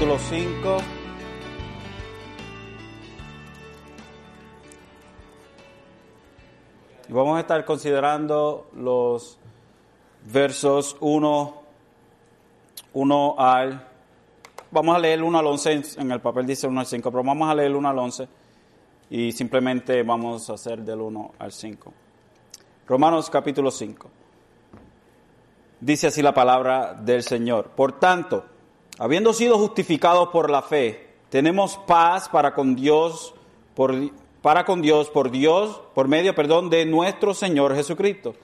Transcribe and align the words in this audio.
Capítulo 0.00 0.18
5. 0.18 0.78
Y 7.06 7.12
vamos 7.12 7.36
a 7.36 7.40
estar 7.40 7.62
considerando 7.66 8.70
los 8.76 9.38
versos 10.24 10.96
1, 11.00 11.62
1 12.94 13.34
al... 13.36 13.88
Vamos 14.70 14.96
a 14.96 14.98
leer 14.98 15.22
1 15.22 15.38
al 15.38 15.46
11, 15.46 15.82
en 15.98 16.10
el 16.10 16.20
papel 16.20 16.46
dice 16.46 16.66
1 16.66 16.80
al 16.80 16.86
5, 16.86 17.10
pero 17.10 17.22
vamos 17.22 17.50
a 17.50 17.54
leer 17.54 17.76
1 17.76 17.86
al 17.86 17.98
11 17.98 18.28
y 19.10 19.32
simplemente 19.32 20.02
vamos 20.02 20.48
a 20.48 20.54
hacer 20.54 20.80
del 20.80 21.02
1 21.02 21.32
al 21.38 21.52
5. 21.52 21.92
Romanos 22.88 23.28
capítulo 23.28 23.70
5. 23.70 24.08
Dice 25.78 26.06
así 26.06 26.22
la 26.22 26.32
palabra 26.32 26.94
del 26.94 27.22
Señor. 27.22 27.72
Por 27.76 28.00
tanto, 28.00 28.46
habiendo 29.00 29.32
sido 29.32 29.58
justificados 29.58 30.28
por 30.28 30.50
la 30.50 30.62
fe, 30.62 31.08
tenemos 31.30 31.78
paz 31.86 32.28
para 32.28 32.54
con 32.54 32.76
Dios 32.76 33.34
por 33.74 33.94
para 34.42 34.64
con 34.64 34.80
Dios 34.80 35.10
por 35.10 35.30
Dios, 35.30 35.80
por 35.94 36.06
medio, 36.08 36.34
perdón, 36.34 36.70
de 36.70 36.86
nuestro 36.86 37.34
Señor 37.34 37.74
Jesucristo, 37.74 38.34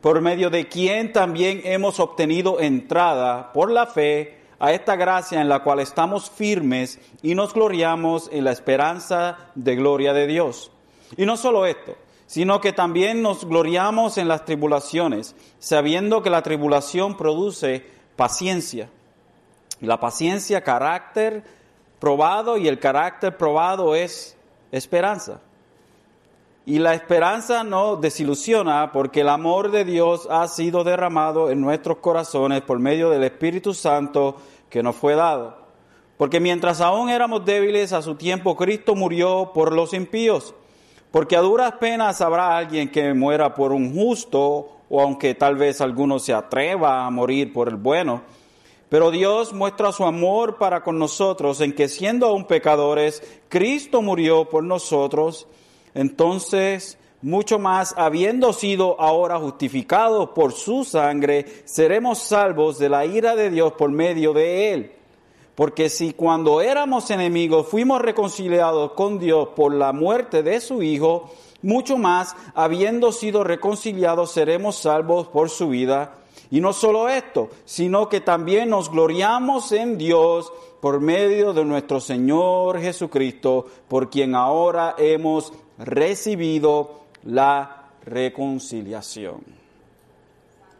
por 0.00 0.20
medio 0.20 0.50
de 0.50 0.68
quien 0.68 1.12
también 1.12 1.60
hemos 1.64 2.00
obtenido 2.00 2.60
entrada 2.60 3.52
por 3.52 3.70
la 3.70 3.86
fe 3.86 4.38
a 4.58 4.72
esta 4.72 4.96
gracia 4.96 5.40
en 5.40 5.48
la 5.48 5.62
cual 5.62 5.80
estamos 5.80 6.30
firmes 6.30 6.98
y 7.22 7.34
nos 7.34 7.54
gloriamos 7.54 8.28
en 8.32 8.44
la 8.44 8.52
esperanza 8.52 9.38
de 9.54 9.76
gloria 9.76 10.12
de 10.12 10.26
Dios. 10.26 10.70
Y 11.16 11.24
no 11.24 11.36
solo 11.36 11.64
esto, 11.64 11.96
sino 12.26 12.60
que 12.60 12.72
también 12.72 13.22
nos 13.22 13.46
gloriamos 13.46 14.18
en 14.18 14.28
las 14.28 14.44
tribulaciones, 14.44 15.34
sabiendo 15.58 16.22
que 16.22 16.30
la 16.30 16.42
tribulación 16.42 17.16
produce 17.16 17.84
paciencia. 18.16 18.90
La 19.80 20.00
paciencia, 20.00 20.62
carácter 20.62 21.42
probado, 21.98 22.56
y 22.56 22.68
el 22.68 22.78
carácter 22.78 23.36
probado 23.36 23.94
es 23.94 24.36
esperanza. 24.72 25.40
Y 26.66 26.78
la 26.78 26.94
esperanza 26.94 27.64
no 27.64 27.96
desilusiona 27.96 28.92
porque 28.92 29.22
el 29.22 29.28
amor 29.28 29.70
de 29.70 29.84
Dios 29.84 30.28
ha 30.30 30.46
sido 30.46 30.84
derramado 30.84 31.50
en 31.50 31.60
nuestros 31.60 31.98
corazones 31.98 32.60
por 32.62 32.78
medio 32.78 33.10
del 33.10 33.24
Espíritu 33.24 33.74
Santo 33.74 34.36
que 34.68 34.82
nos 34.82 34.94
fue 34.94 35.14
dado. 35.14 35.56
Porque 36.16 36.38
mientras 36.38 36.82
aún 36.82 37.08
éramos 37.08 37.46
débiles 37.46 37.94
a 37.94 38.02
su 38.02 38.14
tiempo, 38.14 38.54
Cristo 38.54 38.94
murió 38.94 39.52
por 39.54 39.72
los 39.72 39.94
impíos. 39.94 40.54
Porque 41.10 41.34
a 41.34 41.40
duras 41.40 41.72
penas 41.80 42.20
habrá 42.20 42.56
alguien 42.56 42.90
que 42.90 43.14
muera 43.14 43.54
por 43.54 43.72
un 43.72 43.94
justo, 43.94 44.76
o 44.90 45.00
aunque 45.00 45.34
tal 45.34 45.56
vez 45.56 45.80
alguno 45.80 46.18
se 46.18 46.34
atreva 46.34 47.06
a 47.06 47.10
morir 47.10 47.52
por 47.52 47.68
el 47.68 47.76
bueno. 47.76 48.22
Pero 48.90 49.12
Dios 49.12 49.52
muestra 49.52 49.92
su 49.92 50.04
amor 50.04 50.58
para 50.58 50.82
con 50.82 50.98
nosotros 50.98 51.60
en 51.60 51.72
que 51.72 51.88
siendo 51.88 52.26
aún 52.26 52.44
pecadores, 52.44 53.22
Cristo 53.48 54.02
murió 54.02 54.48
por 54.48 54.64
nosotros. 54.64 55.46
Entonces, 55.94 56.98
mucho 57.22 57.60
más, 57.60 57.94
habiendo 57.96 58.52
sido 58.52 59.00
ahora 59.00 59.38
justificados 59.38 60.30
por 60.30 60.52
su 60.52 60.84
sangre, 60.84 61.46
seremos 61.66 62.18
salvos 62.18 62.80
de 62.80 62.88
la 62.88 63.06
ira 63.06 63.36
de 63.36 63.50
Dios 63.50 63.74
por 63.74 63.92
medio 63.92 64.32
de 64.32 64.74
él. 64.74 64.92
Porque 65.54 65.88
si 65.88 66.12
cuando 66.12 66.60
éramos 66.60 67.10
enemigos 67.12 67.68
fuimos 67.68 68.02
reconciliados 68.02 68.92
con 68.92 69.20
Dios 69.20 69.50
por 69.54 69.72
la 69.72 69.92
muerte 69.92 70.42
de 70.42 70.60
su 70.60 70.82
Hijo, 70.82 71.30
mucho 71.62 71.96
más, 71.96 72.34
habiendo 72.56 73.12
sido 73.12 73.44
reconciliados, 73.44 74.32
seremos 74.32 74.76
salvos 74.76 75.28
por 75.28 75.48
su 75.48 75.68
vida. 75.68 76.16
Y 76.50 76.60
no 76.60 76.72
solo 76.72 77.08
esto, 77.08 77.50
sino 77.64 78.08
que 78.08 78.20
también 78.20 78.70
nos 78.70 78.90
gloriamos 78.90 79.70
en 79.72 79.96
Dios 79.96 80.52
por 80.80 81.00
medio 81.00 81.52
de 81.52 81.64
nuestro 81.64 82.00
Señor 82.00 82.80
Jesucristo, 82.80 83.66
por 83.86 84.10
quien 84.10 84.34
ahora 84.34 84.94
hemos 84.98 85.52
recibido 85.78 87.02
la 87.24 87.90
reconciliación. 88.04 89.42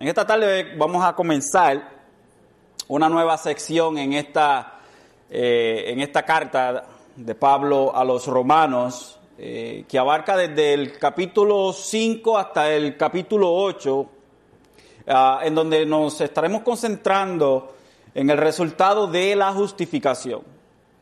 En 0.01 0.09
esta 0.09 0.27
tarde 0.27 0.75
vamos 0.77 1.05
a 1.05 1.15
comenzar 1.15 2.01
una 2.89 3.09
nueva 3.09 3.37
sección 3.37 3.99
en 3.99 4.15
esta, 4.15 4.81
eh, 5.31 5.85
en 5.87 6.01
esta 6.01 6.25
carta 6.25 6.87
de 7.15 7.35
Pablo 7.35 7.95
a 7.95 8.05
los 8.05 8.27
romanos, 8.27 9.19
eh, 9.39 9.85
que 9.87 9.99
abarca 9.99 10.37
desde 10.37 10.75
el 10.75 10.99
capítulo 10.99 11.73
5 11.73 12.39
hasta 12.39 12.73
el 12.73 12.97
capítulo 12.97 13.53
8, 13.53 14.07
ah, 15.11 15.41
en 15.43 15.55
donde 15.55 15.85
nos 15.85 16.21
estaremos 16.21 16.63
concentrando 16.63 17.75
en 18.15 18.31
el 18.31 18.39
resultado 18.39 19.07
de 19.07 19.37
la 19.37 19.53
justificación. 19.53 20.43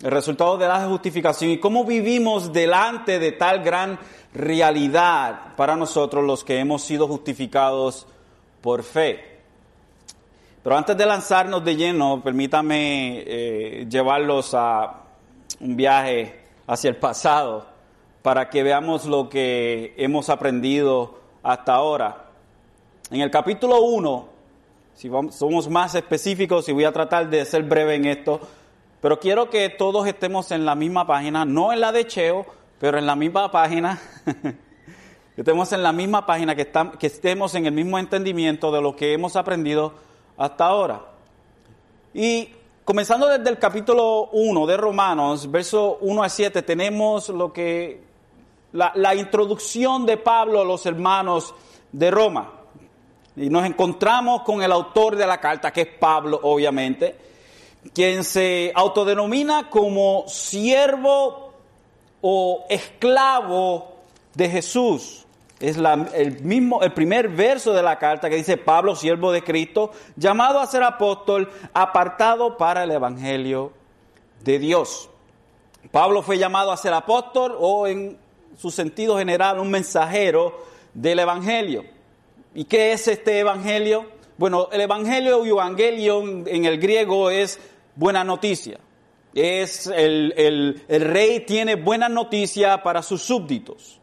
El 0.02 0.10
resultado 0.10 0.56
de 0.56 0.68
la 0.68 0.86
justificación 0.86 1.50
y 1.50 1.58
cómo 1.58 1.84
vivimos 1.84 2.52
delante 2.52 3.18
de 3.18 3.32
tal 3.32 3.62
gran 3.62 3.98
realidad 4.32 5.56
para 5.56 5.76
nosotros 5.76 6.24
los 6.24 6.44
que 6.44 6.58
hemos 6.58 6.82
sido 6.82 7.08
justificados 7.08 8.06
por 8.60 8.82
fe. 8.82 9.38
Pero 10.62 10.76
antes 10.76 10.96
de 10.96 11.06
lanzarnos 11.06 11.64
de 11.64 11.76
lleno, 11.76 12.22
permítame 12.22 13.24
eh, 13.26 13.86
llevarlos 13.88 14.54
a 14.54 15.02
un 15.60 15.76
viaje 15.76 16.40
hacia 16.66 16.90
el 16.90 16.96
pasado 16.96 17.66
para 18.22 18.50
que 18.50 18.62
veamos 18.62 19.06
lo 19.06 19.28
que 19.28 19.94
hemos 19.96 20.28
aprendido 20.28 21.18
hasta 21.42 21.74
ahora. 21.74 22.27
En 23.10 23.22
el 23.22 23.30
capítulo 23.30 23.80
1, 23.80 24.28
si 24.94 25.10
somos 25.30 25.66
más 25.70 25.94
específicos 25.94 26.68
y 26.68 26.72
voy 26.72 26.84
a 26.84 26.92
tratar 26.92 27.30
de 27.30 27.42
ser 27.46 27.62
breve 27.62 27.94
en 27.94 28.04
esto, 28.04 28.38
pero 29.00 29.18
quiero 29.18 29.48
que 29.48 29.70
todos 29.70 30.06
estemos 30.06 30.50
en 30.50 30.66
la 30.66 30.74
misma 30.74 31.06
página, 31.06 31.46
no 31.46 31.72
en 31.72 31.80
la 31.80 31.90
de 31.90 32.06
Cheo, 32.06 32.44
pero 32.78 32.98
en 32.98 33.06
la 33.06 33.16
misma 33.16 33.50
página, 33.50 33.98
que 35.34 35.40
estemos 35.40 35.72
en 35.72 35.82
la 35.82 35.92
misma 35.92 36.26
página, 36.26 36.54
que, 36.54 36.70
que 36.98 37.06
estemos 37.06 37.54
en 37.54 37.64
el 37.64 37.72
mismo 37.72 37.98
entendimiento 37.98 38.70
de 38.70 38.82
lo 38.82 38.94
que 38.94 39.14
hemos 39.14 39.36
aprendido 39.36 39.94
hasta 40.36 40.66
ahora. 40.66 41.00
Y 42.12 42.50
comenzando 42.84 43.26
desde 43.26 43.48
el 43.48 43.58
capítulo 43.58 44.28
1 44.32 44.66
de 44.66 44.76
Romanos, 44.76 45.50
verso 45.50 45.96
1 46.02 46.22
a 46.22 46.28
7, 46.28 46.60
tenemos 46.60 47.30
lo 47.30 47.54
que 47.54 48.02
la 48.72 49.14
introducción 49.14 50.04
de 50.04 50.18
Pablo 50.18 50.60
a 50.60 50.64
los 50.66 50.84
hermanos 50.84 51.54
de 51.90 52.10
Roma. 52.10 52.57
Y 53.38 53.50
nos 53.50 53.64
encontramos 53.64 54.42
con 54.42 54.62
el 54.62 54.72
autor 54.72 55.14
de 55.14 55.26
la 55.26 55.38
carta, 55.38 55.72
que 55.72 55.82
es 55.82 55.86
Pablo, 55.86 56.40
obviamente, 56.42 57.16
quien 57.94 58.24
se 58.24 58.72
autodenomina 58.74 59.70
como 59.70 60.24
siervo 60.26 61.52
o 62.20 62.64
esclavo 62.68 63.92
de 64.34 64.48
Jesús. 64.48 65.24
Es 65.60 65.76
el 65.76 66.40
mismo, 66.42 66.82
el 66.82 66.92
primer 66.92 67.28
verso 67.28 67.72
de 67.72 67.82
la 67.82 67.98
carta 67.98 68.28
que 68.28 68.36
dice 68.36 68.56
Pablo, 68.56 68.96
siervo 68.96 69.30
de 69.30 69.42
Cristo, 69.42 69.92
llamado 70.16 70.60
a 70.60 70.66
ser 70.66 70.82
apóstol, 70.82 71.50
apartado 71.72 72.56
para 72.56 72.84
el 72.84 72.90
evangelio 72.90 73.72
de 74.42 74.58
Dios. 74.58 75.10
Pablo 75.92 76.22
fue 76.22 76.38
llamado 76.38 76.72
a 76.72 76.76
ser 76.76 76.92
apóstol 76.92 77.56
o 77.58 77.86
en 77.86 78.18
su 78.56 78.70
sentido 78.70 79.16
general 79.16 79.60
un 79.60 79.70
mensajero 79.70 80.64
del 80.92 81.20
evangelio. 81.20 81.97
¿Y 82.54 82.64
qué 82.64 82.92
es 82.92 83.08
este 83.08 83.38
evangelio? 83.38 84.06
Bueno, 84.36 84.68
el 84.72 84.80
evangelio 84.80 85.44
y 85.44 85.50
evangelion 85.50 86.44
en 86.46 86.64
el 86.64 86.78
griego 86.78 87.30
es 87.30 87.58
buena 87.96 88.24
noticia. 88.24 88.78
Es 89.34 89.86
el, 89.86 90.32
el 90.88 91.00
rey 91.00 91.40
tiene 91.40 91.76
buena 91.76 92.08
noticia 92.08 92.82
para 92.82 93.02
sus 93.02 93.22
súbditos 93.22 93.98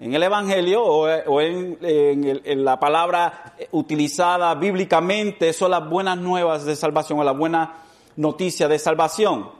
en 0.00 0.14
el 0.14 0.22
Evangelio 0.22 0.82
o, 0.82 1.40
en, 1.40 2.64
la 2.64 2.80
palabra 2.80 3.54
utilizada 3.72 4.54
bíblicamente 4.54 5.52
son 5.52 5.72
las 5.72 5.88
buenas 5.88 6.16
nuevas 6.16 6.64
de 6.64 6.74
salvación 6.74 7.18
o 7.18 7.24
la 7.24 7.32
buena 7.32 7.82
noticia 8.16 8.66
de 8.66 8.78
salvación. 8.78 9.50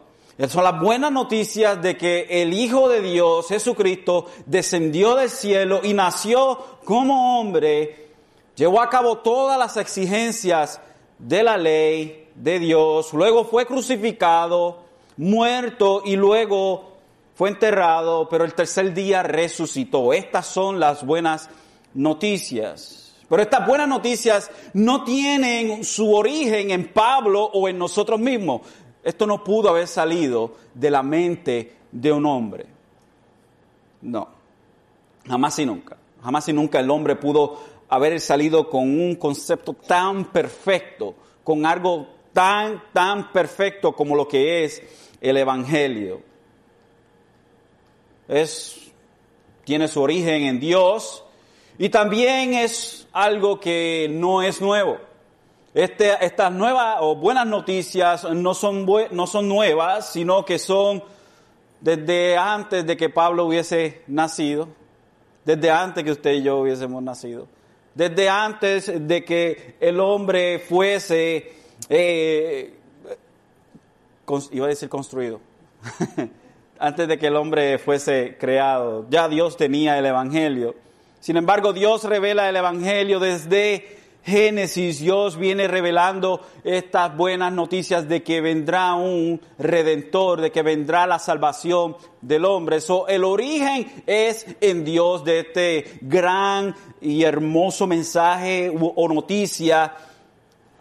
Son 0.49 0.65
las 0.65 0.81
buenas 0.81 1.13
noticias 1.13 1.83
de 1.83 1.99
que 1.99 2.27
el 2.31 2.55
Hijo 2.55 2.89
de 2.89 3.03
Dios, 3.03 3.49
Jesucristo, 3.49 4.27
descendió 4.47 5.15
del 5.15 5.29
cielo 5.29 5.81
y 5.83 5.93
nació 5.93 6.59
como 6.85 7.39
hombre, 7.39 8.09
llevó 8.57 8.81
a 8.81 8.89
cabo 8.89 9.19
todas 9.19 9.59
las 9.59 9.77
exigencias 9.77 10.81
de 11.19 11.43
la 11.43 11.59
ley 11.59 12.29
de 12.35 12.59
Dios, 12.59 13.13
luego 13.13 13.45
fue 13.45 13.67
crucificado, 13.67 14.79
muerto 15.19 16.01
y 16.07 16.17
luego 16.17 16.91
fue 17.35 17.51
enterrado, 17.51 18.27
pero 18.29 18.45
el 18.45 18.55
tercer 18.55 18.95
día 18.95 19.23
resucitó. 19.23 20.15
Estas 20.15 20.47
son 20.47 20.81
las 20.81 21.05
buenas 21.05 21.51
noticias. 21.93 23.01
Pero 23.31 23.43
estas 23.43 23.65
buenas 23.65 23.87
noticias 23.87 24.51
no 24.75 25.05
tienen 25.05 25.85
su 25.85 26.13
origen 26.13 26.73
en 26.73 26.93
Pablo 26.93 27.45
o 27.45 27.69
en 27.69 27.79
nosotros 27.79 28.19
mismos. 28.19 28.63
Esto 29.03 29.27
no 29.27 29.43
pudo 29.43 29.71
haber 29.71 29.87
salido 29.87 30.57
de 30.75 30.91
la 30.91 31.03
mente 31.03 31.77
de 31.91 32.13
un 32.13 32.27
hombre. 32.27 32.67
No, 34.03 34.29
jamás 35.27 35.59
y 35.59 35.67
nunca. 35.67 35.97
Jamás 36.23 36.49
y 36.49 36.53
nunca 36.53 36.81
el 36.81 36.91
hombre 36.91 37.17
pudo 37.17 37.59
haber 37.89 38.21
salido 38.21 38.69
con 38.69 38.83
un 38.83 39.17
concepto 39.17 39.73
tan 39.73 40.27
perfecto, 40.27 41.15
con 41.43 41.67
algo 41.67 42.09
tan, 42.33 42.83
tan 42.93 43.33
perfecto 43.33 43.93
como 43.93 44.15
lo 44.15 44.29
que 44.29 44.65
es 44.65 44.83
el 45.21 45.37
Evangelio. 45.37 46.23
Es, 48.29 48.93
tiene 49.65 49.89
su 49.89 50.01
origen 50.01 50.43
en 50.43 50.61
Dios 50.61 51.25
y 51.79 51.89
también 51.89 52.55
es 52.55 53.09
algo 53.13 53.59
que 53.59 54.09
no 54.11 54.43
es 54.43 54.61
nuevo. 54.61 54.99
Este, 55.73 56.25
estas 56.25 56.51
nuevas 56.51 56.97
o 56.99 57.15
buenas 57.15 57.47
noticias 57.47 58.25
no 58.25 58.55
son, 58.55 58.85
no 59.13 59.27
son 59.29 59.49
nuevas, 59.49 60.13
sino 60.13 60.45
que 60.45 60.59
son 60.59 61.01
desde 61.81 62.37
antes 62.37 62.85
de 62.85 62.97
que 62.97 63.09
Pablo 63.09 63.47
hubiese 63.47 64.03
nacido, 64.09 64.69
desde 65.45 65.71
antes 65.71 66.03
que 66.03 66.11
usted 66.11 66.33
y 66.33 66.43
yo 66.43 66.59
hubiésemos 66.59 67.01
nacido, 67.05 67.47
desde 67.95 68.29
antes 68.29 68.93
de 69.07 69.25
que 69.25 69.77
el 69.79 70.01
hombre 70.01 70.59
fuese, 70.59 71.53
eh, 71.89 72.75
iba 74.51 74.67
a 74.67 74.71
decir 74.71 74.89
construido, 74.89 75.41
antes 76.81 77.07
de 77.07 77.17
que 77.17 77.29
el 77.29 77.37
hombre 77.37 77.79
fuese 77.79 78.37
creado, 78.41 79.07
ya 79.09 79.29
Dios 79.29 79.57
tenía 79.57 79.97
el 79.97 80.07
Evangelio. 80.07 80.75
Sin 81.21 81.37
embargo, 81.37 81.73
Dios 81.73 82.03
revela 82.03 82.49
el 82.49 82.57
Evangelio 82.57 83.21
desde 83.21 84.00
Génesis, 84.25 85.01
Dios 85.01 85.39
viene 85.39 85.67
revelando 85.67 86.43
estas 86.63 87.17
buenas 87.17 87.53
noticias 87.53 88.07
de 88.07 88.23
que 88.23 88.41
vendrá 88.41 88.95
un 88.95 89.41
redentor, 89.59 90.43
de 90.43 90.53
que 90.53 90.63
vendrá 90.63 91.07
la 91.07 91.19
salvación 91.19 91.97
del 92.21 92.45
hombre. 92.45 92.81
So, 92.81 93.09
el 93.09 93.25
origen 93.25 94.05
es 94.07 94.47
en 94.61 94.85
Dios 94.85 95.25
de 95.25 95.41
este 95.41 95.99
gran 96.03 96.75
y 97.01 97.23
hermoso 97.25 97.87
mensaje 97.87 98.71
o 98.71 99.09
noticia. 99.09 99.95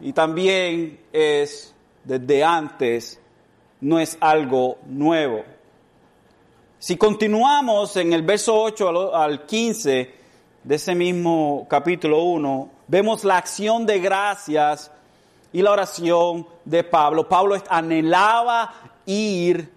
Y 0.00 0.12
también 0.12 1.00
es 1.12 1.74
desde 2.04 2.44
antes, 2.44 3.20
no 3.80 3.98
es 3.98 4.18
algo 4.20 4.78
nuevo. 4.86 5.44
Si 6.78 6.96
continuamos 6.96 7.96
en 7.96 8.12
el 8.12 8.22
verso 8.22 8.58
8 8.58 9.14
al 9.14 9.44
15 9.44 10.19
de 10.70 10.76
ese 10.76 10.94
mismo 10.94 11.66
capítulo 11.68 12.22
1, 12.22 12.70
vemos 12.86 13.24
la 13.24 13.38
acción 13.38 13.84
de 13.86 13.98
gracias 13.98 14.92
y 15.52 15.62
la 15.62 15.72
oración 15.72 16.46
de 16.64 16.84
Pablo. 16.84 17.28
Pablo 17.28 17.56
anhelaba 17.68 18.72
ir 19.04 19.68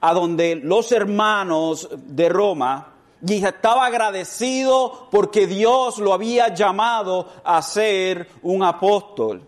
a 0.00 0.14
donde 0.14 0.54
los 0.54 0.92
hermanos 0.92 1.88
de 1.90 2.28
Roma 2.28 2.86
y 3.26 3.44
estaba 3.44 3.86
agradecido 3.86 5.08
porque 5.10 5.48
Dios 5.48 5.98
lo 5.98 6.12
había 6.12 6.54
llamado 6.54 7.26
a 7.42 7.60
ser 7.60 8.28
un 8.42 8.62
apóstol. 8.62 9.42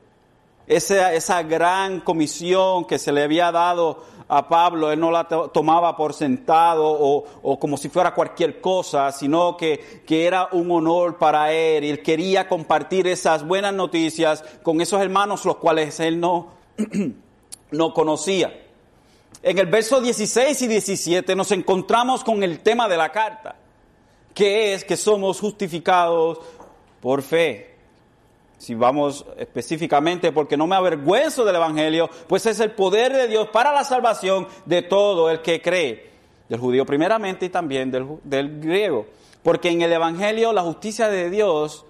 Esa, 0.70 1.12
esa 1.14 1.43
gran 1.43 1.99
comisión 1.99 2.84
que 2.84 3.00
se 3.00 3.11
le 3.11 3.25
había 3.25 3.50
dado 3.50 4.05
a 4.28 4.49
Pablo, 4.49 4.93
él 4.93 5.00
no 5.00 5.11
la 5.11 5.25
tomaba 5.25 5.96
por 5.96 6.14
sentado 6.14 6.84
o, 6.88 7.58
como 7.58 7.76
si 7.76 7.88
fuera 7.88 8.14
cualquier 8.14 8.61
cosa, 8.61 9.11
sino 9.11 9.56
que, 9.56 10.05
que 10.06 10.28
era 10.28 10.49
un 10.52 10.70
honor 10.70 11.19
para 11.19 11.52
él 11.52 11.82
y 11.82 11.90
él 11.90 12.02
quería 12.02 12.46
compartir 12.46 13.08
esas 13.08 13.44
buenas 13.44 13.75
noticias 13.75 14.44
con 14.62 14.81
esos 14.81 15.02
hermanos 15.02 15.44
los 15.44 15.56
cuales 15.56 15.99
él 15.99 16.20
no, 16.20 16.50
no 17.73 17.93
conocía. 17.93 18.56
En 19.43 19.58
el 19.58 19.66
verso 19.66 20.00
16 20.00 20.62
y 20.62 20.69
17 20.69 21.34
nos 21.34 21.50
encontramos 21.50 22.23
con 22.23 22.44
el 22.44 22.61
tema 22.61 22.87
de 22.87 22.96
la 22.96 23.11
carta, 23.11 23.56
que 24.32 24.73
es 24.75 24.84
que 24.84 24.96
somos 24.96 25.40
justificados 25.40 26.38
por 27.00 27.23
fe 27.23 27.69
si 28.61 28.75
vamos 28.75 29.25
específicamente, 29.39 30.33
porque 30.33 30.55
no 30.55 30.67
me 30.67 30.77
avergüenzo 30.77 31.47
del 31.47 31.57
Evangelio, 31.57 32.11
pues 32.27 32.45
es 32.45 32.61
el 32.61 32.73
poder 32.73 33.11
de 33.11 33.27
Dios 33.27 33.49
para 33.49 33.73
la 33.73 33.85
salvación 33.85 34.47
de 34.67 34.83
todo 34.83 35.31
el 35.31 35.41
que 35.41 35.62
cree, 35.62 36.11
del 36.47 36.61
judío 36.61 36.85
primeramente 36.85 37.47
y 37.47 37.49
también 37.49 37.91
del, 37.91 38.61
griego. 38.61 39.07
Porque 39.43 39.71
en 39.71 39.81
el 39.81 39.91
Evangelio 39.91 40.53
la 40.53 40.61
justicia 40.61 41.09
de 41.09 41.31
Dios 41.31 41.87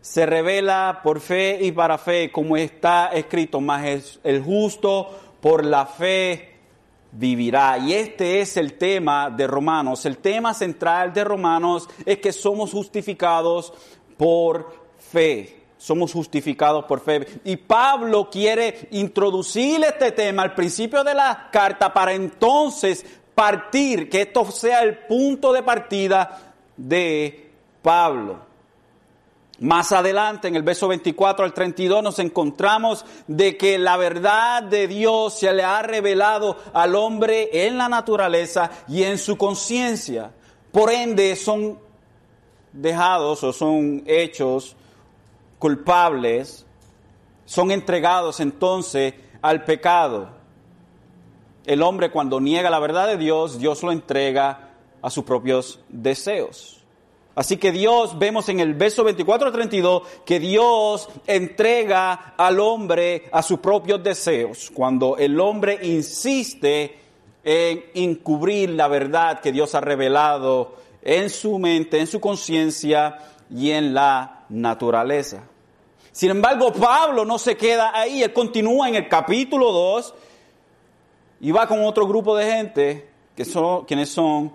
se 0.00 0.24
revela 0.24 1.00
por 1.02 1.20
fe 1.20 1.58
y 1.60 1.72
para 1.72 1.98
fe, 1.98 2.32
como 2.32 2.56
está 2.56 3.08
escrito, 3.08 3.60
más 3.60 3.84
el 4.24 4.42
justo 4.42 5.10
por 5.42 5.62
la 5.62 5.84
fe 5.84 6.54
vivirá. 7.12 7.76
Y 7.76 7.92
este 7.92 8.40
es 8.40 8.56
el 8.56 8.78
tema 8.78 9.28
de 9.28 9.46
Romanos. 9.46 10.06
El 10.06 10.16
tema 10.16 10.54
central 10.54 11.12
de 11.12 11.24
Romanos 11.24 11.86
es 12.06 12.16
que 12.16 12.32
somos 12.32 12.72
justificados 12.72 13.74
por 14.16 14.72
fe 14.96 15.57
somos 15.78 16.12
justificados 16.12 16.84
por 16.84 17.00
fe. 17.00 17.40
Y 17.44 17.56
Pablo 17.56 18.28
quiere 18.28 18.88
introducir 18.90 19.82
este 19.84 20.12
tema 20.12 20.42
al 20.42 20.54
principio 20.54 21.02
de 21.04 21.14
la 21.14 21.48
carta 21.50 21.94
para 21.94 22.12
entonces 22.12 23.06
partir, 23.34 24.10
que 24.10 24.22
esto 24.22 24.50
sea 24.50 24.82
el 24.82 24.98
punto 24.98 25.52
de 25.52 25.62
partida 25.62 26.54
de 26.76 27.50
Pablo. 27.80 28.48
Más 29.60 29.90
adelante, 29.90 30.46
en 30.46 30.54
el 30.54 30.62
verso 30.62 30.86
24 30.86 31.44
al 31.44 31.52
32, 31.52 32.02
nos 32.02 32.18
encontramos 32.20 33.04
de 33.26 33.56
que 33.56 33.78
la 33.78 33.96
verdad 33.96 34.62
de 34.62 34.86
Dios 34.86 35.34
se 35.34 35.52
le 35.52 35.64
ha 35.64 35.82
revelado 35.82 36.56
al 36.72 36.94
hombre 36.94 37.66
en 37.66 37.76
la 37.76 37.88
naturaleza 37.88 38.70
y 38.86 39.02
en 39.02 39.18
su 39.18 39.36
conciencia. 39.36 40.30
Por 40.70 40.92
ende, 40.92 41.34
son 41.34 41.78
dejados 42.72 43.42
o 43.42 43.52
son 43.52 44.04
hechos 44.06 44.76
culpables 45.58 46.66
son 47.44 47.70
entregados 47.70 48.40
entonces 48.40 49.14
al 49.42 49.64
pecado. 49.64 50.30
El 51.64 51.82
hombre 51.82 52.10
cuando 52.10 52.40
niega 52.40 52.70
la 52.70 52.78
verdad 52.78 53.06
de 53.06 53.16
Dios, 53.16 53.58
Dios 53.58 53.82
lo 53.82 53.92
entrega 53.92 54.70
a 55.02 55.10
sus 55.10 55.24
propios 55.24 55.80
deseos. 55.88 56.78
Así 57.34 57.56
que 57.56 57.70
Dios, 57.70 58.18
vemos 58.18 58.48
en 58.48 58.58
el 58.58 58.74
verso 58.74 59.04
24 59.04 59.52
32, 59.52 60.02
que 60.26 60.40
Dios 60.40 61.08
entrega 61.26 62.34
al 62.36 62.58
hombre 62.58 63.28
a 63.30 63.42
sus 63.42 63.60
propios 63.60 64.02
deseos. 64.02 64.72
Cuando 64.74 65.16
el 65.16 65.38
hombre 65.38 65.78
insiste 65.82 66.98
en 67.44 67.84
encubrir 67.94 68.70
la 68.70 68.88
verdad 68.88 69.40
que 69.40 69.52
Dios 69.52 69.74
ha 69.76 69.80
revelado 69.80 70.74
en 71.00 71.30
su 71.30 71.58
mente, 71.60 72.00
en 72.00 72.08
su 72.08 72.18
conciencia 72.18 73.18
y 73.48 73.70
en 73.70 73.94
la 73.94 74.37
naturaleza. 74.48 75.44
Sin 76.12 76.30
embargo, 76.30 76.72
Pablo 76.72 77.24
no 77.24 77.38
se 77.38 77.56
queda 77.56 77.92
ahí, 77.94 78.22
él 78.22 78.32
continúa 78.32 78.88
en 78.88 78.96
el 78.96 79.08
capítulo 79.08 79.72
2 79.72 80.14
y 81.40 81.52
va 81.52 81.66
con 81.66 81.84
otro 81.84 82.06
grupo 82.06 82.36
de 82.36 82.50
gente, 82.50 83.10
que 83.36 83.44
son, 83.44 83.84
quienes 83.84 84.08
son 84.08 84.52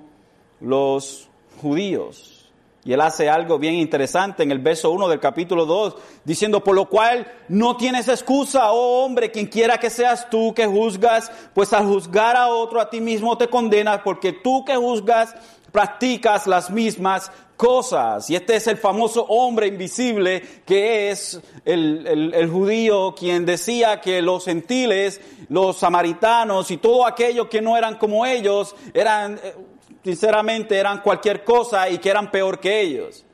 los 0.60 1.30
judíos. 1.62 2.44
Y 2.86 2.92
él 2.92 3.00
hace 3.00 3.30
algo 3.30 3.58
bien 3.58 3.76
interesante 3.76 4.44
en 4.44 4.52
el 4.52 4.60
verso 4.60 4.92
1 4.92 5.08
del 5.08 5.22
capítulo 5.22 5.66
2, 5.66 5.96
diciendo, 6.26 6.62
por 6.62 6.76
lo 6.76 6.90
cual 6.90 7.32
no 7.48 7.78
tienes 7.78 8.10
excusa, 8.10 8.74
oh 8.74 9.06
hombre, 9.06 9.32
quien 9.32 9.46
quiera 9.46 9.78
que 9.78 9.90
seas 9.90 10.30
tú 10.30 10.54
que 10.54 10.68
juzgas, 10.68 11.32
pues 11.54 11.72
al 11.72 11.86
juzgar 11.86 12.36
a 12.36 12.50
otro 12.50 12.82
a 12.82 12.90
ti 12.90 13.00
mismo 13.00 13.38
te 13.38 13.48
condenas, 13.48 14.02
porque 14.04 14.34
tú 14.34 14.66
que 14.66 14.76
juzgas 14.76 15.34
practicas 15.74 16.48
las 16.48 16.70
mismas 16.70 17.32
cosas. 17.58 18.30
Y 18.30 18.36
este 18.36 18.56
es 18.56 18.68
el 18.68 18.78
famoso 18.78 19.26
hombre 19.26 19.68
invisible 19.68 20.42
que 20.66 21.10
es 21.10 21.42
el, 21.66 22.50
judío 22.50 23.14
quien 23.16 23.46
decía 23.46 24.00
que 24.00 24.22
los 24.22 24.46
gentiles, 24.46 25.20
los 25.50 25.78
samaritanos 25.78 26.70
y 26.72 26.78
todo 26.78 27.06
aquello 27.06 27.50
que 27.50 27.62
no 27.62 27.76
eran 27.76 27.98
como 27.98 28.26
ellos, 28.26 28.76
eran, 28.94 29.40
eh, 29.44 29.56
sinceramente, 30.04 30.78
eran 30.78 31.02
cualquier 31.02 31.44
cosa 31.44 31.90
y 31.90 31.98
que 31.98 32.10
eran 32.10 32.30
peor 32.30 32.60
que 32.60 32.80
ellos. 32.80 33.26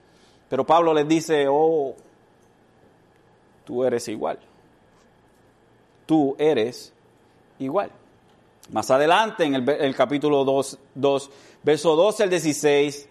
Pero 0.47 0.65
Pablo 0.65 0.93
les 0.93 1.07
dice, 1.07 1.45
oh, 1.49 1.93
tú 3.65 3.83
eres 3.83 4.07
igual. 4.07 4.39
Tú 6.05 6.35
eres 6.39 6.93
igual. 7.59 7.91
Más 8.71 8.91
adelante, 8.91 9.45
en 9.45 9.55
el, 9.55 9.95
capítulo 9.95 10.45
2, 10.45 10.77
2, 10.93 11.31
verso 11.63 11.95
12 11.95 12.23
al 12.23 12.29
16, 12.29 13.09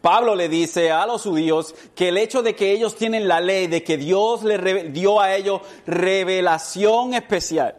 Pablo 0.00 0.34
le 0.34 0.48
dice 0.48 0.90
a 0.90 1.06
los 1.06 1.22
judíos 1.22 1.74
que 1.94 2.08
el 2.08 2.16
hecho 2.16 2.42
de 2.42 2.54
que 2.54 2.72
ellos 2.72 2.96
tienen 2.96 3.28
la 3.28 3.40
ley, 3.40 3.66
de 3.66 3.84
que 3.84 3.96
Dios 3.96 4.42
les 4.42 4.92
dio 4.92 5.20
a 5.20 5.34
ellos 5.34 5.60
revelación 5.86 7.14
especial, 7.14 7.76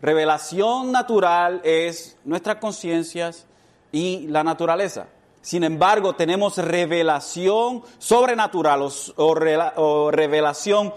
revelación 0.00 0.92
natural 0.92 1.60
es 1.64 2.16
nuestras 2.24 2.56
conciencias 2.56 3.46
y 3.92 4.26
la 4.28 4.44
naturaleza. 4.44 5.08
Sin 5.42 5.64
embargo, 5.64 6.14
tenemos 6.14 6.58
revelación 6.58 7.82
sobrenatural 7.98 8.86
o, 9.16 10.10
revelación 10.10 10.92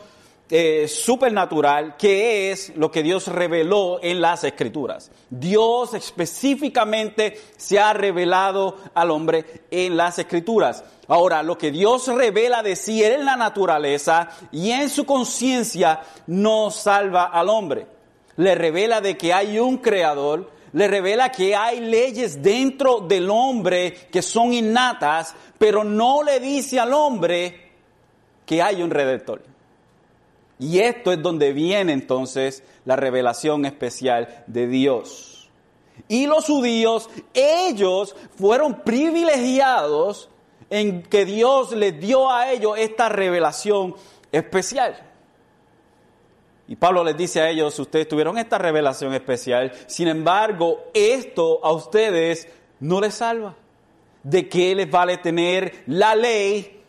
eh, 0.55 0.87
supernatural 0.87 1.97
que 1.97 2.51
es 2.51 2.73
lo 2.75 2.91
que 2.91 3.01
Dios 3.01 3.25
reveló 3.25 3.97
en 4.03 4.21
las 4.21 4.43
escrituras. 4.43 5.09
Dios 5.27 5.95
específicamente 5.95 7.41
se 7.57 7.79
ha 7.79 7.91
revelado 7.91 8.77
al 8.93 9.09
hombre 9.09 9.63
en 9.71 9.97
las 9.97 10.19
escrituras. 10.19 10.83
Ahora, 11.07 11.41
lo 11.41 11.57
que 11.57 11.71
Dios 11.71 12.05
revela 12.05 12.61
de 12.61 12.75
sí 12.75 13.03
en 13.03 13.25
la 13.25 13.35
naturaleza 13.35 14.29
y 14.51 14.69
en 14.69 14.91
su 14.91 15.07
conciencia 15.07 16.01
no 16.27 16.69
salva 16.69 17.23
al 17.23 17.49
hombre. 17.49 17.87
Le 18.35 18.53
revela 18.53 19.01
de 19.01 19.17
que 19.17 19.33
hay 19.33 19.57
un 19.57 19.77
creador, 19.77 20.51
le 20.73 20.87
revela 20.87 21.31
que 21.31 21.55
hay 21.55 21.79
leyes 21.79 22.43
dentro 22.43 22.99
del 22.99 23.27
hombre 23.31 23.91
que 24.11 24.21
son 24.21 24.53
innatas, 24.53 25.33
pero 25.57 25.83
no 25.83 26.21
le 26.21 26.39
dice 26.39 26.79
al 26.79 26.93
hombre 26.93 27.71
que 28.45 28.61
hay 28.61 28.83
un 28.83 28.91
redentor. 28.91 29.52
Y 30.59 30.79
esto 30.79 31.11
es 31.11 31.21
donde 31.21 31.53
viene 31.53 31.93
entonces 31.93 32.63
la 32.85 32.95
revelación 32.95 33.65
especial 33.65 34.43
de 34.47 34.67
Dios. 34.67 35.49
Y 36.07 36.27
los 36.27 36.45
judíos, 36.45 37.09
ellos 37.33 38.15
fueron 38.35 38.81
privilegiados 38.81 40.29
en 40.69 41.03
que 41.03 41.25
Dios 41.25 41.71
les 41.73 41.99
dio 41.99 42.31
a 42.31 42.51
ellos 42.51 42.77
esta 42.77 43.09
revelación 43.09 43.95
especial. 44.31 44.95
Y 46.67 46.75
Pablo 46.75 47.03
les 47.03 47.17
dice 47.17 47.41
a 47.41 47.49
ellos, 47.49 47.77
ustedes 47.77 48.07
tuvieron 48.07 48.37
esta 48.37 48.57
revelación 48.57 49.13
especial, 49.13 49.71
sin 49.85 50.07
embargo, 50.07 50.85
esto 50.93 51.63
a 51.63 51.71
ustedes 51.71 52.47
no 52.79 53.01
les 53.01 53.15
salva. 53.15 53.55
¿De 54.23 54.47
qué 54.47 54.73
les 54.73 54.89
vale 54.89 55.17
tener 55.17 55.83
la 55.87 56.15
ley 56.15 56.81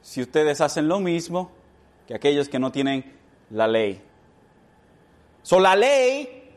si 0.00 0.22
ustedes 0.22 0.60
hacen 0.60 0.88
lo 0.88 0.98
mismo 0.98 1.50
que 2.06 2.14
aquellos 2.14 2.48
que 2.48 2.58
no 2.58 2.72
tienen 2.72 3.12
la 3.50 3.66
ley. 3.66 4.00
So, 5.42 5.60
la 5.60 5.76
ley 5.76 6.50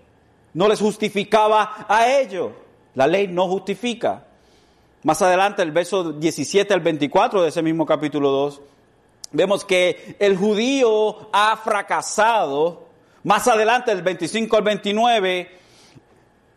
no 0.53 0.67
les 0.67 0.79
justificaba 0.79 1.85
a 1.87 2.09
ellos. 2.11 2.51
La 2.95 3.07
ley 3.07 3.27
no 3.27 3.47
justifica. 3.47 4.25
Más 5.03 5.21
adelante, 5.21 5.61
el 5.61 5.71
verso 5.71 6.11
17 6.11 6.73
al 6.73 6.81
24 6.81 7.43
de 7.43 7.49
ese 7.49 7.61
mismo 7.61 7.85
capítulo 7.85 8.29
2, 8.31 8.61
vemos 9.31 9.63
que 9.63 10.15
el 10.19 10.35
judío 10.35 11.29
ha 11.31 11.55
fracasado. 11.57 12.87
Más 13.23 13.47
adelante, 13.47 13.91
el 13.91 14.01
25 14.01 14.57
al 14.57 14.63
29, 14.63 15.49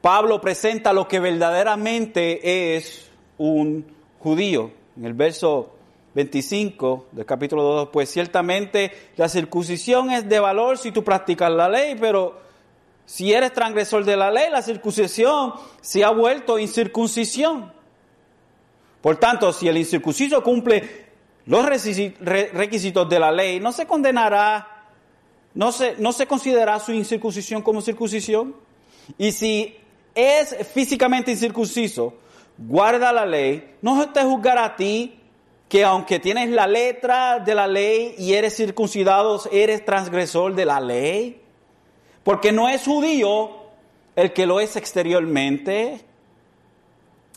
Pablo 0.01 0.41
presenta 0.41 0.93
lo 0.93 1.07
que 1.07 1.21
verdaderamente 1.21 2.77
es 2.77 3.09
un 3.39 3.87
judío. 4.19 4.71
En 4.97 5.05
el 5.05 5.15
verso 5.15 5.77
25 6.14 7.07
del 7.12 7.25
capítulo 7.25 7.62
2, 7.62 7.88
pues 7.92 8.11
ciertamente 8.11 8.92
la 9.16 9.28
circuncisión 9.28 10.11
es 10.11 10.28
de 10.28 10.40
valor 10.40 10.76
si 10.76 10.92
tú 10.92 11.02
practicas 11.02 11.50
la 11.50 11.69
ley, 11.69 11.97
pero 11.99 12.40
si 13.07 13.33
eres 13.33 13.52
transgresor 13.52 14.04
de 14.04 14.16
la 14.16 14.31
ley, 14.31 14.50
la 14.50 14.62
circuncisión 14.62 15.54
se 15.81 16.04
ha 16.04 16.11
vuelto 16.11 16.59
incircuncisión. 16.59 17.73
Por 19.00 19.16
tanto, 19.16 19.52
si 19.52 19.69
el 19.69 19.76
incircunciso 19.76 20.42
cumple 20.42 21.07
los 21.47 21.66
requisitos 21.66 23.09
de 23.09 23.19
la 23.19 23.33
ley, 23.33 23.59
no 23.59 23.73
se 23.73 23.87
condenará, 23.87 24.87
no 25.54 25.73
se, 25.73 25.97
no 25.99 26.12
se 26.12 26.26
considerará 26.26 26.78
su 26.78 26.92
incircuncisión 26.92 27.62
como 27.62 27.81
circuncisión. 27.81 28.54
Y 29.19 29.33
si 29.33 29.76
es 30.14 30.57
físicamente 30.73 31.33
incircunciso, 31.33 32.14
guarda 32.57 33.12
la 33.12 33.26
ley, 33.26 33.76
no 33.83 34.11
te 34.11 34.23
juzgará 34.23 34.66
a 34.66 34.76
ti 34.76 35.22
que 35.73 35.85
aunque 35.85 36.19
tienes 36.19 36.50
la 36.50 36.67
letra 36.67 37.38
de 37.38 37.55
la 37.55 37.67
ley 37.67 38.14
y 38.19 38.35
eres 38.35 38.57
circuncidado, 38.57 39.41
eres 39.50 39.83
transgresor 39.87 40.55
de 40.55 40.67
la 40.67 40.81
ley. 40.81 41.41
Porque 42.23 42.52
no 42.52 42.69
es 42.69 42.85
judío 42.85 43.52
el 44.14 44.35
que 44.35 44.45
lo 44.45 44.61
es 44.61 44.76
exteriormente, 44.76 46.02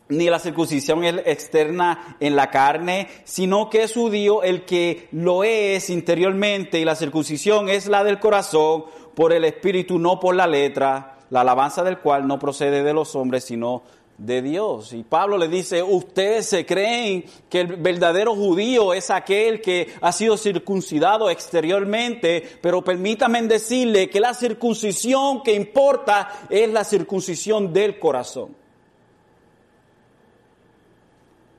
ni 0.10 0.30
la 0.30 0.39
circuncisión 0.39 1.06
externa 1.06 2.18
en 2.20 2.36
la 2.36 2.51
carne, 2.51 3.08
sino 3.24 3.70
que 3.70 3.84
es 3.84 3.94
judío 3.94 4.44
el 4.44 4.65
que 4.65 5.08
lo 5.13 5.46
es 5.46 5.89
interiormente 5.89 6.77
y 6.77 6.84
la 6.84 6.96
circuncisión 6.96 7.70
es 7.70 7.88
la 7.88 8.04
del 8.04 8.20
corazón 8.20 8.84
por 9.15 9.32
el 9.32 9.46
espíritu, 9.46 9.98
no 9.98 10.20
por 10.20 10.36
la 10.36 10.46
letra, 10.46 11.20
la 11.30 11.39
alabanza 11.39 11.86
del 11.86 12.00
cual 12.00 12.27
no 12.27 12.38
procede 12.38 12.84
de 12.84 12.94
los 12.94 13.15
hombres, 13.15 13.46
sino 13.46 13.84
de 14.17 14.41
Dios. 14.41 14.93
Y 14.93 15.03
Pablo 15.03 15.38
le 15.38 15.48
dice, 15.48 15.84
ustedes 15.84 16.48
se 16.48 16.65
creen 16.65 17.25
que 17.50 17.62
el 17.62 17.75
verdadero 17.75 18.36
judío 18.36 18.93
es 18.93 19.10
aquel 19.10 19.62
que 19.62 19.93
ha 20.01 20.12
sido 20.12 20.38
circuncidado 20.38 21.29
exteriormente, 21.29 22.57
pero 22.62 22.84
permítanme 22.84 23.41
decirle 23.43 24.10
que 24.10 24.19
la 24.19 24.34
circuncisión 24.34 25.43
que 25.43 25.53
importa 25.53 26.29
es 26.50 26.69
la 26.69 26.84
circuncisión 26.84 27.74
del 27.74 28.00
corazón. 28.00 28.55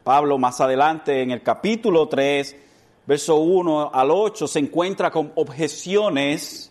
Pablo 0.02 0.38
más 0.38 0.60
adelante 0.60 1.20
en 1.20 1.32
el 1.32 1.42
capítulo 1.42 2.08
3, 2.08 2.56
verso 3.06 3.36
1 3.36 3.90
al 3.92 4.10
8, 4.12 4.46
se 4.46 4.60
encuentra 4.60 5.10
con 5.10 5.32
objeciones. 5.34 6.70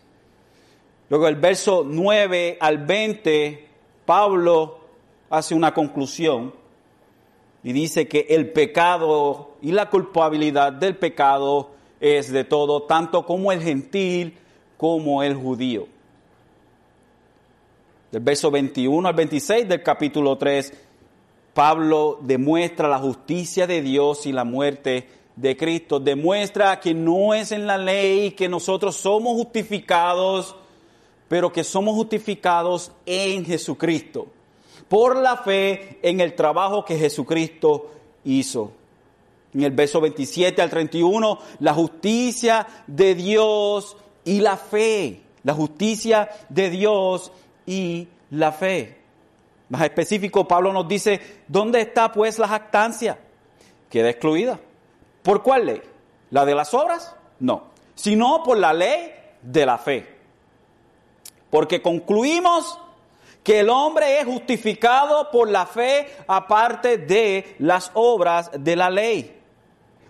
Luego 1.10 1.28
el 1.28 1.36
verso 1.36 1.84
9 1.86 2.56
al 2.58 2.78
20, 2.78 3.68
Pablo 4.06 4.75
hace 5.30 5.54
una 5.54 5.74
conclusión 5.74 6.52
y 7.62 7.72
dice 7.72 8.06
que 8.06 8.26
el 8.30 8.50
pecado 8.52 9.56
y 9.60 9.72
la 9.72 9.90
culpabilidad 9.90 10.72
del 10.72 10.96
pecado 10.96 11.70
es 12.00 12.30
de 12.30 12.44
todo, 12.44 12.84
tanto 12.84 13.26
como 13.26 13.50
el 13.50 13.60
gentil 13.60 14.38
como 14.76 15.22
el 15.22 15.34
judío. 15.34 15.88
Del 18.12 18.22
verso 18.22 18.50
21 18.50 19.08
al 19.08 19.14
26 19.14 19.68
del 19.68 19.82
capítulo 19.82 20.38
3, 20.38 20.72
Pablo 21.54 22.18
demuestra 22.22 22.86
la 22.86 22.98
justicia 22.98 23.66
de 23.66 23.82
Dios 23.82 24.26
y 24.26 24.32
la 24.32 24.44
muerte 24.44 25.08
de 25.34 25.56
Cristo. 25.56 25.98
Demuestra 25.98 26.78
que 26.78 26.94
no 26.94 27.34
es 27.34 27.50
en 27.50 27.66
la 27.66 27.78
ley 27.78 28.30
que 28.32 28.48
nosotros 28.48 28.94
somos 28.94 29.34
justificados, 29.34 30.54
pero 31.26 31.52
que 31.52 31.64
somos 31.64 31.96
justificados 31.96 32.92
en 33.06 33.44
Jesucristo 33.44 34.28
por 34.88 35.16
la 35.16 35.36
fe 35.38 35.98
en 36.02 36.20
el 36.20 36.34
trabajo 36.34 36.84
que 36.84 36.98
Jesucristo 36.98 37.90
hizo. 38.24 38.72
En 39.54 39.62
el 39.62 39.72
verso 39.72 40.00
27 40.00 40.60
al 40.60 40.70
31, 40.70 41.38
la 41.60 41.74
justicia 41.74 42.66
de 42.86 43.14
Dios 43.14 43.96
y 44.24 44.40
la 44.40 44.56
fe. 44.56 45.22
La 45.44 45.54
justicia 45.54 46.28
de 46.48 46.70
Dios 46.70 47.32
y 47.64 48.08
la 48.30 48.52
fe. 48.52 48.98
Más 49.68 49.82
específico, 49.82 50.46
Pablo 50.46 50.72
nos 50.72 50.86
dice, 50.86 51.20
¿dónde 51.48 51.80
está 51.80 52.12
pues 52.12 52.38
la 52.38 52.48
jactancia? 52.48 53.18
Queda 53.90 54.10
excluida. 54.10 54.60
¿Por 55.22 55.42
cuál 55.42 55.66
ley? 55.66 55.82
¿La 56.30 56.44
de 56.44 56.54
las 56.54 56.72
obras? 56.74 57.14
No, 57.40 57.64
sino 57.94 58.42
por 58.44 58.58
la 58.58 58.72
ley 58.72 59.12
de 59.42 59.66
la 59.66 59.78
fe. 59.78 60.06
Porque 61.50 61.82
concluimos 61.82 62.78
que 63.46 63.60
el 63.60 63.70
hombre 63.70 64.18
es 64.18 64.24
justificado 64.24 65.30
por 65.30 65.48
la 65.48 65.66
fe 65.66 66.08
aparte 66.26 66.98
de 66.98 67.54
las 67.60 67.92
obras 67.94 68.50
de 68.52 68.74
la 68.74 68.90
ley. 68.90 69.40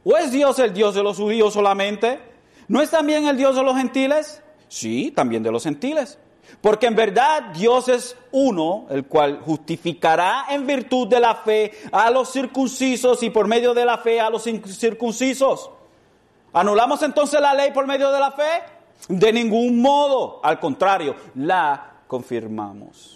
¿O 0.04 0.16
es 0.16 0.32
Dios 0.32 0.58
el 0.58 0.72
Dios 0.72 0.94
de 0.94 1.02
los 1.02 1.18
judíos 1.18 1.52
solamente? 1.52 2.18
¿No 2.66 2.80
es 2.80 2.90
también 2.90 3.26
el 3.26 3.36
Dios 3.36 3.54
de 3.54 3.62
los 3.62 3.76
gentiles? 3.76 4.42
Sí, 4.68 5.12
también 5.14 5.42
de 5.42 5.52
los 5.52 5.64
gentiles. 5.64 6.18
Porque 6.62 6.86
en 6.86 6.96
verdad 6.96 7.52
Dios 7.52 7.88
es 7.88 8.16
uno, 8.30 8.86
el 8.88 9.04
cual 9.04 9.42
justificará 9.44 10.46
en 10.48 10.66
virtud 10.66 11.06
de 11.06 11.20
la 11.20 11.34
fe 11.34 11.72
a 11.92 12.10
los 12.10 12.32
circuncisos 12.32 13.22
y 13.22 13.28
por 13.28 13.48
medio 13.48 13.74
de 13.74 13.84
la 13.84 13.98
fe 13.98 14.18
a 14.18 14.30
los 14.30 14.44
circuncisos. 14.44 15.68
¿Anulamos 16.54 17.02
entonces 17.02 17.38
la 17.38 17.52
ley 17.52 17.70
por 17.72 17.86
medio 17.86 18.10
de 18.12 18.18
la 18.18 18.30
fe? 18.30 18.62
De 19.10 19.30
ningún 19.30 19.82
modo, 19.82 20.40
al 20.42 20.58
contrario, 20.58 21.14
la 21.34 21.96
confirmamos. 22.06 23.15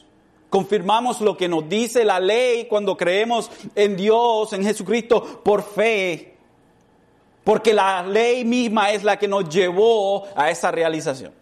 Confirmamos 0.50 1.20
lo 1.20 1.36
que 1.36 1.48
nos 1.48 1.68
dice 1.68 2.04
la 2.04 2.18
ley 2.18 2.66
cuando 2.66 2.96
creemos 2.96 3.50
en 3.76 3.96
Dios, 3.96 4.52
en 4.52 4.64
Jesucristo, 4.64 5.40
por 5.44 5.62
fe. 5.62 6.34
Porque 7.44 7.72
la 7.72 8.02
ley 8.02 8.44
misma 8.44 8.90
es 8.90 9.04
la 9.04 9.16
que 9.16 9.28
nos 9.28 9.48
llevó 9.48 10.24
a 10.34 10.50
esa 10.50 10.70
realización. 10.70 11.32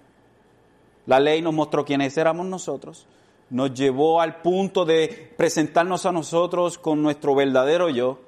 La 1.07 1.19
ley 1.19 1.41
nos 1.41 1.55
mostró 1.55 1.87
quiénes 1.87 2.19
éramos 2.19 2.45
nosotros, 2.47 3.07
nos 3.49 3.73
llevó 3.73 4.21
al 4.21 4.43
punto 4.43 4.85
de 4.85 5.33
presentarnos 5.38 6.05
a 6.05 6.12
nosotros 6.12 6.77
con 6.77 7.03
nuestro 7.03 7.35
verdadero 7.35 7.88
yo 7.88 8.19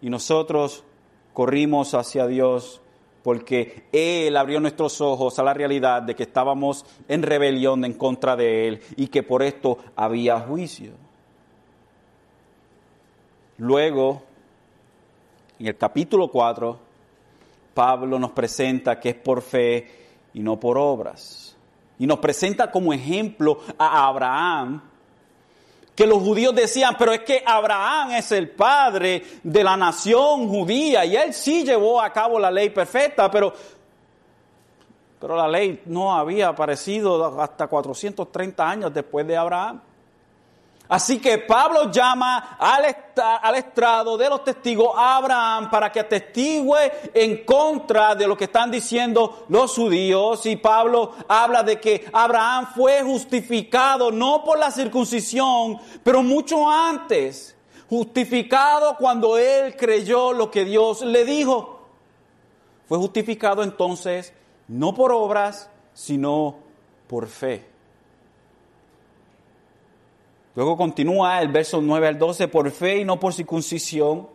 y 0.00 0.08
nosotros 0.08 0.84
corrimos 1.34 1.94
hacia 1.94 2.28
Dios 2.28 2.80
porque 3.26 3.88
Él 3.90 4.36
abrió 4.36 4.60
nuestros 4.60 5.00
ojos 5.00 5.36
a 5.40 5.42
la 5.42 5.52
realidad 5.52 6.00
de 6.00 6.14
que 6.14 6.22
estábamos 6.22 6.86
en 7.08 7.24
rebelión 7.24 7.84
en 7.84 7.94
contra 7.94 8.36
de 8.36 8.68
Él 8.68 8.80
y 8.94 9.08
que 9.08 9.24
por 9.24 9.42
esto 9.42 9.78
había 9.96 10.38
juicio. 10.38 10.92
Luego, 13.58 14.22
en 15.58 15.66
el 15.66 15.76
capítulo 15.76 16.28
4, 16.28 16.78
Pablo 17.74 18.16
nos 18.16 18.30
presenta 18.30 19.00
que 19.00 19.08
es 19.08 19.16
por 19.16 19.42
fe 19.42 19.90
y 20.32 20.38
no 20.38 20.60
por 20.60 20.78
obras. 20.78 21.56
Y 21.98 22.06
nos 22.06 22.20
presenta 22.20 22.70
como 22.70 22.92
ejemplo 22.92 23.58
a 23.76 24.06
Abraham, 24.06 24.80
que 25.96 26.06
los 26.06 26.18
judíos 26.18 26.54
decían, 26.54 26.94
pero 26.98 27.12
es 27.12 27.20
que 27.20 27.42
Abraham 27.44 28.12
es 28.12 28.30
el 28.30 28.50
padre 28.50 29.24
de 29.42 29.64
la 29.64 29.78
nación 29.78 30.46
judía 30.46 31.06
y 31.06 31.16
él 31.16 31.32
sí 31.32 31.64
llevó 31.64 32.02
a 32.02 32.12
cabo 32.12 32.38
la 32.38 32.50
ley 32.50 32.68
perfecta, 32.68 33.30
pero, 33.30 33.54
pero 35.18 35.34
la 35.36 35.48
ley 35.48 35.80
no 35.86 36.14
había 36.14 36.48
aparecido 36.48 37.40
hasta 37.40 37.66
430 37.66 38.68
años 38.68 38.92
después 38.92 39.26
de 39.26 39.38
Abraham. 39.38 39.80
Así 40.88 41.18
que 41.18 41.38
Pablo 41.38 41.90
llama 41.90 42.56
al, 42.58 43.56
estrado 43.56 44.16
de 44.16 44.28
los 44.28 44.44
testigos 44.44 44.90
a 44.96 45.16
Abraham 45.16 45.68
para 45.68 45.90
que 45.90 46.00
atestigue 46.00 46.92
en 47.12 47.44
contra 47.44 48.14
de 48.14 48.28
lo 48.28 48.36
que 48.36 48.44
están 48.44 48.70
diciendo 48.70 49.46
los 49.48 49.74
judíos. 49.74 50.46
Y 50.46 50.56
Pablo 50.56 51.12
habla 51.26 51.64
de 51.64 51.80
que 51.80 52.06
Abraham 52.12 52.68
fue 52.74 53.02
justificado 53.02 54.12
no 54.12 54.44
por 54.44 54.58
la 54.58 54.70
circuncisión, 54.70 55.78
pero 56.04 56.22
mucho 56.22 56.70
antes. 56.70 57.56
Justificado 57.88 58.96
cuando 58.96 59.38
él 59.38 59.76
creyó 59.76 60.32
lo 60.32 60.50
que 60.50 60.64
Dios 60.64 61.02
le 61.02 61.24
dijo. 61.24 61.80
Fue 62.88 62.98
justificado 62.98 63.62
entonces 63.64 64.32
no 64.68 64.94
por 64.94 65.12
obras, 65.12 65.68
sino 65.94 66.56
por 67.08 67.26
fe. 67.26 67.75
Luego 70.56 70.74
continúa 70.74 71.42
el 71.42 71.48
verso 71.48 71.82
9 71.82 72.08
al 72.08 72.18
12, 72.18 72.48
por 72.48 72.70
fe 72.70 73.00
y 73.00 73.04
no 73.04 73.20
por 73.20 73.34
circuncisión. 73.34 74.26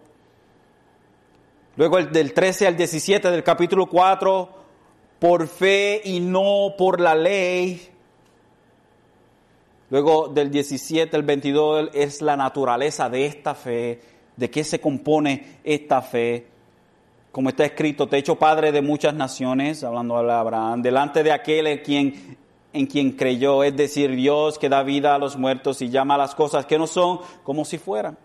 Luego 1.76 1.98
el 1.98 2.12
del 2.12 2.32
13 2.34 2.68
al 2.68 2.78
17 2.78 3.32
del 3.32 3.44
capítulo 3.44 3.88
4, 3.88 4.50
por 5.18 5.48
fe 5.48 6.00
y 6.06 6.20
no 6.20 6.76
por 6.78 7.02
la 7.02 7.16
ley. 7.16 7.90
Luego 9.90 10.28
del 10.28 10.52
17 10.52 11.16
al 11.16 11.24
22 11.24 11.90
es 11.94 12.22
la 12.22 12.38
naturaleza 12.38 13.10
de 13.10 13.26
esta 13.26 13.56
fe, 13.56 14.00
de 14.38 14.50
qué 14.52 14.64
se 14.64 14.80
compone 14.80 15.58
esta 15.64 16.04
fe. 16.04 16.46
Como 17.32 17.50
está 17.50 17.66
escrito, 17.66 18.08
te 18.08 18.18
he 18.18 18.20
hecho 18.20 18.38
padre 18.38 18.72
de 18.72 18.84
muchas 18.84 19.16
naciones, 19.16 19.84
hablando 19.84 20.22
de 20.22 20.32
Abraham, 20.32 20.84
delante 20.84 21.24
de 21.24 21.32
aquel 21.32 21.66
en 21.66 21.80
quien 21.80 22.38
en 22.74 22.86
quien 22.86 23.12
creyó, 23.12 23.64
es 23.64 23.76
decir, 23.76 24.12
Dios 24.12 24.58
que 24.58 24.70
da 24.70 24.84
vida 24.84 25.16
a 25.16 25.18
los 25.18 25.38
muertos 25.38 25.82
y 25.82 25.90
llama 25.90 26.16
a 26.16 26.20
las 26.20 26.36
cosas 26.36 26.66
que 26.66 26.78
no 26.78 26.88
son 26.88 27.20
como 27.44 27.66
si 27.66 27.78
fueran. 27.78 28.18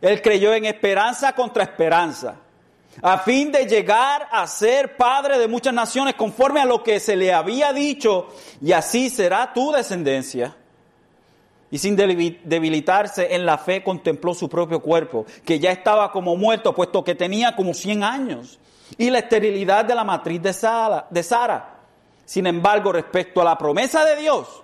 Él 0.00 0.20
creyó 0.22 0.54
en 0.54 0.64
esperanza 0.66 1.32
contra 1.34 1.64
esperanza, 1.64 2.36
a 3.02 3.18
fin 3.18 3.52
de 3.52 3.66
llegar 3.66 4.28
a 4.30 4.46
ser 4.46 4.96
padre 4.96 5.38
de 5.38 5.48
muchas 5.48 5.72
naciones 5.72 6.14
conforme 6.14 6.60
a 6.60 6.64
lo 6.64 6.82
que 6.82 7.00
se 7.00 7.16
le 7.16 7.32
había 7.32 7.72
dicho, 7.72 8.28
y 8.60 8.72
así 8.72 9.10
será 9.10 9.52
tu 9.52 9.72
descendencia. 9.72 10.56
Y 11.72 11.78
sin 11.78 11.94
debilitarse 11.94 13.32
en 13.32 13.46
la 13.46 13.56
fe 13.56 13.84
contempló 13.84 14.34
su 14.34 14.48
propio 14.48 14.80
cuerpo, 14.80 15.24
que 15.44 15.60
ya 15.60 15.70
estaba 15.70 16.10
como 16.10 16.36
muerto, 16.36 16.74
puesto 16.74 17.04
que 17.04 17.14
tenía 17.14 17.54
como 17.54 17.74
100 17.74 18.02
años, 18.02 18.58
y 18.98 19.08
la 19.08 19.20
esterilidad 19.20 19.84
de 19.84 19.94
la 19.94 20.02
matriz 20.02 20.42
de 20.42 20.52
Sara. 20.52 21.06
De 21.10 21.22
Sara 21.22 21.79
sin 22.30 22.46
embargo, 22.46 22.92
respecto 22.92 23.40
a 23.40 23.44
la 23.44 23.58
promesa 23.58 24.04
de 24.04 24.14
Dios, 24.14 24.62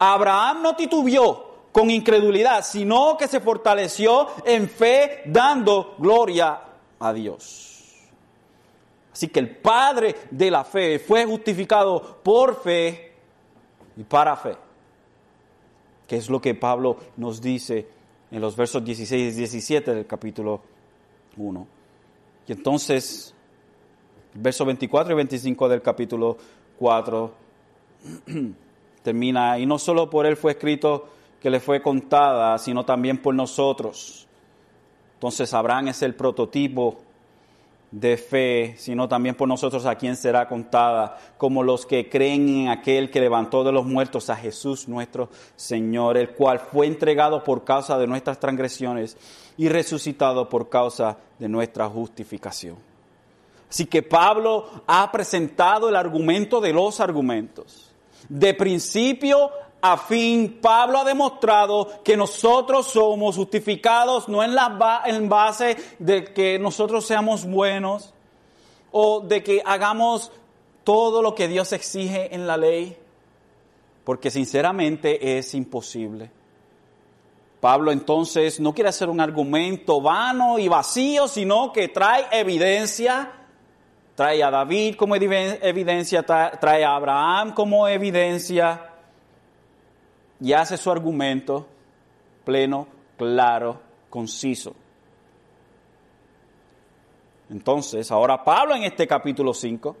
Abraham 0.00 0.62
no 0.62 0.74
titubeó 0.74 1.68
con 1.70 1.88
incredulidad, 1.88 2.64
sino 2.64 3.16
que 3.16 3.28
se 3.28 3.38
fortaleció 3.38 4.26
en 4.44 4.68
fe 4.68 5.22
dando 5.26 5.94
gloria 5.98 6.60
a 6.98 7.12
Dios. 7.12 8.02
Así 9.12 9.28
que 9.28 9.38
el 9.38 9.58
padre 9.58 10.16
de 10.28 10.50
la 10.50 10.64
fe 10.64 10.98
fue 10.98 11.24
justificado 11.24 12.18
por 12.20 12.60
fe 12.60 13.12
y 13.96 14.02
para 14.02 14.34
fe, 14.34 14.56
que 16.08 16.16
es 16.16 16.28
lo 16.28 16.40
que 16.40 16.56
Pablo 16.56 16.96
nos 17.16 17.40
dice 17.40 17.86
en 18.28 18.40
los 18.40 18.56
versos 18.56 18.84
16 18.84 19.34
y 19.34 19.38
17 19.38 19.94
del 19.94 20.06
capítulo 20.08 20.62
1. 21.36 21.66
Y 22.48 22.52
entonces, 22.52 23.32
el 24.34 24.40
verso 24.40 24.64
24 24.64 25.12
y 25.12 25.16
25 25.16 25.68
del 25.68 25.80
capítulo 25.80 26.38
4 26.78 27.32
termina, 29.02 29.58
y 29.58 29.66
no 29.66 29.78
solo 29.78 30.08
por 30.08 30.26
él 30.26 30.36
fue 30.36 30.52
escrito 30.52 31.08
que 31.40 31.50
le 31.50 31.60
fue 31.60 31.82
contada, 31.82 32.56
sino 32.58 32.84
también 32.84 33.18
por 33.18 33.34
nosotros. 33.34 34.26
Entonces 35.14 35.52
Abraham 35.52 35.88
es 35.88 36.02
el 36.02 36.14
prototipo 36.14 36.98
de 37.90 38.16
fe, 38.16 38.74
sino 38.76 39.06
también 39.06 39.36
por 39.36 39.46
nosotros 39.46 39.86
a 39.86 39.94
quien 39.94 40.16
será 40.16 40.48
contada, 40.48 41.16
como 41.36 41.62
los 41.62 41.86
que 41.86 42.08
creen 42.08 42.48
en 42.48 42.68
aquel 42.68 43.10
que 43.10 43.20
levantó 43.20 43.62
de 43.62 43.72
los 43.72 43.86
muertos 43.86 44.30
a 44.30 44.36
Jesús 44.36 44.88
nuestro 44.88 45.28
Señor, 45.54 46.16
el 46.16 46.30
cual 46.30 46.58
fue 46.58 46.86
entregado 46.86 47.44
por 47.44 47.62
causa 47.62 47.96
de 47.98 48.06
nuestras 48.06 48.40
transgresiones 48.40 49.16
y 49.56 49.68
resucitado 49.68 50.48
por 50.48 50.68
causa 50.68 51.18
de 51.38 51.48
nuestra 51.48 51.88
justificación. 51.88 52.93
Así 53.74 53.86
que 53.86 54.04
Pablo 54.04 54.70
ha 54.86 55.10
presentado 55.10 55.88
el 55.88 55.96
argumento 55.96 56.60
de 56.60 56.72
los 56.72 57.00
argumentos. 57.00 57.90
De 58.28 58.54
principio 58.54 59.50
a 59.80 59.96
fin, 59.96 60.60
Pablo 60.62 61.00
ha 61.00 61.04
demostrado 61.04 61.90
que 62.04 62.16
nosotros 62.16 62.86
somos 62.86 63.34
justificados 63.34 64.28
no 64.28 64.44
en, 64.44 64.54
la 64.54 65.02
en 65.06 65.28
base 65.28 65.76
de 65.98 66.32
que 66.32 66.56
nosotros 66.56 67.04
seamos 67.04 67.44
buenos 67.44 68.14
o 68.92 69.18
de 69.18 69.42
que 69.42 69.60
hagamos 69.66 70.30
todo 70.84 71.20
lo 71.20 71.34
que 71.34 71.48
Dios 71.48 71.72
exige 71.72 72.32
en 72.32 72.46
la 72.46 72.56
ley, 72.56 72.96
porque 74.04 74.30
sinceramente 74.30 75.36
es 75.36 75.52
imposible. 75.52 76.30
Pablo 77.60 77.90
entonces 77.90 78.60
no 78.60 78.72
quiere 78.72 78.90
hacer 78.90 79.08
un 79.08 79.20
argumento 79.20 80.00
vano 80.00 80.60
y 80.60 80.68
vacío, 80.68 81.26
sino 81.26 81.72
que 81.72 81.88
trae 81.88 82.26
evidencia 82.30 83.40
trae 84.14 84.42
a 84.42 84.50
David 84.50 84.96
como 84.96 85.16
evidencia, 85.16 86.22
trae 86.22 86.84
a 86.84 86.94
Abraham 86.94 87.52
como 87.52 87.88
evidencia 87.88 88.90
y 90.40 90.52
hace 90.52 90.76
su 90.76 90.90
argumento 90.90 91.66
pleno, 92.44 92.86
claro, 93.16 93.80
conciso. 94.10 94.74
Entonces, 97.50 98.10
ahora 98.10 98.42
Pablo 98.44 98.74
en 98.74 98.84
este 98.84 99.06
capítulo 99.06 99.52
5 99.52 99.96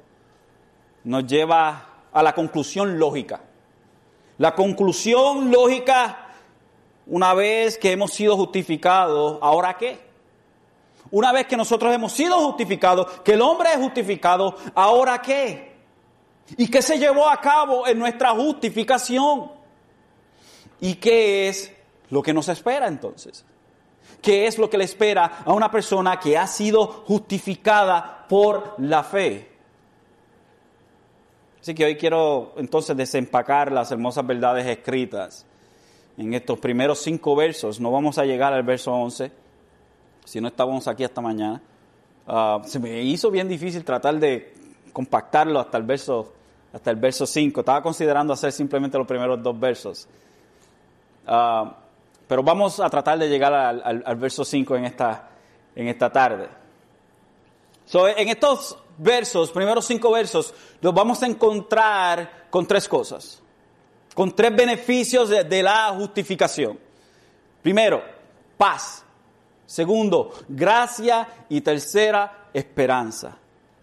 nos 1.04 1.26
lleva 1.26 1.86
a 2.12 2.22
la 2.22 2.34
conclusión 2.34 2.98
lógica. 2.98 3.40
La 4.38 4.54
conclusión 4.54 5.50
lógica, 5.50 6.28
una 7.06 7.34
vez 7.34 7.78
que 7.78 7.92
hemos 7.92 8.12
sido 8.12 8.36
justificados, 8.36 9.38
¿ahora 9.40 9.76
qué? 9.76 10.03
Una 11.14 11.30
vez 11.30 11.46
que 11.46 11.56
nosotros 11.56 11.94
hemos 11.94 12.12
sido 12.12 12.40
justificados, 12.40 13.20
que 13.20 13.34
el 13.34 13.40
hombre 13.40 13.68
es 13.72 13.76
justificado, 13.76 14.56
¿ahora 14.74 15.22
qué? 15.22 15.72
¿Y 16.56 16.68
qué 16.68 16.82
se 16.82 16.98
llevó 16.98 17.28
a 17.28 17.40
cabo 17.40 17.86
en 17.86 18.00
nuestra 18.00 18.30
justificación? 18.30 19.48
¿Y 20.80 20.96
qué 20.96 21.46
es 21.46 21.72
lo 22.10 22.20
que 22.20 22.34
nos 22.34 22.48
espera 22.48 22.88
entonces? 22.88 23.44
¿Qué 24.20 24.48
es 24.48 24.58
lo 24.58 24.68
que 24.68 24.76
le 24.76 24.82
espera 24.82 25.44
a 25.44 25.52
una 25.52 25.70
persona 25.70 26.18
que 26.18 26.36
ha 26.36 26.48
sido 26.48 27.04
justificada 27.06 28.26
por 28.28 28.74
la 28.78 29.04
fe? 29.04 29.52
Así 31.60 31.76
que 31.76 31.84
hoy 31.84 31.96
quiero 31.96 32.54
entonces 32.56 32.96
desempacar 32.96 33.70
las 33.70 33.92
hermosas 33.92 34.26
verdades 34.26 34.66
escritas 34.66 35.46
en 36.18 36.34
estos 36.34 36.58
primeros 36.58 36.98
cinco 36.98 37.36
versos. 37.36 37.78
No 37.78 37.92
vamos 37.92 38.18
a 38.18 38.24
llegar 38.24 38.52
al 38.52 38.64
verso 38.64 38.92
11 38.92 39.43
si 40.24 40.40
no 40.40 40.48
estábamos 40.48 40.88
aquí 40.88 41.04
hasta 41.04 41.20
mañana. 41.20 41.60
Ah, 42.26 42.60
se 42.64 42.78
me 42.78 43.02
hizo 43.02 43.30
bien 43.30 43.48
difícil 43.48 43.84
tratar 43.84 44.18
de 44.18 44.54
compactarlo 44.92 45.60
hasta 45.60 45.76
el 45.76 45.84
verso 45.84 46.32
hasta 46.74 46.90
el 46.90 46.96
verso 46.96 47.24
5. 47.24 47.60
Estaba 47.60 47.82
considerando 47.82 48.32
hacer 48.32 48.50
simplemente 48.50 48.98
los 48.98 49.06
primeros 49.06 49.40
dos 49.40 49.58
versos. 49.58 50.08
Ah, 51.26 51.76
pero 52.26 52.42
vamos 52.42 52.80
a 52.80 52.90
tratar 52.90 53.18
de 53.18 53.28
llegar 53.28 53.54
al, 53.54 54.16
verso 54.16 54.44
5 54.44 54.76
en 54.76 54.84
esta, 54.86 55.28
en 55.76 55.88
esta 55.88 56.10
tarde. 56.10 56.48
en 58.16 58.28
estos 58.28 58.76
versos, 58.98 59.50
primeros 59.50 59.84
cinco 59.84 60.10
versos, 60.12 60.54
los 60.80 60.94
vamos 60.94 61.22
a 61.22 61.26
encontrar 61.26 62.46
con 62.50 62.66
tres 62.66 62.88
cosas, 62.88 63.42
con 64.14 64.34
tres 64.34 64.54
beneficios 64.54 65.28
de 65.28 65.62
la 65.62 65.90
justificación. 65.90 66.78
Primero, 67.62 68.02
paz. 68.56 69.03
Segundo, 69.74 70.32
gracia. 70.48 71.26
Y 71.48 71.60
tercera, 71.60 72.46
esperanza. 72.54 73.36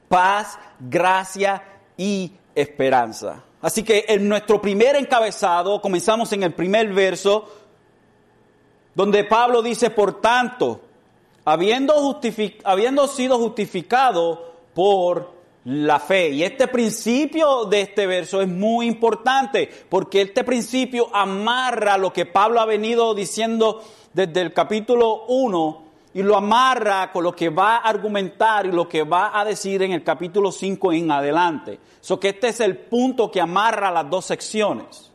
Paz, 0.08 0.58
gracia 0.80 1.62
y 1.97 2.32
esperanza. 2.56 3.43
Así 3.62 3.84
que 3.84 4.06
en 4.08 4.30
nuestro 4.30 4.62
primer 4.62 4.95
encabezado, 4.95 5.82
comenzamos 5.82 6.32
en 6.32 6.43
el 6.43 6.54
primer 6.54 6.93
verso, 6.93 7.45
donde 8.95 9.25
Pablo 9.25 9.62
dice, 9.62 9.89
por 9.89 10.21
tanto, 10.21 10.80
habiendo, 11.43 12.21
habiendo 12.63 13.08
sido 13.08 13.38
justificado 13.38 14.54
por 14.73 15.34
la 15.65 15.99
fe. 15.99 16.30
Y 16.30 16.43
este 16.43 16.69
principio 16.69 17.65
de 17.65 17.82
este 17.82 18.08
verso 18.08 18.41
es 18.41 18.47
muy 18.47 18.88
importante 18.88 19.69
porque 19.89 20.21
este 20.21 20.45
principio 20.45 21.13
amarra 21.13 21.97
lo 21.97 22.13
que 22.13 22.25
Pablo 22.25 22.62
ha 22.62 22.65
venido 22.65 23.13
diciendo 23.13 23.84
desde 24.13 24.41
el 24.41 24.54
capítulo 24.54 25.26
1 25.28 25.91
y 26.13 26.21
lo 26.21 26.36
amarra 26.36 27.12
con 27.12 27.24
lo 27.24 27.34
que 27.34 27.50
va 27.50 27.78
a 27.78 27.89
argumentar 27.89 28.65
y 28.65 28.71
lo 28.71 28.88
que 28.88 29.04
va 29.04 29.39
a 29.39 29.45
decir 29.45 29.82
en 29.82 29.93
el 29.93 30.04
capítulo 30.04 30.52
5 30.52 30.93
en 30.93 31.12
adelante. 31.12 31.80
So 32.02 32.19
que 32.19 32.30
este 32.30 32.50
es 32.50 32.60
el 32.60 32.78
punto 32.78 33.32
que 33.32 33.39
amarra 33.39 33.91
las 33.91 34.10
dos 34.10 34.26
secciones. 34.26 35.10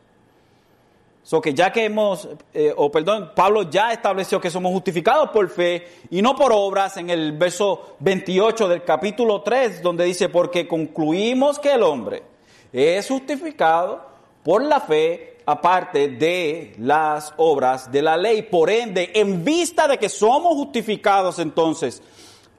So 1.21 1.41
que 1.41 1.53
ya 1.53 1.71
que 1.71 1.83
hemos, 1.83 2.27
eh, 2.53 2.73
o 2.75 2.89
perdón, 2.89 3.31
Pablo 3.35 3.63
ya 3.63 3.91
estableció 3.91 4.39
que 4.39 4.49
somos 4.49 4.71
justificados 4.71 5.29
por 5.29 5.49
fe 5.49 5.85
y 6.09 6.21
no 6.21 6.35
por 6.35 6.53
obras 6.53 6.95
en 6.97 7.09
el 7.09 7.33
verso 7.33 7.97
28 7.99 8.67
del 8.69 8.83
capítulo 8.83 9.41
3, 9.41 9.81
donde 9.81 10.05
dice, 10.05 10.29
porque 10.29 10.67
concluimos 10.67 11.59
que 11.59 11.73
el 11.73 11.83
hombre 11.83 12.23
es 12.71 13.07
justificado 13.07 14.01
por 14.41 14.63
la 14.63 14.79
fe 14.79 15.36
aparte 15.47 16.09
de 16.09 16.75
las 16.77 17.33
obras 17.37 17.89
de 17.89 18.01
la 18.01 18.17
ley. 18.17 18.41
Por 18.41 18.69
ende, 18.69 19.11
en 19.15 19.45
vista 19.45 19.87
de 19.87 19.97
que 19.97 20.09
somos 20.09 20.55
justificados 20.55 21.39
entonces 21.39 22.03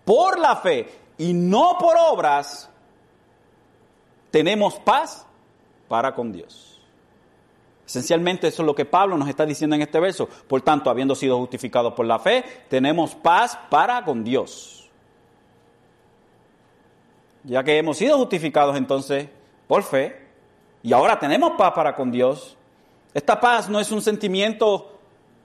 por 0.06 0.38
la 0.38 0.56
fe 0.56 0.88
y 1.18 1.34
no 1.34 1.76
por 1.78 1.96
obras, 1.98 2.70
tenemos 4.30 4.76
paz 4.76 5.26
para 5.86 6.14
con 6.14 6.32
Dios. 6.32 6.80
Esencialmente 7.86 8.48
eso 8.48 8.62
es 8.62 8.66
lo 8.66 8.74
que 8.74 8.86
Pablo 8.86 9.18
nos 9.18 9.28
está 9.28 9.44
diciendo 9.44 9.76
en 9.76 9.82
este 9.82 10.00
verso. 10.00 10.26
Por 10.48 10.62
tanto, 10.62 10.88
habiendo 10.88 11.14
sido 11.14 11.38
justificados 11.38 11.92
por 11.92 12.06
la 12.06 12.18
fe, 12.18 12.42
tenemos 12.70 13.14
paz 13.14 13.58
para 13.68 14.02
con 14.02 14.24
Dios. 14.24 14.88
Ya 17.44 17.62
que 17.62 17.76
hemos 17.76 17.98
sido 17.98 18.16
justificados 18.16 18.76
entonces 18.76 19.28
por 19.66 19.82
fe 19.82 20.26
y 20.82 20.94
ahora 20.94 21.18
tenemos 21.18 21.52
paz 21.58 21.72
para 21.72 21.94
con 21.94 22.10
Dios, 22.10 22.57
esta 23.14 23.40
paz 23.40 23.68
no 23.68 23.80
es 23.80 23.90
un 23.90 24.02
sentimiento 24.02 24.98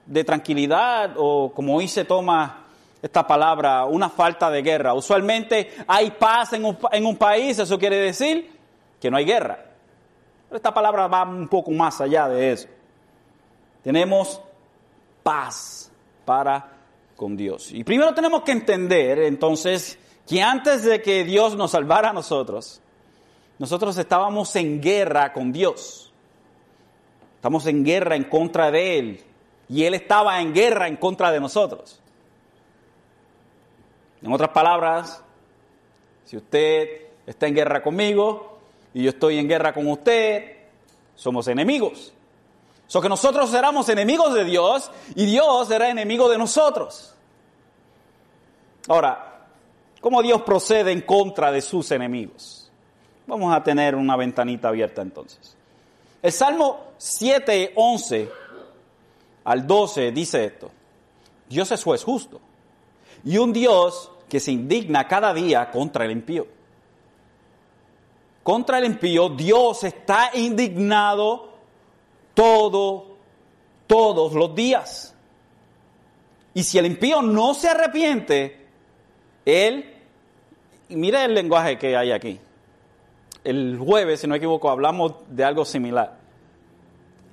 de 0.06 0.24
tranquilidad 0.24 1.14
o 1.16 1.52
como 1.52 1.76
hoy 1.76 1.88
se 1.88 2.04
toma 2.04 2.64
esta 3.00 3.26
palabra, 3.26 3.84
una 3.84 4.08
falta 4.08 4.50
de 4.50 4.62
guerra. 4.62 4.94
Usualmente 4.94 5.74
hay 5.86 6.10
paz 6.12 6.54
en 6.54 6.64
un, 6.64 6.78
en 6.92 7.04
un 7.04 7.16
país, 7.16 7.58
eso 7.58 7.78
quiere 7.78 7.96
decir 7.96 8.50
que 9.00 9.10
no 9.10 9.16
hay 9.16 9.24
guerra. 9.24 9.64
Esta 10.50 10.72
palabra 10.72 11.06
va 11.08 11.24
un 11.24 11.48
poco 11.48 11.70
más 11.70 12.00
allá 12.00 12.28
de 12.28 12.52
eso. 12.52 12.68
Tenemos 13.82 14.40
paz 15.22 15.90
para 16.24 16.70
con 17.16 17.36
Dios. 17.36 17.70
Y 17.72 17.84
primero 17.84 18.14
tenemos 18.14 18.42
que 18.42 18.52
entender 18.52 19.18
entonces 19.20 19.98
que 20.26 20.42
antes 20.42 20.84
de 20.84 21.02
que 21.02 21.24
Dios 21.24 21.56
nos 21.56 21.72
salvara 21.72 22.10
a 22.10 22.12
nosotros, 22.12 22.80
nosotros 23.58 23.96
estábamos 23.98 24.54
en 24.56 24.80
guerra 24.80 25.32
con 25.32 25.52
Dios. 25.52 26.03
Estamos 27.44 27.66
en 27.66 27.84
guerra 27.84 28.16
en 28.16 28.24
contra 28.24 28.70
de 28.70 28.98
Él. 28.98 29.20
Y 29.68 29.84
Él 29.84 29.92
estaba 29.92 30.40
en 30.40 30.54
guerra 30.54 30.88
en 30.88 30.96
contra 30.96 31.30
de 31.30 31.40
nosotros. 31.40 32.00
En 34.22 34.32
otras 34.32 34.48
palabras, 34.48 35.22
si 36.24 36.38
usted 36.38 37.02
está 37.26 37.46
en 37.46 37.54
guerra 37.54 37.82
conmigo, 37.82 38.60
y 38.94 39.02
yo 39.02 39.10
estoy 39.10 39.36
en 39.36 39.46
guerra 39.46 39.74
con 39.74 39.86
usted, 39.88 40.56
somos 41.14 41.46
enemigos. 41.46 42.14
So 42.86 43.02
que 43.02 43.10
nosotros 43.10 43.52
éramos 43.52 43.90
enemigos 43.90 44.32
de 44.32 44.44
Dios 44.44 44.90
y 45.14 45.26
Dios 45.26 45.70
era 45.70 45.90
enemigo 45.90 46.30
de 46.30 46.38
nosotros. 46.38 47.14
Ahora, 48.88 49.48
¿cómo 50.00 50.22
Dios 50.22 50.40
procede 50.40 50.92
en 50.92 51.02
contra 51.02 51.52
de 51.52 51.60
sus 51.60 51.90
enemigos? 51.90 52.70
Vamos 53.26 53.54
a 53.54 53.62
tener 53.62 53.96
una 53.96 54.16
ventanita 54.16 54.68
abierta 54.68 55.02
entonces. 55.02 55.58
El 56.24 56.32
Salmo 56.32 56.94
7, 56.96 57.74
11 57.76 58.28
al 59.44 59.66
12 59.66 60.10
dice 60.10 60.44
esto. 60.46 60.70
Dios 61.48 61.70
es 61.70 61.84
justo 61.84 62.40
y 63.24 63.36
un 63.36 63.52
Dios 63.52 64.10
que 64.28 64.40
se 64.40 64.50
indigna 64.50 65.06
cada 65.06 65.32
día 65.32 65.70
contra 65.70 66.04
el 66.04 66.10
impío 66.10 66.46
contra 68.44 68.78
el 68.78 68.84
impío, 68.84 69.30
Dios 69.30 69.82
está 69.84 70.30
indignado 70.34 71.48
todo, 72.34 73.16
todos 73.86 74.34
los 74.34 74.54
días. 74.54 75.14
Y 76.52 76.62
si 76.62 76.78
el 76.78 76.86
impío 76.86 77.22
no 77.22 77.54
se 77.54 77.70
arrepiente, 77.70 78.66
él, 79.46 79.94
mire 80.90 81.24
el 81.24 81.34
lenguaje 81.34 81.78
que 81.78 81.96
hay 81.96 82.12
aquí. 82.12 82.38
El 83.44 83.78
jueves, 83.78 84.20
si 84.20 84.26
no 84.26 84.32
me 84.32 84.38
equivoco, 84.38 84.70
hablamos 84.70 85.12
de 85.28 85.44
algo 85.44 85.66
similar. 85.66 86.16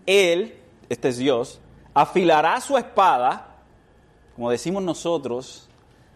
Él, 0.06 0.60
este 0.90 1.08
es 1.08 1.18
Dios, 1.18 1.62
afilará 1.94 2.60
su 2.60 2.78
espada, 2.78 3.56
como 4.36 4.52
decimos 4.52 4.84
nosotros, 4.84 5.70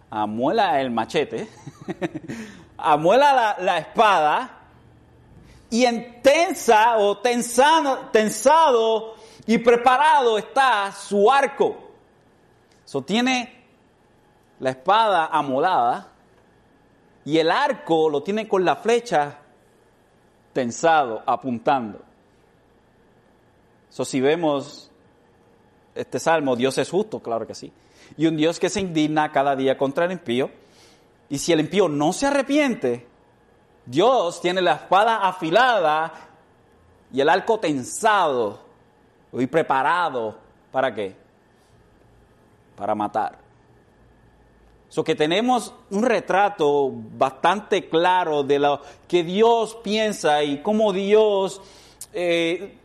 amuela 0.10 0.82
el 0.82 0.92
machete, 0.92 1.48
amuela 2.78 3.56
la, 3.58 3.78
espada 3.78 4.60
y 5.70 5.86
en 5.86 6.22
tensa 6.22 6.98
o 6.98 7.18
tensado, 7.20 8.10
tensado 8.12 9.16
y 9.46 9.58
preparado 9.60 10.38
está 10.38 10.92
su 10.92 11.32
arco. 11.32 11.78
Sostiene 12.84 13.64
la 14.60 14.72
espada 14.72 15.28
amolada 15.28 16.10
y 17.24 17.38
el 17.38 17.50
arco 17.50 18.10
lo 18.10 18.24
tiene 18.24 18.48
con 18.48 18.66
la 18.66 18.76
flecha 18.76 19.40
tensado, 20.56 21.22
apuntando. 21.26 22.00
So, 23.90 24.06
si 24.06 24.22
vemos 24.22 24.90
este 25.94 26.18
salmo, 26.18 26.56
Dios 26.56 26.78
es 26.78 26.90
justo, 26.90 27.20
claro 27.20 27.46
que 27.46 27.54
sí. 27.54 27.74
Y 28.18 28.26
un 28.26 28.38
Dios 28.38 28.58
que 28.58 28.70
se 28.70 28.80
indigna 28.80 29.32
cada 29.34 29.56
día 29.56 29.78
contra 29.78 30.06
el 30.06 30.14
impío. 30.14 30.50
Y 31.28 31.40
si 31.40 31.52
el 31.52 31.60
impío 31.60 31.90
no 31.90 32.14
se 32.14 32.28
arrepiente, 32.28 33.06
Dios 33.86 34.40
tiene 34.40 34.62
la 34.62 34.76
espada 34.76 35.28
afilada 35.28 36.14
y 37.12 37.20
el 37.20 37.28
arco 37.28 37.60
tensado 37.60 38.60
y 39.34 39.48
preparado. 39.48 40.38
¿Para 40.72 40.96
qué? 40.96 41.16
Para 42.78 42.96
matar. 42.96 43.45
So 44.96 45.04
que 45.04 45.14
tenemos 45.14 45.74
un 45.90 46.04
retrato 46.04 46.90
bastante 46.90 47.90
claro 47.90 48.44
de 48.44 48.60
lo 48.60 48.80
que 49.10 49.26
Dios 49.26 49.78
piensa 49.84 50.42
y 50.42 50.62
cómo 50.62 50.94
Dios, 50.94 51.60
eh, 52.14 52.78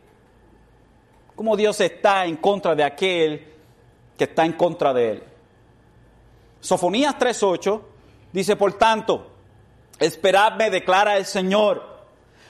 cómo 1.37 1.55
Dios 1.55 1.79
está 1.79 2.25
en 2.25 2.35
contra 2.35 2.75
de 2.75 2.83
aquel 2.83 3.47
que 4.17 4.25
está 4.25 4.43
en 4.43 4.51
contra 4.51 4.93
de 4.93 5.09
él. 5.09 5.23
Sofonías 6.59 7.17
3.8 7.17 7.79
dice, 8.33 8.57
por 8.57 8.73
tanto, 8.73 9.27
Esperadme, 9.97 10.69
declara 10.69 11.15
el 11.15 11.25
Señor, 11.25 11.81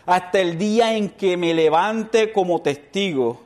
hasta 0.08 0.40
el 0.40 0.58
día 0.58 0.96
en 0.96 1.10
que 1.10 1.38
me 1.38 1.54
levante 1.54 2.34
como 2.34 2.64
testigo. 2.64 3.44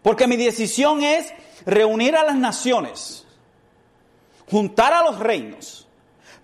Porque 0.00 0.26
mi 0.26 0.36
decisión 0.36 1.02
es 1.02 1.30
reunir 1.66 2.16
a 2.16 2.24
las 2.24 2.36
naciones, 2.36 3.26
juntar 4.52 4.92
a 4.92 5.02
los 5.02 5.18
reinos, 5.18 5.88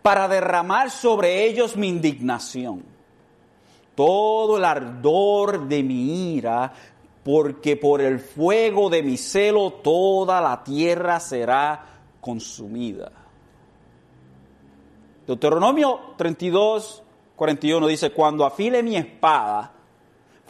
para 0.01 0.27
derramar 0.29 0.91
sobre 0.91 1.45
ellos 1.45 1.77
mi 1.77 1.89
indignación. 1.89 2.83
Todo 3.95 4.57
el 4.57 4.65
ardor 4.65 5.69
de 5.69 5.83
mi 5.83 6.35
ira, 6.37 6.73
porque 7.23 7.77
por 7.77 8.01
el 8.01 8.19
fuego 8.19 8.89
de 8.89 9.03
mi 9.03 9.19
celo 9.19 9.75
toda 9.75 10.41
la 10.41 10.65
tierra 10.65 11.21
será 11.21 11.85
consumida. 12.19 13.13
Deuteronomio 15.27 16.15
32, 16.17 17.03
41 17.37 17.87
dice, 17.89 18.11
cuando 18.13 18.47
afile 18.47 18.83
mi 18.83 18.97
espada 18.97 19.75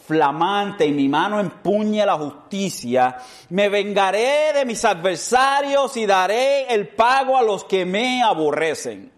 flamante 0.08 0.86
y 0.86 0.92
mi 0.92 1.08
mano 1.08 1.38
empuñe 1.38 2.04
la 2.04 2.16
justicia, 2.16 3.16
me 3.50 3.68
vengaré 3.68 4.52
de 4.54 4.64
mis 4.64 4.84
adversarios 4.84 5.96
y 5.96 6.06
daré 6.06 6.72
el 6.72 6.88
pago 6.88 7.36
a 7.36 7.42
los 7.42 7.64
que 7.64 7.84
me 7.84 8.22
aborrecen. 8.22 9.12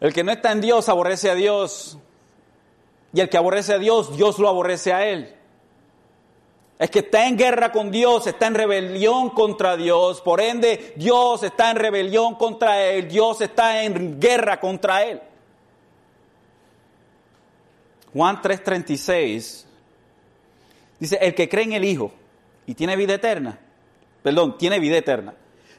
El 0.00 0.12
que 0.12 0.22
no 0.22 0.30
está 0.30 0.52
en 0.52 0.60
Dios 0.60 0.88
aborrece 0.88 1.30
a 1.30 1.34
Dios. 1.34 1.98
Y 3.12 3.20
el 3.20 3.28
que 3.28 3.38
aborrece 3.38 3.72
a 3.72 3.78
Dios, 3.78 4.16
Dios 4.16 4.38
lo 4.38 4.48
aborrece 4.48 4.92
a 4.92 5.06
él 5.06 5.34
es 6.78 6.90
que 6.90 6.98
está 7.00 7.26
en 7.26 7.36
guerra 7.36 7.70
con 7.70 7.90
Dios, 7.90 8.26
está 8.26 8.46
en 8.46 8.54
rebelión 8.54 9.30
contra 9.30 9.76
Dios, 9.76 10.20
por 10.20 10.40
ende 10.40 10.92
Dios 10.96 11.42
está 11.42 11.70
en 11.70 11.76
rebelión 11.76 12.34
contra 12.34 12.82
él, 12.82 13.08
Dios 13.08 13.40
está 13.40 13.84
en 13.84 14.18
guerra 14.18 14.58
contra 14.58 15.04
él. 15.04 15.20
Juan 18.14 18.40
3:36 18.40 19.66
dice, 21.00 21.18
el 21.20 21.34
que 21.34 21.48
cree 21.48 21.64
en 21.64 21.72
el 21.72 21.84
Hijo 21.84 22.12
y 22.64 22.74
tiene 22.74 22.96
vida 22.96 23.14
eterna, 23.14 23.58
perdón, 24.22 24.56
tiene 24.56 24.78
vida 24.78 24.96
eterna, 24.96 25.34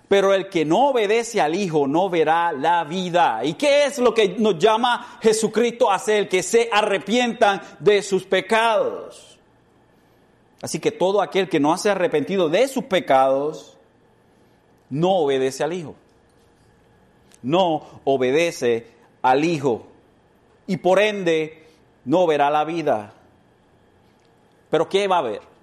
Pero 0.08 0.36
el 0.36 0.50
que 0.50 0.65
no 0.65 0.89
obedece 0.89 1.41
al 1.41 1.56
Hijo 1.56 1.88
no 1.88 2.10
verá 2.10 2.52
la 2.52 2.84
vida. 2.84 3.43
¿Y 3.43 3.56
qué 3.56 3.86
es 3.86 3.98
lo 3.98 4.13
que 4.13 4.36
nos 4.38 4.60
llama 4.60 5.17
Jesucristo 5.19 5.89
a 5.89 5.95
hacer? 5.95 6.30
Que 6.30 6.43
se 6.43 6.69
arrepientan 6.71 7.60
de 7.80 8.04
sus 8.04 8.24
pecados. 8.24 9.39
Así 10.62 10.80
que 10.80 10.91
todo 10.91 11.21
aquel 11.24 11.50
que 11.50 11.60
no 11.60 11.76
se 11.78 11.89
arrepentido 11.89 12.50
de 12.50 12.67
sus 12.67 12.84
pecados, 12.84 13.78
no 14.91 15.12
obedece 15.17 15.63
al 15.63 15.74
Hijo. 15.74 15.95
No 17.41 18.02
obedece 18.04 18.88
al 19.24 19.43
Hijo. 19.43 19.88
Y 20.67 20.78
por 20.78 21.00
ende, 21.00 21.64
no 22.06 22.26
verá 22.26 22.50
la 22.50 22.63
vida. 22.63 23.13
Pero 24.70 24.88
¿qué 24.88 25.08
va 25.08 25.20
a 25.20 25.24
ver? 25.24 25.56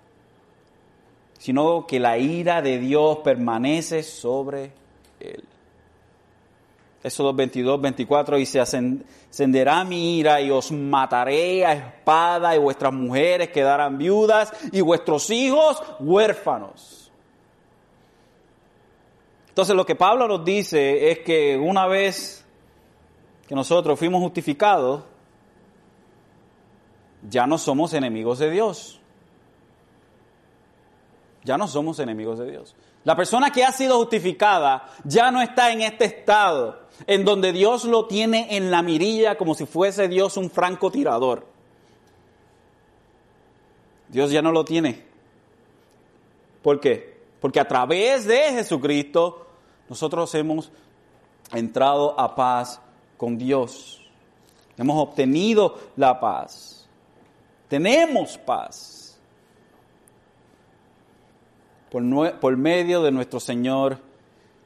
sino 1.43 1.89
que 1.89 1.99
la 1.99 2.19
ira 2.19 2.63
de 2.63 2.79
Dios 2.79 3.19
permanece 3.25 4.05
sobre 4.05 4.71
él. 5.19 5.43
Eso 7.03 7.35
22, 7.35 7.81
24 7.81 8.37
dice, 8.37 8.61
ascenderá 8.61 9.83
mi 9.83 10.19
ira 10.21 10.41
y 10.41 10.53
os 10.53 10.71
mataré 10.71 11.67
a 11.67 11.73
espada 11.73 12.55
y 12.55 12.61
vuestras 12.61 12.93
mujeres 12.93 13.49
quedarán 13.49 13.99
viudas 13.99 14.53
y 14.71 14.83
vuestros 14.83 15.31
hijos 15.31 15.83
huérfanos. 15.99 17.11
Entonces 19.49 19.75
lo 19.75 19.85
que 19.85 19.97
Pablo 19.97 20.29
nos 20.29 20.45
dice 20.45 21.11
es 21.11 21.19
que 21.19 21.59
una 21.59 21.89
vez 21.89 22.45
que 23.49 23.57
nosotros 23.57 23.99
fuimos 23.99 24.23
justificados, 24.23 25.03
ya 27.29 27.47
no 27.47 27.59
somos 27.59 27.93
enemigos 27.95 28.39
de 28.39 28.51
Dios 28.51 29.01
ya 31.45 31.59
no 31.59 31.67
somos 31.67 31.99
enemigos 31.99 32.39
de 32.39 32.51
Dios. 32.51 32.75
La 33.05 33.17
persona 33.17 33.51
que 33.51 33.65
ha 33.65 33.73
sido 33.73 33.99
justificada 33.99 34.89
ya 35.05 35.31
no 35.31 35.43
está 35.43 35.73
en 35.73 35.83
este 35.83 36.05
estado 36.05 36.83
en 37.07 37.25
donde 37.25 37.53
Dios 37.53 37.85
lo 37.85 38.07
tiene 38.07 38.57
en 38.57 38.71
la 38.71 38.83
mirilla 38.83 39.37
como 39.37 39.55
si 39.55 39.67
fuese 39.67 40.09
Dios 40.09 40.37
un 40.37 40.51
francotirador. 40.51 41.47
Dios 44.09 44.31
ya 44.31 44.41
no 44.41 44.53
lo 44.53 44.65
tiene. 44.65 45.05
¿Por 46.63 46.79
qué? 46.79 47.21
Porque 47.41 47.59
a 47.59 47.67
través 47.67 48.25
de 48.25 48.39
Jesucristo 48.53 49.47
nosotros 49.89 50.33
hemos 50.37 50.71
entrado 51.53 52.19
a 52.21 52.37
paz 52.37 52.81
con 53.17 53.37
Dios. 53.37 54.01
Hemos 54.77 55.03
obtenido 55.03 55.77
la 55.97 56.21
paz. 56.21 56.72
Tenemos 57.73 58.37
paz 58.37 59.19
por, 61.91 62.55
medio 62.59 63.03
de 63.03 63.11
nuestro 63.11 63.41
Señor 63.41 63.97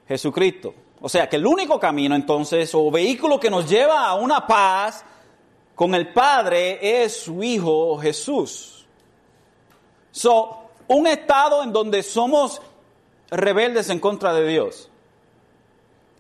Jesucristo. 0.09 0.75
O 1.01 1.09
sea 1.09 1.29
que 1.29 1.37
el 1.37 1.47
único 1.47 1.79
camino 1.79 2.17
entonces 2.17 2.75
o 2.75 2.91
vehículo 2.91 3.39
que 3.39 3.49
nos 3.49 3.71
lleva 3.71 4.09
a 4.09 4.17
una 4.17 4.45
paz 4.45 5.05
con 5.77 5.95
el 5.95 6.13
Padre 6.13 7.05
es 7.05 7.17
su 7.17 7.45
Hijo 7.45 7.97
Jesús. 7.99 8.85
So, 10.11 10.63
un 10.89 11.07
estado 11.07 11.63
en 11.63 11.73
donde 11.73 12.03
somos 12.03 12.61
rebeldes 13.31 13.89
en 13.89 14.01
contra 14.01 14.35
de 14.35 14.49
Dios. 14.49 14.91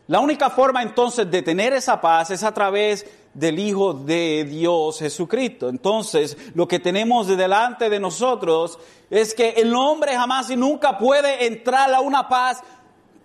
La 0.07 0.20
única 0.20 0.51
forma 0.51 0.85
entonces 0.85 1.29
de 1.29 1.42
tener 1.42 1.72
esa 1.72 2.01
paz 2.01 2.31
es 2.31 2.44
a 2.44 2.55
través 2.55 3.05
del 3.37 3.59
Hijo 3.59 3.92
de 3.92 4.44
Dios 4.44 4.99
Jesucristo. 4.99 5.68
Entonces, 5.68 6.37
lo 6.55 6.66
que 6.66 6.79
tenemos 6.79 7.29
delante 7.29 7.90
de 7.90 8.01
nosotros 8.01 8.79
es 9.11 9.35
que 9.35 9.51
el 9.51 9.75
hombre 9.75 10.16
jamás 10.16 10.49
y 10.51 10.57
nunca 10.57 10.96
puede 10.96 11.46
entrar 11.46 11.92
a 11.92 12.01
una 12.01 12.29
paz 12.29 12.62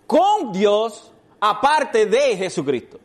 con 0.06 0.52
Dios 0.52 1.10
aparte 1.40 2.04
de 2.04 2.36
Jesucristo. 2.36 3.00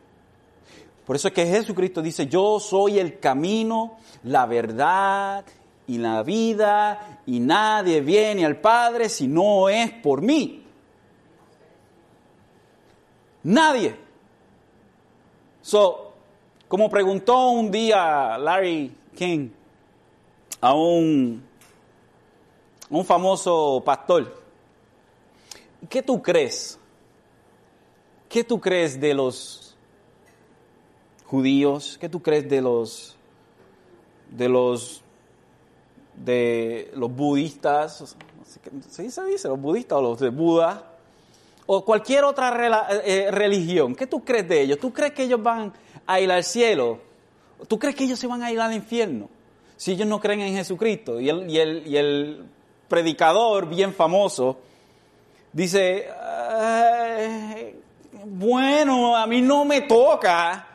Por 1.06 1.16
eso 1.16 1.28
es 1.28 1.34
que 1.34 1.46
Jesucristo 1.46 2.02
dice, 2.02 2.26
yo 2.26 2.60
soy 2.60 2.98
el 2.98 3.18
camino, 3.18 3.96
la 4.24 4.44
verdad 4.44 5.46
y 5.86 5.96
la 5.96 6.22
vida, 6.22 7.22
y 7.24 7.40
nadie 7.40 8.02
viene 8.02 8.44
al 8.44 8.60
Padre 8.60 9.08
si 9.08 9.26
no 9.26 9.70
es 9.70 9.90
por 9.90 10.20
mí. 10.20 10.62
Nadie. 13.44 13.96
So, 15.62 16.07
como 16.68 16.90
preguntó 16.90 17.50
un 17.50 17.70
día 17.70 18.36
Larry 18.36 18.94
King 19.16 19.48
a 20.60 20.74
un, 20.74 21.42
un 22.90 23.04
famoso 23.04 23.82
pastor, 23.84 24.42
¿qué 25.88 26.02
tú 26.02 26.20
crees? 26.20 26.78
¿Qué 28.28 28.44
tú 28.44 28.60
crees 28.60 29.00
de 29.00 29.14
los 29.14 29.74
judíos? 31.24 31.96
¿Qué 31.98 32.08
tú 32.08 32.20
crees 32.20 32.48
de 32.48 32.60
los 32.60 33.16
de 34.30 34.48
los 34.50 35.02
de 36.16 36.90
los 36.94 37.10
budistas? 37.10 38.14
¿Sí 38.90 39.10
se 39.10 39.24
dice 39.24 39.48
los 39.48 39.60
budistas 39.60 39.98
o 39.98 40.02
los 40.02 40.20
de 40.20 40.28
Buda? 40.28 40.84
O 41.64 41.84
cualquier 41.84 42.24
otra 42.24 42.50
eh, 43.04 43.30
religión. 43.30 43.94
¿Qué 43.94 44.06
tú 44.06 44.22
crees 44.22 44.48
de 44.48 44.62
ellos? 44.62 44.78
¿Tú 44.78 44.92
crees 44.92 45.12
que 45.12 45.22
ellos 45.22 45.42
van 45.42 45.72
a 46.08 46.20
ir 46.20 46.32
al 46.32 46.42
cielo, 46.42 46.98
¿tú 47.68 47.78
crees 47.78 47.94
que 47.94 48.04
ellos 48.04 48.18
se 48.18 48.26
van 48.26 48.42
a 48.42 48.50
ir 48.50 48.58
al 48.58 48.72
infierno 48.72 49.28
si 49.76 49.92
ellos 49.92 50.08
no 50.08 50.18
creen 50.18 50.40
en 50.40 50.56
Jesucristo? 50.56 51.20
Y 51.20 51.28
el, 51.28 51.48
y 51.50 51.96
el, 51.96 52.46
predicador 52.88 53.68
bien 53.68 53.92
famoso 53.92 54.58
dice, 55.52 56.08
bueno, 58.24 59.14
a 59.14 59.26
mí 59.26 59.42
no 59.42 59.66
me 59.66 59.82
toca 59.82 60.66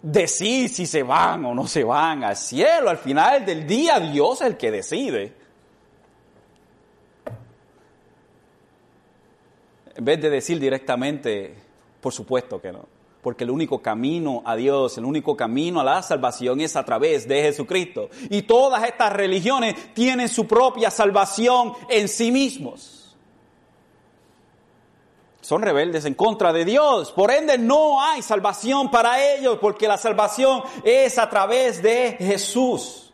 decir 0.00 0.68
si 0.68 0.86
se 0.86 1.02
van 1.02 1.44
o 1.44 1.54
no 1.54 1.66
se 1.66 1.82
van 1.82 2.22
al 2.22 2.36
cielo. 2.36 2.88
Al 2.88 2.98
final 2.98 3.44
del 3.44 3.66
día 3.66 3.98
Dios 3.98 4.40
es 4.42 4.46
el 4.46 4.56
que 4.56 4.70
decide. 4.70 5.32
En 9.96 10.04
vez 10.04 10.22
de 10.22 10.30
decir 10.30 10.60
directamente, 10.60 11.56
por 12.00 12.12
supuesto 12.12 12.62
que 12.62 12.70
no 12.70 12.91
porque 13.22 13.44
el 13.44 13.50
único 13.50 13.80
camino 13.80 14.42
a 14.44 14.56
Dios, 14.56 14.98
el 14.98 15.04
único 15.04 15.36
camino 15.36 15.80
a 15.80 15.84
la 15.84 16.02
salvación 16.02 16.60
es 16.60 16.74
a 16.74 16.84
través 16.84 17.28
de 17.28 17.42
Jesucristo. 17.42 18.10
Y 18.28 18.42
todas 18.42 18.82
estas 18.84 19.12
religiones 19.12 19.94
tienen 19.94 20.28
su 20.28 20.46
propia 20.46 20.90
salvación 20.90 21.72
en 21.88 22.08
sí 22.08 22.32
mismos. 22.32 23.16
Son 25.40 25.62
rebeldes 25.62 26.04
en 26.04 26.14
contra 26.14 26.52
de 26.52 26.64
Dios, 26.64 27.10
por 27.12 27.30
ende 27.30 27.58
no 27.58 28.00
hay 28.00 28.22
salvación 28.22 28.90
para 28.90 29.34
ellos, 29.34 29.58
porque 29.60 29.88
la 29.88 29.96
salvación 29.96 30.62
es 30.84 31.18
a 31.18 31.28
través 31.28 31.82
de 31.82 32.16
Jesús. 32.18 33.12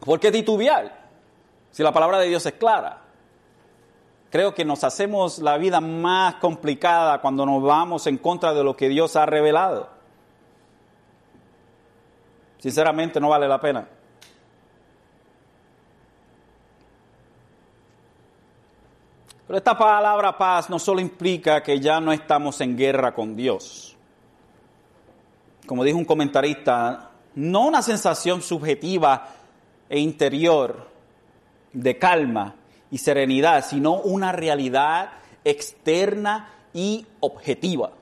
¿Por 0.00 0.18
qué 0.20 0.30
titubear? 0.30 1.06
Si 1.70 1.82
la 1.82 1.92
palabra 1.92 2.18
de 2.18 2.28
Dios 2.28 2.44
es 2.46 2.52
clara. 2.54 3.05
Creo 4.30 4.54
que 4.54 4.64
nos 4.64 4.84
hacemos 4.84 5.38
la 5.38 5.56
vida 5.56 5.80
más 5.80 6.36
complicada 6.36 7.20
cuando 7.20 7.46
nos 7.46 7.62
vamos 7.62 8.06
en 8.06 8.18
contra 8.18 8.52
de 8.52 8.64
lo 8.64 8.76
que 8.76 8.88
Dios 8.88 9.16
ha 9.16 9.24
revelado. 9.24 9.88
Sinceramente 12.58 13.20
no 13.20 13.28
vale 13.28 13.46
la 13.46 13.60
pena. 13.60 13.88
Pero 19.46 19.58
esta 19.58 19.78
palabra 19.78 20.36
paz 20.36 20.68
no 20.68 20.78
solo 20.78 21.00
implica 21.00 21.62
que 21.62 21.78
ya 21.78 22.00
no 22.00 22.12
estamos 22.12 22.60
en 22.60 22.76
guerra 22.76 23.14
con 23.14 23.36
Dios. 23.36 23.96
Como 25.66 25.84
dijo 25.84 25.98
un 25.98 26.04
comentarista, 26.04 27.10
no 27.36 27.66
una 27.66 27.82
sensación 27.82 28.42
subjetiva 28.42 29.28
e 29.88 30.00
interior 30.00 30.88
de 31.72 31.98
calma, 31.98 32.54
y 32.90 32.98
serenidad, 32.98 33.64
sino 33.64 33.94
una 33.94 34.32
realidad 34.32 35.10
externa 35.44 36.50
y 36.72 37.06
objetiva. 37.20 37.92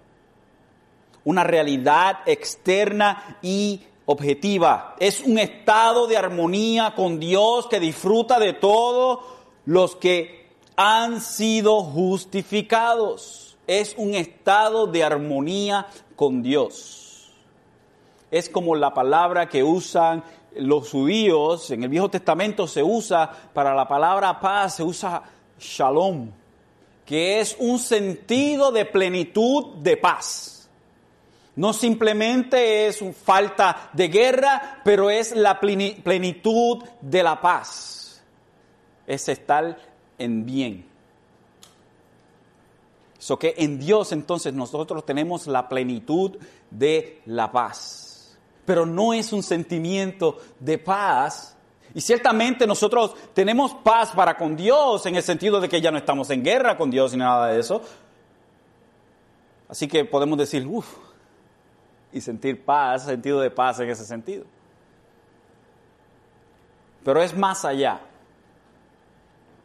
Una 1.25 1.45
realidad 1.45 2.19
externa 2.27 3.39
y 3.43 3.81
objetiva. 4.07 4.95
Es 4.99 5.21
un 5.21 5.39
estado 5.39 6.07
de 6.07 6.17
armonía 6.17 6.95
con 6.95 7.19
Dios 7.19 7.67
que 7.69 7.81
disfruta 7.81 8.39
de 8.39 8.53
todos 8.53 9.21
los 9.65 9.97
que 9.97 10.51
han 10.77 11.21
sido 11.21 11.83
justificados. 11.83 13.57
Es 13.67 13.95
un 13.97 14.15
estado 14.15 14.87
de 14.87 15.05
armonía 15.05 15.87
con 16.17 16.43
Dios. 16.43 17.33
Es 18.31 18.49
como 18.49 18.75
la 18.75 18.93
palabra 18.93 19.49
que 19.49 19.63
usan 19.63 20.25
los 20.57 20.91
judíos, 20.91 21.71
en 21.71 21.83
el 21.83 21.89
Viejo 21.89 22.09
Testamento 22.09 22.67
se 22.67 22.83
usa 22.83 23.31
para 23.53 23.75
la 23.75 23.87
palabra 23.87 24.39
paz, 24.41 24.77
se 24.77 24.83
usa 24.83 25.23
shalom, 25.59 26.31
que 27.05 27.41
es 27.41 27.57
un 27.59 27.79
sentido 27.79 28.73
de 28.73 28.85
plenitud 28.85 29.77
de 29.77 29.97
paz. 29.97 30.69
No 31.57 31.73
simplemente 31.73 32.89
es 32.89 33.01
falta 33.23 33.91
de 33.93 34.09
guerra, 34.09 34.81
pero 34.85 35.09
es 35.11 35.35
la 35.37 35.61
plenitud 35.61 36.83
de 37.01 37.23
la 37.23 37.41
paz. 37.41 38.23
Es 39.07 39.29
estar 39.29 39.79
en 40.19 40.45
bien. 40.45 40.87
So 43.19 43.39
que 43.39 43.55
en 43.57 43.79
Dios 43.79 44.13
entonces 44.13 44.53
nosotros 44.53 45.07
tenemos 45.07 45.47
la 45.47 45.69
plenitud 45.69 46.37
de 46.71 47.23
la 47.27 47.51
paz. 47.51 48.14
Pero 48.65 48.87
no 48.87 49.13
es 49.13 49.33
un 49.33 49.43
sentimiento 49.43 50.39
de 50.59 50.79
paz. 50.79 51.57
Y 51.95 52.01
ciertamente 52.01 52.67
nosotros 52.67 53.15
tenemos 53.35 53.75
paz 53.75 54.13
para 54.13 54.37
con 54.37 54.57
Dios 54.57 55.07
en 55.07 55.17
el 55.17 55.23
sentido 55.23 55.61
de 55.61 55.69
que 55.69 55.81
ya 55.81 55.91
no 55.91 55.99
estamos 55.99 56.31
en 56.31 56.43
guerra 56.43 56.77
con 56.77 56.91
Dios 56.91 57.13
ni 57.13 57.19
nada 57.19 57.49
de 57.49 57.61
eso. 57.61 57.83
Así 59.69 59.87
que 59.89 60.05
podemos 60.05 60.39
decir, 60.39 60.67
uff, 60.67 60.87
y 62.13 62.21
sentir 62.21 62.65
paz, 62.65 63.05
sentido 63.05 63.41
de 63.41 63.51
paz 63.51 63.81
en 63.81 63.91
ese 63.91 64.05
sentido. 64.05 64.45
Pero 67.05 67.23
es 67.23 67.37
más 67.37 67.65
allá. 67.65 68.01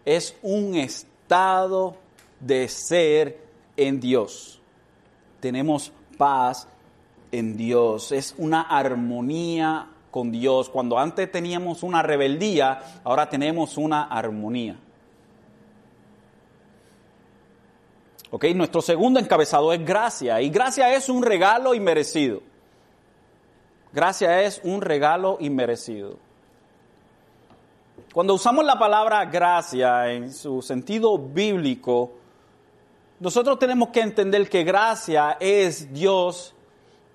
Es 0.03 0.35
un 0.41 0.75
estado 0.75 1.95
de 2.39 2.67
ser 2.67 3.39
en 3.77 3.99
Dios. 3.99 4.59
Tenemos 5.39 5.91
paz 6.17 6.67
en 7.31 7.57
Dios. 7.57 8.11
Es 8.11 8.35
una 8.37 8.61
armonía 8.61 9.87
con 10.11 10.31
Dios. 10.31 10.69
Cuando 10.69 10.97
antes 10.97 11.31
teníamos 11.31 11.83
una 11.83 12.01
rebeldía, 12.01 13.01
ahora 13.03 13.29
tenemos 13.29 13.77
una 13.77 14.03
armonía. 14.03 14.77
Ok, 18.31 18.45
nuestro 18.55 18.81
segundo 18.81 19.19
encabezado 19.19 19.73
es 19.73 19.83
gracia. 19.83 20.41
Y 20.41 20.49
gracia 20.49 20.93
es 20.93 21.09
un 21.09 21.23
regalo 21.23 21.73
inmerecido. 21.73 22.41
Gracia 23.91 24.43
es 24.43 24.61
un 24.63 24.81
regalo 24.81 25.37
inmerecido. 25.39 26.17
Cuando 28.13 28.35
usamos 28.35 28.65
la 28.65 28.77
palabra 28.77 29.25
gracia 29.25 30.11
en 30.11 30.31
su 30.31 30.61
sentido 30.61 31.17
bíblico, 31.17 32.11
nosotros 33.19 33.57
tenemos 33.59 33.89
que 33.89 34.01
entender 34.01 34.47
que 34.49 34.63
gracia 34.63 35.37
es 35.39 35.91
Dios 35.91 36.55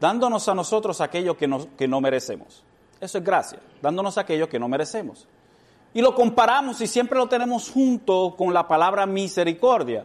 dándonos 0.05 0.47
a 0.51 0.55
nosotros 0.55 1.01
aquello 1.01 1.35
que 1.35 1.49
no, 1.49 1.67
que 1.79 1.89
no 1.89 1.99
merecemos. 1.99 2.63
Eso 3.01 3.17
es 3.17 3.25
gracia, 3.25 3.59
dándonos 3.81 4.19
aquello 4.19 4.51
que 4.51 4.59
no 4.59 4.69
merecemos. 4.69 5.27
Y 5.95 6.03
lo 6.03 6.15
comparamos 6.15 6.79
y 6.83 6.87
siempre 6.87 7.19
lo 7.19 7.27
tenemos 7.27 7.71
junto 7.71 8.35
con 8.37 8.53
la 8.53 8.69
palabra 8.69 9.07
misericordia. 9.07 10.05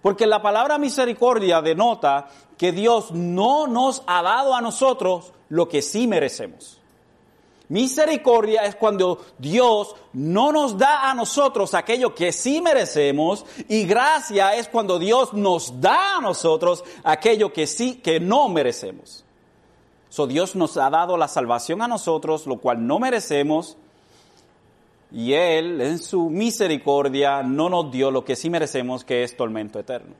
Porque 0.00 0.26
la 0.26 0.40
palabra 0.40 0.78
misericordia 0.78 1.60
denota 1.60 2.26
que 2.56 2.72
Dios 2.72 3.10
no 3.12 3.66
nos 3.66 4.02
ha 4.06 4.22
dado 4.22 4.54
a 4.54 4.62
nosotros 4.62 5.34
lo 5.50 5.68
que 5.68 5.82
sí 5.82 6.06
merecemos. 6.06 6.80
Misericordia 7.68 8.62
es 8.62 8.76
cuando 8.76 9.26
Dios 9.36 9.94
no 10.14 10.52
nos 10.52 10.78
da 10.78 11.10
a 11.10 11.14
nosotros 11.14 11.74
aquello 11.74 12.14
que 12.14 12.32
sí 12.32 12.62
merecemos 12.62 13.44
y 13.68 13.84
gracia 13.84 14.54
es 14.54 14.68
cuando 14.68 14.98
Dios 14.98 15.34
nos 15.34 15.82
da 15.82 16.16
a 16.16 16.20
nosotros 16.22 16.82
aquello 17.02 17.52
que 17.52 17.66
sí 17.66 17.96
que 17.96 18.20
no 18.20 18.48
merecemos. 18.48 19.23
So 20.14 20.28
Dios 20.28 20.54
nos 20.54 20.76
ha 20.76 20.90
dado 20.90 21.16
la 21.16 21.26
salvación 21.26 21.82
a 21.82 21.88
nosotros, 21.88 22.46
lo 22.46 22.58
cual 22.58 22.86
no 22.86 23.00
merecemos, 23.00 23.76
y 25.10 25.32
Él, 25.32 25.80
en 25.80 25.98
su 25.98 26.30
misericordia, 26.30 27.42
no 27.42 27.68
nos 27.68 27.90
dio 27.90 28.12
lo 28.12 28.24
que 28.24 28.36
sí 28.36 28.48
merecemos, 28.48 29.04
que 29.04 29.24
es 29.24 29.36
tormento 29.36 29.80
eterno. 29.80 30.14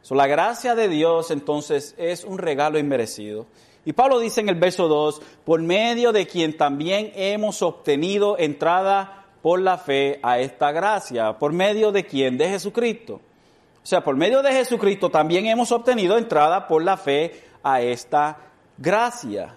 So, 0.00 0.14
la 0.14 0.28
gracia 0.28 0.76
de 0.76 0.86
Dios, 0.86 1.32
entonces, 1.32 1.96
es 1.98 2.22
un 2.22 2.38
regalo 2.38 2.78
inmerecido. 2.78 3.46
Y 3.84 3.94
Pablo 3.94 4.20
dice 4.20 4.42
en 4.42 4.48
el 4.48 4.54
verso 4.54 4.86
2, 4.86 5.22
por 5.44 5.60
medio 5.60 6.12
de 6.12 6.28
quien 6.28 6.56
también 6.56 7.10
hemos 7.16 7.62
obtenido 7.62 8.38
entrada 8.38 9.24
por 9.42 9.60
la 9.60 9.76
fe 9.76 10.20
a 10.22 10.38
esta 10.38 10.70
gracia. 10.70 11.36
¿Por 11.36 11.52
medio 11.52 11.90
de 11.90 12.06
quien? 12.06 12.38
De 12.38 12.48
Jesucristo. 12.48 13.14
O 13.14 13.88
sea, 13.88 14.04
por 14.04 14.14
medio 14.14 14.40
de 14.42 14.52
Jesucristo 14.52 15.10
también 15.10 15.46
hemos 15.46 15.72
obtenido 15.72 16.16
entrada 16.16 16.68
por 16.68 16.84
la 16.84 16.96
fe 16.96 17.42
a 17.68 17.80
esta 17.80 18.38
gracia. 18.78 19.56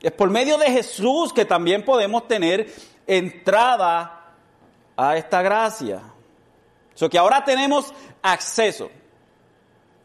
Es 0.00 0.12
por 0.12 0.30
medio 0.30 0.56
de 0.56 0.66
Jesús 0.66 1.32
que 1.32 1.44
también 1.44 1.84
podemos 1.84 2.28
tener 2.28 2.72
entrada 3.08 4.34
a 4.96 5.16
esta 5.16 5.42
gracia. 5.42 6.00
So 6.94 7.10
que 7.10 7.18
ahora 7.18 7.44
tenemos 7.44 7.92
acceso 8.22 8.88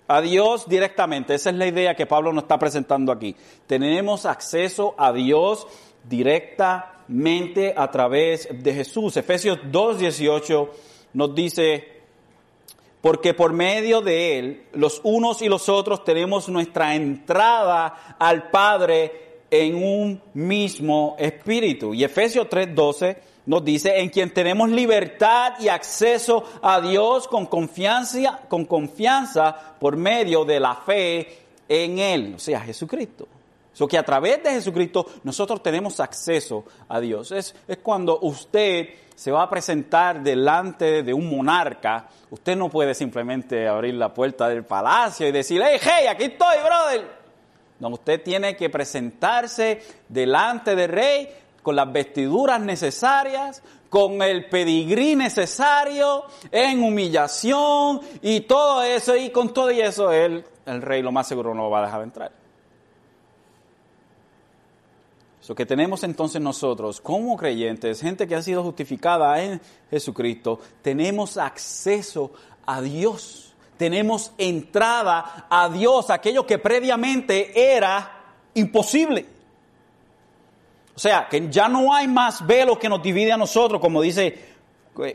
a 0.08 0.22
Dios 0.22 0.68
directamente. 0.68 1.36
Esa 1.36 1.52
es 1.52 1.56
la 1.56 1.68
idea 1.68 1.94
que 1.94 2.08
Pablo 2.08 2.34
nos 2.34 2.46
está 2.46 2.58
presentando 2.58 3.12
aquí. 3.12 3.36
Tenemos 3.68 4.26
acceso 4.26 4.96
a 4.98 5.14
Dios 5.14 5.68
directamente 6.04 7.76
a 7.78 7.92
través 7.92 8.48
de 8.52 8.74
Jesús. 8.74 9.18
Efesios 9.18 9.60
2.18 9.72 10.70
nos 11.14 11.36
dice, 11.36 11.95
porque 13.06 13.36
por 13.36 13.54
medio 13.54 14.02
de 14.02 14.40
Él, 14.40 14.64
los 14.74 15.00
unos 15.04 15.44
y 15.44 15.48
los 15.48 15.70
otros 15.70 16.04
tenemos 16.04 16.50
nuestra 16.50 16.96
entrada 16.96 18.16
al 18.18 18.50
Padre 18.50 19.44
en 19.52 19.76
un 19.76 20.20
mismo 20.34 21.16
espíritu. 21.20 21.94
Y 21.94 22.04
Efesios 22.04 22.48
3:12 22.50 23.18
nos 23.46 23.64
dice, 23.64 24.00
en 24.00 24.10
quien 24.10 24.34
tenemos 24.34 24.72
libertad 24.72 25.54
y 25.60 25.68
acceso 25.68 26.46
a 26.64 26.82
Dios 26.82 27.28
con 27.28 27.46
confianza, 27.46 28.40
con 28.48 28.66
confianza 28.66 29.56
por 29.80 29.98
medio 29.98 30.44
de 30.44 30.60
la 30.60 30.74
fe 30.74 31.28
en 31.70 32.00
Él, 32.00 32.34
o 32.36 32.40
sea, 32.40 32.62
Jesucristo. 32.62 33.28
So 33.76 33.88
que 33.88 33.98
a 33.98 34.04
través 34.04 34.42
de 34.42 34.52
Jesucristo 34.52 35.06
nosotros 35.24 35.62
tenemos 35.62 36.00
acceso 36.00 36.64
a 36.88 37.00
Dios. 37.00 37.32
Es, 37.32 37.54
es 37.68 37.78
cuando 37.78 38.20
usted 38.22 38.88
se 39.14 39.32
va 39.32 39.44
a 39.44 39.50
presentar 39.50 40.24
delante 40.24 41.04
de 41.04 41.14
un 41.14 41.30
monarca, 41.30 42.08
usted 42.32 42.56
no 42.56 42.70
puede 42.70 42.96
simplemente 42.96 43.68
abrir 43.68 43.94
la 43.94 44.14
puerta 44.14 44.50
del 44.50 44.64
palacio 44.64 45.28
y 45.28 45.32
decir, 45.32 45.62
hey, 45.64 45.78
hey, 45.80 46.08
aquí 46.08 46.24
estoy, 46.24 46.58
brother 46.64 47.26
donde 47.80 47.96
usted 47.96 48.24
tiene 48.24 48.56
que 48.56 48.70
presentarse 48.70 49.82
delante 50.08 50.76
del 50.76 50.90
rey 50.90 51.30
con 51.62 51.76
las 51.76 51.92
vestiduras 51.92 52.62
necesarias, 52.62 53.62
con 53.90 54.22
el 54.22 54.50
pedigrí 54.50 55.16
necesario, 55.16 56.24
en 56.52 56.84
humillación 56.84 58.02
y 58.22 58.42
todo 58.42 58.84
eso, 58.84 59.16
y 59.16 59.32
con 59.32 59.54
todo 59.54 59.72
y 59.72 59.82
eso 59.82 60.12
él, 60.12 60.46
el 60.66 60.82
rey 60.82 61.02
lo 61.02 61.12
más 61.12 61.28
seguro 61.28 61.54
no 61.54 61.64
lo 61.64 61.70
va 61.70 61.80
a 61.80 61.86
dejar 61.86 62.02
entrar. 62.04 62.45
Lo 65.48 65.56
que 65.56 65.66
tenemos 65.66 66.04
entonces 66.04 66.42
nosotros 66.42 67.00
como 67.02 67.38
creyentes, 67.38 68.02
gente 68.02 68.28
que 68.28 68.36
ha 68.36 68.42
sido 68.42 68.64
justificada 68.64 69.42
en 69.44 69.62
Jesucristo, 69.92 70.60
tenemos 70.82 71.38
acceso 71.38 72.32
a 72.66 72.82
Dios. 72.82 73.54
Tenemos 73.78 74.32
entrada 74.38 75.48
a 75.50 75.70
Dios, 75.70 76.10
aquello 76.10 76.46
que 76.48 76.58
previamente 76.58 77.76
era 77.76 78.24
imposible. 78.54 79.26
O 80.96 81.00
sea, 81.00 81.28
que 81.30 81.50
ya 81.50 81.68
no 81.68 81.94
hay 81.94 82.08
más 82.08 82.46
velo 82.48 82.80
que 82.80 82.88
nos 82.88 83.04
divide 83.04 83.34
a 83.34 83.38
nosotros, 83.38 83.82
como 83.82 84.02
dice, 84.02 84.56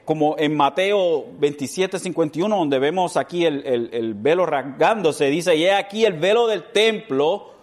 como 0.05 0.37
en 0.38 0.55
Mateo 0.55 1.25
27, 1.38 1.99
51, 1.99 2.55
donde 2.55 2.79
vemos 2.79 3.16
aquí 3.16 3.47
el, 3.47 3.64
el 3.64 4.12
velo 4.12 4.45
rasgándose, 4.45 5.27
dice, 5.27 5.57
y 5.57 5.66
aquí 5.69 6.05
el 6.05 6.12
velo 6.12 6.47
del 6.47 6.64
templo 6.71 7.60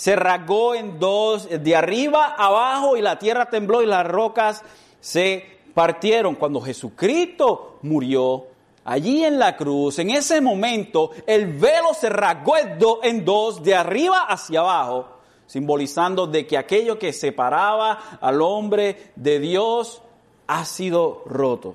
se 0.00 0.16
rasgó 0.16 0.74
en 0.74 0.98
dos, 0.98 1.46
de 1.50 1.76
arriba 1.76 2.34
abajo, 2.38 2.96
y 2.96 3.02
la 3.02 3.18
tierra 3.18 3.50
tembló 3.50 3.82
y 3.82 3.86
las 3.86 4.06
rocas 4.06 4.62
se 4.98 5.44
partieron. 5.74 6.36
Cuando 6.36 6.58
Jesucristo 6.62 7.76
murió, 7.82 8.46
Allí 8.82 9.22
en 9.22 9.38
la 9.38 9.58
cruz, 9.58 9.98
en 9.98 10.08
ese 10.08 10.40
momento, 10.40 11.10
el 11.26 11.52
velo 11.52 11.92
se 11.92 12.08
rasgó 12.08 12.54
en 13.02 13.24
dos, 13.26 13.62
de 13.62 13.74
arriba 13.74 14.22
hacia 14.22 14.60
abajo, 14.60 15.06
simbolizando 15.46 16.26
de 16.26 16.46
que 16.46 16.56
aquello 16.56 16.98
que 16.98 17.12
separaba 17.12 18.18
al 18.22 18.40
hombre 18.40 19.12
de 19.16 19.38
Dios 19.38 20.00
ha 20.46 20.64
sido 20.64 21.24
roto. 21.26 21.74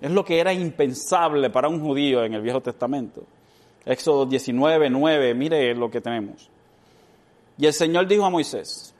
Es 0.00 0.10
lo 0.10 0.24
que 0.24 0.40
era 0.40 0.52
impensable 0.52 1.50
para 1.50 1.68
un 1.68 1.80
judío 1.80 2.24
en 2.24 2.34
el 2.34 2.42
Viejo 2.42 2.60
Testamento. 2.60 3.22
Éxodo 3.86 4.26
19, 4.26 4.90
9, 4.90 5.34
mire 5.34 5.74
lo 5.74 5.90
que 5.90 6.00
tenemos. 6.00 6.48
Y 7.58 7.66
el 7.66 7.72
Señor 7.72 8.06
dijo 8.06 8.24
a 8.24 8.30
Moisés, 8.30 8.94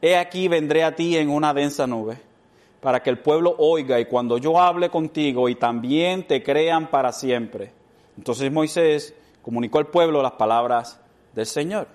He 0.00 0.16
aquí 0.16 0.48
vendré 0.48 0.84
a 0.84 0.94
ti 0.94 1.16
en 1.16 1.28
una 1.28 1.52
densa 1.52 1.86
nube 1.86 2.18
para 2.80 3.02
que 3.02 3.10
el 3.10 3.18
pueblo 3.18 3.56
oiga 3.58 3.98
y 3.98 4.04
cuando 4.04 4.38
yo 4.38 4.60
hable 4.60 4.88
contigo 4.88 5.48
y 5.48 5.56
también 5.56 6.26
te 6.26 6.42
crean 6.42 6.88
para 6.88 7.12
siempre. 7.12 7.72
Entonces 8.16 8.52
Moisés 8.52 9.14
comunicó 9.42 9.78
al 9.78 9.88
pueblo 9.88 10.22
las 10.22 10.32
palabras 10.32 11.00
del 11.34 11.46
Señor. 11.46 11.88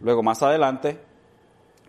Luego 0.00 0.22
más 0.22 0.42
adelante, 0.42 0.98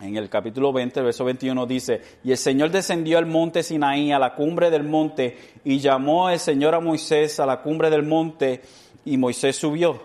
en 0.01 0.15
el 0.17 0.29
capítulo 0.29 0.73
20, 0.73 0.99
el 0.99 1.05
verso 1.05 1.25
21 1.25 1.65
dice, 1.65 2.01
y 2.23 2.31
el 2.31 2.37
Señor 2.37 2.71
descendió 2.71 3.17
al 3.17 3.25
monte 3.25 3.63
Sinaí, 3.63 4.11
a 4.11 4.19
la 4.19 4.35
cumbre 4.35 4.69
del 4.69 4.83
monte, 4.83 5.37
y 5.63 5.79
llamó 5.79 6.29
el 6.29 6.39
Señor 6.39 6.75
a 6.75 6.79
Moisés 6.79 7.39
a 7.39 7.45
la 7.45 7.61
cumbre 7.61 7.89
del 7.89 8.03
monte, 8.03 8.61
y 9.05 9.17
Moisés 9.17 9.55
subió. 9.55 10.01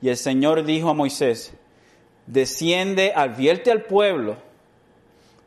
Y 0.00 0.08
el 0.08 0.16
Señor 0.16 0.64
dijo 0.64 0.90
a 0.90 0.94
Moisés, 0.94 1.54
desciende, 2.26 3.12
advierte 3.14 3.70
al 3.70 3.82
pueblo, 3.82 4.36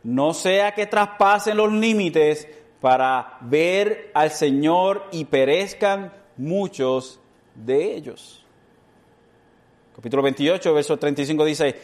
no 0.03 0.33
sea 0.33 0.73
que 0.73 0.85
traspasen 0.85 1.57
los 1.57 1.71
límites 1.71 2.47
para 2.81 3.37
ver 3.41 4.11
al 4.13 4.31
Señor 4.31 5.07
y 5.11 5.25
perezcan 5.25 6.13
muchos 6.37 7.19
de 7.55 7.95
ellos. 7.95 8.43
Capítulo 9.95 10.21
28, 10.23 10.73
verso 10.73 10.97
35 10.97 11.45
dice, 11.45 11.75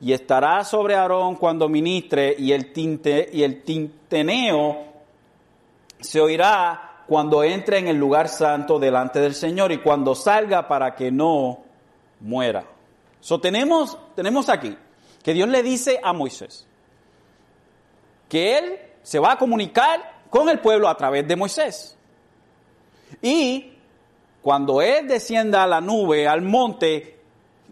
y 0.00 0.12
estará 0.12 0.64
sobre 0.64 0.94
Aarón 0.94 1.36
cuando 1.36 1.68
ministre 1.68 2.34
y 2.38 2.52
el, 2.52 2.72
tinte, 2.72 3.28
y 3.32 3.42
el 3.42 3.62
tinteneo 3.62 4.86
se 6.00 6.20
oirá 6.20 6.89
cuando 7.10 7.42
entre 7.42 7.78
en 7.78 7.88
el 7.88 7.96
lugar 7.96 8.28
santo 8.28 8.78
delante 8.78 9.18
del 9.18 9.34
Señor 9.34 9.72
y 9.72 9.78
cuando 9.78 10.14
salga 10.14 10.68
para 10.68 10.94
que 10.94 11.10
no 11.10 11.58
muera. 12.20 12.64
So, 13.18 13.40
tenemos, 13.40 13.98
tenemos 14.14 14.48
aquí 14.48 14.78
que 15.20 15.34
Dios 15.34 15.48
le 15.48 15.64
dice 15.64 15.98
a 16.04 16.12
Moisés 16.12 16.68
que 18.28 18.56
él 18.56 18.78
se 19.02 19.18
va 19.18 19.32
a 19.32 19.38
comunicar 19.38 20.20
con 20.30 20.48
el 20.48 20.60
pueblo 20.60 20.88
a 20.88 20.96
través 20.96 21.26
de 21.26 21.34
Moisés. 21.34 21.96
Y 23.20 23.72
cuando 24.40 24.80
él 24.80 25.08
descienda 25.08 25.64
a 25.64 25.66
la 25.66 25.80
nube, 25.80 26.28
al 26.28 26.42
monte, 26.42 27.18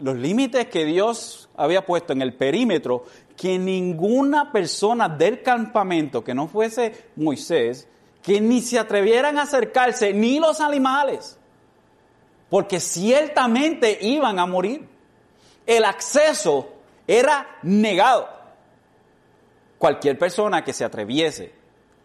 los 0.03 0.17
límites 0.17 0.67
que 0.67 0.85
Dios 0.85 1.49
había 1.57 1.87
puesto 1.87 2.13
en 2.13 2.23
el 2.23 2.35
perímetro, 2.35 3.05
que 3.37 3.57
ninguna 3.57 4.51
persona 4.51 5.09
del 5.09 5.45
campamento 5.45 6.25
que 6.25 6.35
no 6.35 6.49
fuese 6.49 7.11
Moisés, 7.15 7.87
que 8.23 8.41
ni 8.41 8.61
se 8.61 8.79
atrevieran 8.79 9.39
a 9.39 9.43
acercarse, 9.43 10.13
ni 10.13 10.39
los 10.39 10.61
animales, 10.61 11.39
porque 12.51 12.81
ciertamente 12.81 13.99
iban 14.01 14.39
a 14.39 14.47
morir. 14.47 14.87
El 15.67 15.85
acceso 15.85 16.69
era 17.07 17.59
negado. 17.63 18.29
Cualquier 19.79 20.19
persona 20.19 20.65
que 20.65 20.73
se 20.73 20.85
atreviese 20.85 21.53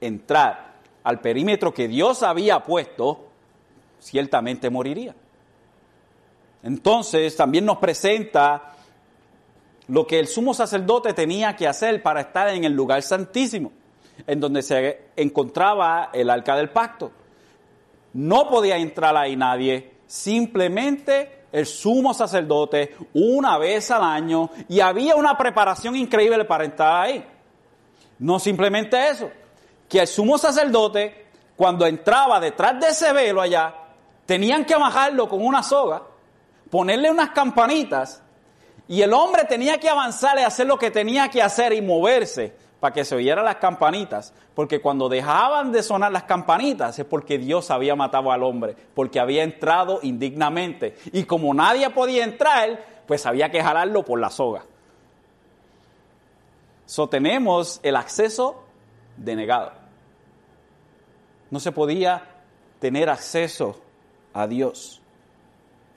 a 0.01 0.05
entrar 0.05 0.73
al 1.03 1.19
perímetro 1.19 1.73
que 1.73 1.87
Dios 1.87 2.23
había 2.23 2.63
puesto, 2.63 3.27
ciertamente 3.99 4.69
moriría. 4.69 5.15
Entonces 6.61 7.35
también 7.35 7.65
nos 7.65 7.77
presenta 7.77 8.73
lo 9.87 10.07
que 10.07 10.19
el 10.19 10.27
sumo 10.27 10.53
sacerdote 10.53 11.13
tenía 11.13 11.55
que 11.55 11.67
hacer 11.67 12.01
para 12.01 12.21
estar 12.21 12.47
en 12.49 12.63
el 12.63 12.73
lugar 12.73 13.01
santísimo, 13.01 13.71
en 14.25 14.39
donde 14.39 14.61
se 14.61 15.05
encontraba 15.15 16.09
el 16.13 16.29
arca 16.29 16.55
del 16.55 16.69
pacto. 16.69 17.11
No 18.13 18.49
podía 18.49 18.77
entrar 18.77 19.15
ahí 19.17 19.35
nadie, 19.35 19.93
simplemente 20.05 21.45
el 21.51 21.65
sumo 21.65 22.13
sacerdote 22.13 22.95
una 23.13 23.57
vez 23.57 23.91
al 23.91 24.03
año 24.03 24.49
y 24.69 24.79
había 24.79 25.15
una 25.15 25.37
preparación 25.37 25.95
increíble 25.95 26.45
para 26.45 26.65
entrar 26.65 27.05
ahí. 27.05 27.25
No 28.19 28.39
simplemente 28.39 29.09
eso, 29.09 29.29
que 29.89 29.99
el 29.99 30.07
sumo 30.07 30.37
sacerdote 30.37 31.25
cuando 31.55 31.85
entraba 31.85 32.39
detrás 32.39 32.79
de 32.79 32.87
ese 32.87 33.13
velo 33.13 33.41
allá, 33.41 33.73
tenían 34.25 34.65
que 34.65 34.75
bajarlo 34.75 35.27
con 35.27 35.45
una 35.45 35.61
soga 35.61 36.03
ponerle 36.73 37.11
unas 37.11 37.29
campanitas 37.29 38.23
y 38.87 39.03
el 39.03 39.13
hombre 39.13 39.43
tenía 39.43 39.79
que 39.79 39.87
avanzar 39.87 40.39
y 40.39 40.41
hacer 40.41 40.65
lo 40.65 40.79
que 40.79 40.89
tenía 40.89 41.29
que 41.29 41.39
hacer 41.39 41.71
y 41.71 41.83
moverse 41.83 42.55
para 42.83 42.95
que 42.95 43.05
se 43.05 43.15
oyeran 43.15 43.45
las 43.45 43.55
campanitas, 43.55 44.33
porque 44.53 44.81
cuando 44.81 45.07
dejaban 45.07 45.71
de 45.71 45.81
sonar 45.81 46.11
las 46.11 46.23
campanitas 46.23 46.99
es 46.99 47.05
porque 47.05 47.37
Dios 47.37 47.71
había 47.71 47.95
matado 47.95 48.29
al 48.29 48.43
hombre, 48.43 48.75
porque 48.93 49.21
había 49.21 49.43
entrado 49.43 50.01
indignamente. 50.03 50.97
Y 51.13 51.23
como 51.23 51.53
nadie 51.53 51.89
podía 51.91 52.25
entrar, 52.25 52.83
pues 53.07 53.25
había 53.25 53.49
que 53.49 53.63
jalarlo 53.63 54.03
por 54.03 54.19
la 54.19 54.29
soga. 54.29 54.65
So 56.85 57.07
tenemos 57.07 57.79
el 57.83 57.95
acceso 57.95 58.65
denegado. 59.15 59.71
No 61.51 61.61
se 61.61 61.71
podía 61.71 62.31
tener 62.79 63.09
acceso 63.09 63.79
a 64.33 64.45
Dios 64.45 64.99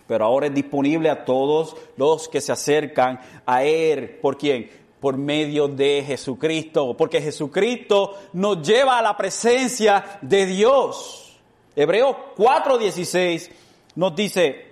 pero 0.07 0.25
ahora 0.25 0.47
es 0.47 0.55
disponible 0.55 1.11
a 1.11 1.25
todos 1.25 1.77
los 1.97 2.29
que 2.29 2.41
se 2.41 2.53
acercan 2.53 3.19
a 3.45 3.65
Él. 3.65 4.21
¿Por 4.23 4.39
quién? 4.39 4.71
Por 5.07 5.19
medio 5.19 5.69
de 5.69 6.03
Jesucristo, 6.05 6.97
porque 6.97 7.23
Jesucristo 7.23 8.19
nos 8.33 8.61
lleva 8.61 8.99
a 8.99 9.03
la 9.03 9.17
presencia 9.17 10.19
de 10.21 10.47
Dios. 10.47 11.39
Hebreos 11.77 12.17
4:16 12.37 13.49
nos 13.95 14.17
dice, 14.17 14.67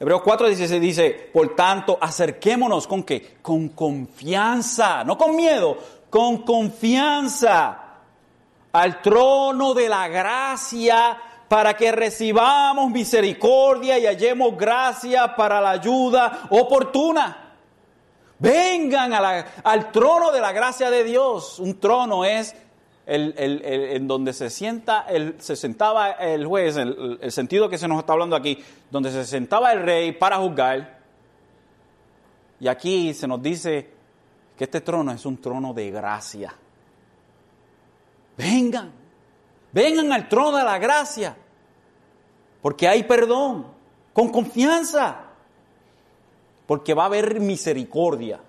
Hebreos 0.00 0.22
4:16 0.22 0.80
dice, 0.80 1.30
por 1.30 1.54
tanto, 1.54 1.98
acerquémonos 2.00 2.86
con 2.86 3.02
qué? 3.02 3.36
Con 3.42 3.68
confianza, 3.68 5.04
no 5.04 5.18
con 5.18 5.36
miedo, 5.36 5.76
con 6.08 6.38
confianza 6.38 7.98
al 8.72 9.02
trono 9.02 9.74
de 9.74 9.90
la 9.90 10.08
gracia 10.08 11.18
para 11.48 11.76
que 11.76 11.92
recibamos 11.92 12.90
misericordia 12.90 13.98
y 13.98 14.06
hallemos 14.06 14.56
gracia 14.56 15.36
para 15.36 15.60
la 15.60 15.72
ayuda 15.72 16.46
oportuna. 16.48 17.44
Vengan 18.38 19.12
al 19.64 19.92
trono 19.92 20.30
de 20.30 20.40
la 20.40 20.52
gracia 20.52 20.90
de 20.90 21.04
Dios. 21.04 21.58
Un 21.58 21.78
trono 21.80 22.24
es 22.24 22.54
el, 23.06 23.34
en 23.36 24.06
donde 24.06 24.32
se, 24.32 24.50
sienta 24.50 25.06
el, 25.08 25.40
se 25.40 25.56
sentaba 25.56 26.12
el 26.12 26.46
juez, 26.46 26.76
el, 26.76 27.18
el 27.20 27.32
sentido 27.32 27.68
que 27.68 27.78
se 27.78 27.88
nos 27.88 27.98
está 27.98 28.12
hablando 28.12 28.36
aquí, 28.36 28.62
donde 28.90 29.10
se 29.10 29.24
sentaba 29.24 29.72
el 29.72 29.82
rey 29.82 30.12
para 30.12 30.36
juzgar. 30.36 30.98
Y 32.60 32.68
aquí 32.68 33.14
se 33.14 33.26
nos 33.26 33.42
dice 33.42 33.90
que 34.56 34.64
este 34.64 34.80
trono 34.80 35.12
es 35.12 35.24
un 35.26 35.40
trono 35.40 35.72
de 35.72 35.90
gracia. 35.90 36.54
Vengan, 38.36 38.92
Vengan 39.72 40.12
al 40.12 40.28
trono 40.28 40.56
de 40.56 40.64
la 40.64 40.78
gracia, 40.78 41.36
porque 42.62 42.88
hay 42.88 43.02
perdón, 43.04 43.66
con 44.12 44.30
confianza, 44.30 45.27
porque 46.68 46.92
va 46.92 47.04
a 47.04 47.06
haber 47.06 47.40
misericordia. 47.40 48.40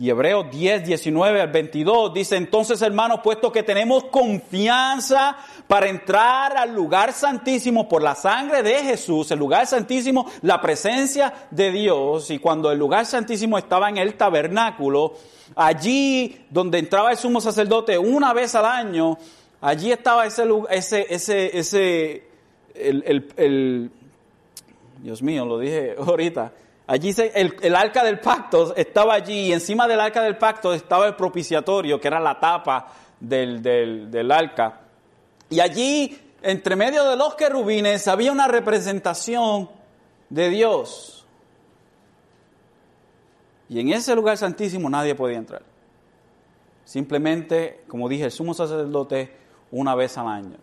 Y 0.00 0.10
Hebreos 0.10 0.46
10, 0.50 0.84
19 0.84 1.40
al 1.40 1.52
22 1.52 2.12
dice, 2.12 2.36
entonces 2.36 2.82
hermanos, 2.82 3.20
puesto 3.22 3.52
que 3.52 3.62
tenemos 3.62 4.04
confianza 4.06 5.36
para 5.68 5.88
entrar 5.88 6.56
al 6.56 6.74
lugar 6.74 7.12
santísimo 7.12 7.88
por 7.88 8.02
la 8.02 8.16
sangre 8.16 8.64
de 8.64 8.82
Jesús, 8.82 9.30
el 9.30 9.38
lugar 9.38 9.68
santísimo, 9.68 10.26
la 10.42 10.60
presencia 10.60 11.32
de 11.52 11.70
Dios, 11.70 12.32
y 12.32 12.40
cuando 12.40 12.72
el 12.72 12.80
lugar 12.80 13.06
santísimo 13.06 13.56
estaba 13.56 13.88
en 13.88 13.98
el 13.98 14.14
tabernáculo, 14.14 15.14
allí 15.54 16.46
donde 16.50 16.80
entraba 16.80 17.12
el 17.12 17.16
sumo 17.16 17.40
sacerdote 17.40 17.96
una 17.96 18.32
vez 18.32 18.56
al 18.56 18.66
año, 18.66 19.18
allí 19.60 19.92
estaba 19.92 20.26
ese, 20.26 20.44
ese, 20.68 21.06
ese, 21.10 21.58
ese, 21.58 22.24
el, 22.74 23.04
el, 23.06 23.32
el 23.36 23.90
Dios 25.02 25.22
mío, 25.22 25.44
lo 25.44 25.58
dije 25.58 25.96
ahorita, 25.98 26.52
Allí 26.88 27.14
el, 27.34 27.76
arca 27.76 28.02
del 28.02 28.18
pacto 28.18 28.74
estaba 28.74 29.12
allí 29.12 29.48
y 29.48 29.52
encima 29.52 29.86
del 29.86 30.00
arca 30.00 30.22
del 30.22 30.38
pacto 30.38 30.72
estaba 30.72 31.06
el 31.06 31.16
propiciatorio, 31.16 32.00
que 32.00 32.08
era 32.08 32.18
la 32.18 32.40
tapa 32.40 32.86
del, 33.20 33.62
del, 33.62 34.10
del 34.10 34.32
arca. 34.32 34.80
Y 35.50 35.60
allí, 35.60 36.18
entre 36.40 36.76
medio 36.76 37.04
de 37.04 37.14
los 37.14 37.34
querubines, 37.34 38.08
había 38.08 38.32
una 38.32 38.48
representación 38.48 39.68
de 40.30 40.48
Dios. 40.48 41.26
Y 43.68 43.80
en 43.80 43.92
ese 43.92 44.14
lugar 44.14 44.38
santísimo 44.38 44.88
nadie 44.88 45.14
podía 45.14 45.36
entrar. 45.36 45.62
Simplemente, 46.86 47.82
como 47.86 48.08
dije, 48.08 48.24
el 48.24 48.30
sumo 48.30 48.54
sacerdote 48.54 49.30
una 49.70 49.94
vez 49.94 50.16
al 50.16 50.28
año. 50.28 50.56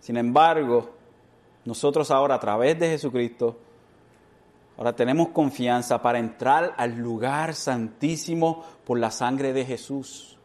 Sin 0.00 0.18
embargo, 0.18 0.90
nosotros 1.64 2.10
ahora 2.10 2.34
a 2.34 2.40
través 2.40 2.78
de 2.78 2.88
Jesucristo 2.90 3.56
Ahora 4.76 4.94
tenemos 4.94 5.28
confianza 5.28 6.02
para 6.02 6.18
entrar 6.18 6.74
al 6.76 6.96
lugar 6.96 7.54
santísimo 7.54 8.64
por 8.84 8.98
la 8.98 9.10
sangre 9.10 9.52
de 9.52 9.64
Jesús. 9.64 10.36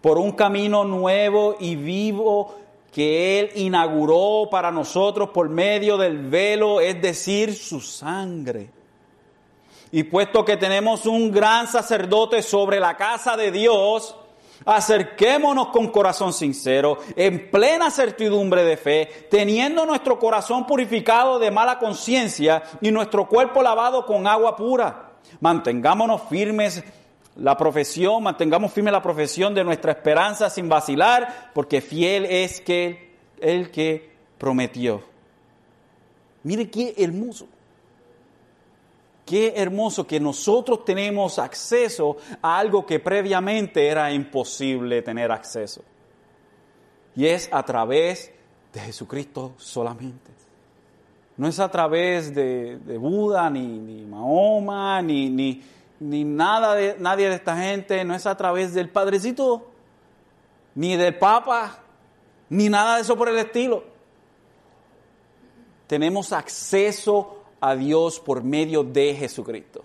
Por 0.00 0.18
un 0.18 0.32
camino 0.32 0.84
nuevo 0.84 1.56
y 1.60 1.76
vivo 1.76 2.54
que 2.90 3.40
Él 3.40 3.50
inauguró 3.56 4.48
para 4.50 4.70
nosotros 4.70 5.30
por 5.30 5.48
medio 5.48 5.98
del 5.98 6.18
velo, 6.28 6.80
es 6.80 7.00
decir, 7.02 7.54
su 7.54 7.80
sangre. 7.80 8.70
Y 9.90 10.04
puesto 10.04 10.44
que 10.44 10.56
tenemos 10.56 11.04
un 11.04 11.30
gran 11.30 11.66
sacerdote 11.66 12.40
sobre 12.40 12.80
la 12.80 12.96
casa 12.96 13.36
de 13.36 13.50
Dios, 13.50 14.16
Acerquémonos 14.64 15.68
con 15.68 15.88
corazón 15.88 16.32
sincero, 16.32 16.98
en 17.16 17.50
plena 17.50 17.90
certidumbre 17.90 18.64
de 18.64 18.76
fe, 18.76 19.26
teniendo 19.30 19.84
nuestro 19.84 20.18
corazón 20.18 20.66
purificado 20.66 21.38
de 21.38 21.50
mala 21.50 21.78
conciencia 21.78 22.62
y 22.80 22.90
nuestro 22.90 23.28
cuerpo 23.28 23.62
lavado 23.62 24.06
con 24.06 24.26
agua 24.26 24.56
pura. 24.56 25.10
Mantengámonos 25.40 26.22
firmes 26.30 26.82
la 27.36 27.56
profesión, 27.56 28.22
mantengamos 28.22 28.72
firme 28.72 28.92
la 28.92 29.02
profesión 29.02 29.54
de 29.54 29.64
nuestra 29.64 29.92
esperanza 29.92 30.48
sin 30.48 30.68
vacilar, 30.68 31.50
porque 31.52 31.80
fiel 31.80 32.24
es 32.24 32.60
que 32.60 33.14
el 33.40 33.70
que 33.70 34.12
prometió. 34.38 35.02
Mire 36.42 36.70
qué 36.70 36.94
hermoso. 36.96 37.48
Qué 39.24 39.54
hermoso 39.56 40.06
que 40.06 40.20
nosotros 40.20 40.84
tenemos 40.84 41.38
acceso 41.38 42.18
a 42.42 42.58
algo 42.58 42.84
que 42.84 43.00
previamente 43.00 43.86
era 43.86 44.12
imposible 44.12 45.00
tener 45.00 45.32
acceso. 45.32 45.82
Y 47.16 47.26
es 47.26 47.48
a 47.50 47.62
través 47.62 48.30
de 48.72 48.80
Jesucristo 48.80 49.54
solamente. 49.56 50.30
No 51.36 51.48
es 51.48 51.58
a 51.58 51.70
través 51.70 52.34
de, 52.34 52.76
Buda, 52.98 53.48
ni, 53.50 54.04
Mahoma, 54.04 55.00
ni, 55.00 55.30
ni, 55.30 55.62
ni 56.00 56.22
nada 56.22 56.74
de, 56.74 56.96
nadie 56.98 57.28
de 57.28 57.36
esta 57.36 57.56
gente. 57.56 58.04
No 58.04 58.14
es 58.14 58.26
a 58.26 58.36
través 58.36 58.74
del 58.74 58.90
Padrecito, 58.90 59.70
ni 60.74 60.96
del 60.96 61.16
Papa, 61.16 61.78
ni 62.50 62.68
nada 62.68 62.96
de 62.96 63.02
eso 63.02 63.16
por 63.16 63.28
el 63.28 63.38
estilo. 63.38 63.84
Tenemos 65.86 66.32
acceso 66.32 67.43
a 67.64 67.74
Dios 67.74 68.20
por 68.20 68.44
medio 68.44 68.84
de 68.84 69.14
Jesucristo. 69.14 69.82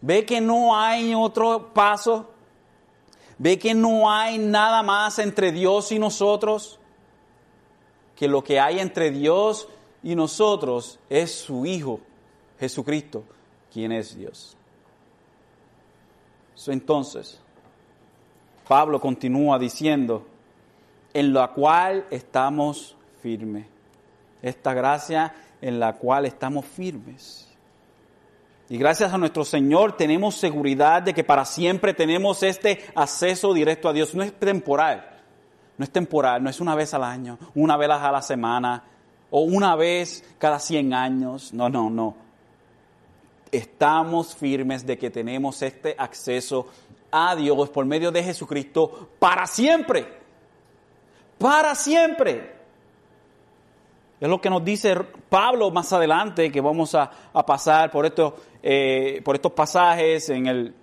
Ve 0.00 0.24
que 0.24 0.40
no 0.40 0.74
hay 0.74 1.14
otro 1.14 1.74
paso. 1.74 2.30
Ve 3.36 3.58
que 3.58 3.74
no 3.74 4.10
hay 4.10 4.38
nada 4.38 4.82
más 4.82 5.18
entre 5.18 5.52
Dios 5.52 5.92
y 5.92 5.98
nosotros. 5.98 6.78
Que 8.16 8.26
lo 8.26 8.42
que 8.42 8.58
hay 8.58 8.78
entre 8.78 9.10
Dios 9.10 9.68
y 10.02 10.14
nosotros 10.14 10.98
es 11.10 11.30
su 11.30 11.66
Hijo, 11.66 12.00
Jesucristo, 12.58 13.22
quien 13.70 13.92
es 13.92 14.16
Dios. 14.16 14.56
Entonces, 16.66 17.38
Pablo 18.66 18.98
continúa 18.98 19.58
diciendo, 19.58 20.26
en 21.12 21.34
la 21.34 21.48
cual 21.48 22.06
estamos 22.10 22.96
firmes. 23.20 23.66
Esta 24.40 24.72
gracia 24.72 25.34
en 25.60 25.80
la 25.80 25.94
cual 25.94 26.26
estamos 26.26 26.64
firmes. 26.64 27.48
Y 28.68 28.78
gracias 28.78 29.12
a 29.12 29.18
nuestro 29.18 29.44
Señor 29.44 29.96
tenemos 29.96 30.36
seguridad 30.36 31.02
de 31.02 31.12
que 31.12 31.24
para 31.24 31.44
siempre 31.44 31.92
tenemos 31.92 32.44
este 32.44 32.84
acceso 32.94 33.52
directo 33.52 33.88
a 33.88 33.92
Dios. 33.92 34.14
No 34.14 34.22
es 34.22 34.32
temporal, 34.32 35.04
no 35.76 35.84
es 35.84 35.90
temporal, 35.90 36.40
no 36.40 36.48
es 36.48 36.60
una 36.60 36.76
vez 36.76 36.94
al 36.94 37.02
año, 37.02 37.36
una 37.56 37.76
vez 37.76 37.90
a 37.90 38.12
la 38.12 38.22
semana 38.22 38.84
o 39.28 39.40
una 39.40 39.74
vez 39.74 40.24
cada 40.38 40.60
100 40.60 40.94
años. 40.94 41.52
No, 41.52 41.68
no, 41.68 41.90
no. 41.90 42.14
Estamos 43.50 44.36
firmes 44.36 44.86
de 44.86 44.96
que 44.96 45.10
tenemos 45.10 45.62
este 45.62 45.96
acceso 45.98 46.68
a 47.10 47.34
Dios 47.34 47.70
por 47.70 47.84
medio 47.86 48.12
de 48.12 48.22
Jesucristo 48.22 49.10
para 49.18 49.48
siempre. 49.48 50.06
Para 51.38 51.74
siempre. 51.74 52.59
Es 54.20 54.28
lo 54.28 54.38
que 54.38 54.50
nos 54.50 54.62
dice 54.62 54.94
Pablo 55.30 55.70
más 55.70 55.92
adelante, 55.94 56.52
que 56.52 56.60
vamos 56.60 56.94
a, 56.94 57.10
pasar 57.46 57.90
por 57.90 58.04
estos, 58.04 58.34
eh, 58.62 59.22
por 59.24 59.34
estos 59.34 59.52
pasajes 59.52 60.28
en 60.28 60.46
el, 60.46 60.74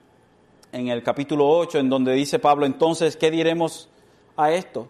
en 0.71 0.87
el 0.87 1.03
capítulo 1.03 1.47
8, 1.47 1.77
en 1.77 1.89
donde 1.89 2.13
dice 2.13 2.39
Pablo, 2.39 2.65
entonces, 2.65 3.15
¿qué 3.15 3.29
diremos 3.29 3.89
a 4.35 4.51
esto? 4.51 4.87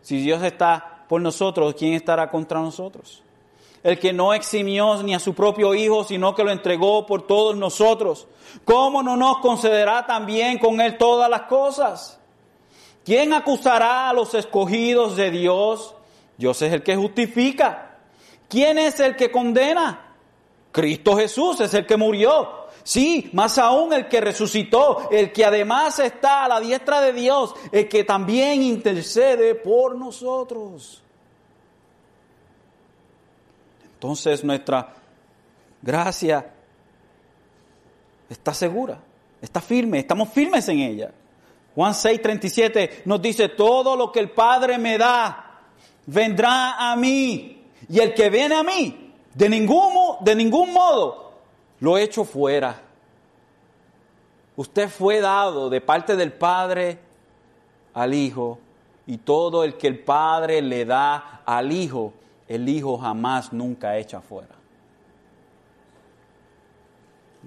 Si 0.00 0.18
Dios 0.18 0.42
está 0.42 1.04
por 1.10 1.20
nosotros, 1.20 1.74
¿quién 1.74 1.92
estará 1.92 2.30
contra 2.30 2.58
nosotros? 2.60 3.22
El 3.82 3.98
que 3.98 4.14
no 4.14 4.32
eximió 4.32 5.02
ni 5.02 5.14
a 5.14 5.18
su 5.18 5.34
propio 5.34 5.74
Hijo, 5.74 6.02
sino 6.04 6.34
que 6.34 6.44
lo 6.44 6.52
entregó 6.52 7.04
por 7.04 7.26
todos 7.26 7.54
nosotros. 7.54 8.26
¿Cómo 8.64 9.02
no 9.02 9.16
nos 9.18 9.38
concederá 9.38 10.06
también 10.06 10.58
con 10.58 10.80
Él 10.80 10.96
todas 10.96 11.28
las 11.28 11.42
cosas? 11.42 12.18
¿Quién 13.04 13.34
acusará 13.34 14.08
a 14.08 14.14
los 14.14 14.34
escogidos 14.34 15.16
de 15.16 15.30
Dios? 15.30 15.94
Dios 16.38 16.62
es 16.62 16.72
el 16.72 16.82
que 16.82 16.96
justifica. 16.96 17.89
¿Quién 18.50 18.78
es 18.78 18.98
el 18.98 19.14
que 19.14 19.30
condena? 19.30 20.16
Cristo 20.72 21.16
Jesús 21.16 21.60
es 21.60 21.72
el 21.72 21.86
que 21.86 21.96
murió. 21.96 22.66
Sí, 22.82 23.30
más 23.32 23.58
aún 23.58 23.92
el 23.92 24.08
que 24.08 24.20
resucitó, 24.20 25.08
el 25.10 25.32
que 25.32 25.44
además 25.44 26.00
está 26.00 26.44
a 26.44 26.48
la 26.48 26.60
diestra 26.60 27.00
de 27.00 27.12
Dios, 27.12 27.54
el 27.70 27.88
que 27.88 28.02
también 28.02 28.62
intercede 28.62 29.54
por 29.54 29.94
nosotros. 29.94 31.00
Entonces 33.94 34.42
nuestra 34.42 34.94
gracia 35.80 36.52
está 38.28 38.52
segura, 38.52 38.98
está 39.40 39.60
firme, 39.60 40.00
estamos 40.00 40.30
firmes 40.30 40.68
en 40.68 40.80
ella. 40.80 41.12
Juan 41.76 41.92
6:37 41.92 43.02
nos 43.04 43.22
dice, 43.22 43.50
todo 43.50 43.94
lo 43.94 44.10
que 44.10 44.18
el 44.18 44.30
Padre 44.30 44.76
me 44.76 44.98
da, 44.98 45.60
vendrá 46.06 46.90
a 46.90 46.96
mí 46.96 47.59
y 47.90 47.98
el 47.98 48.14
que 48.14 48.30
viene 48.30 48.54
a 48.54 48.62
mí, 48.62 49.12
de 49.34 49.48
ningún, 49.48 49.92
de 50.20 50.36
ningún 50.36 50.72
modo, 50.72 51.32
lo 51.80 51.98
echo 51.98 52.24
fuera. 52.24 52.80
Usted 54.54 54.88
fue 54.88 55.20
dado 55.20 55.68
de 55.68 55.80
parte 55.80 56.14
del 56.14 56.32
Padre 56.32 57.00
al 57.92 58.14
Hijo 58.14 58.60
y 59.08 59.18
todo 59.18 59.64
el 59.64 59.76
que 59.76 59.88
el 59.88 59.98
Padre 59.98 60.62
le 60.62 60.84
da 60.84 61.42
al 61.44 61.72
Hijo, 61.72 62.12
el 62.46 62.68
Hijo 62.68 62.96
jamás 62.96 63.52
nunca 63.52 63.98
echa 63.98 64.20
fuera. 64.20 64.54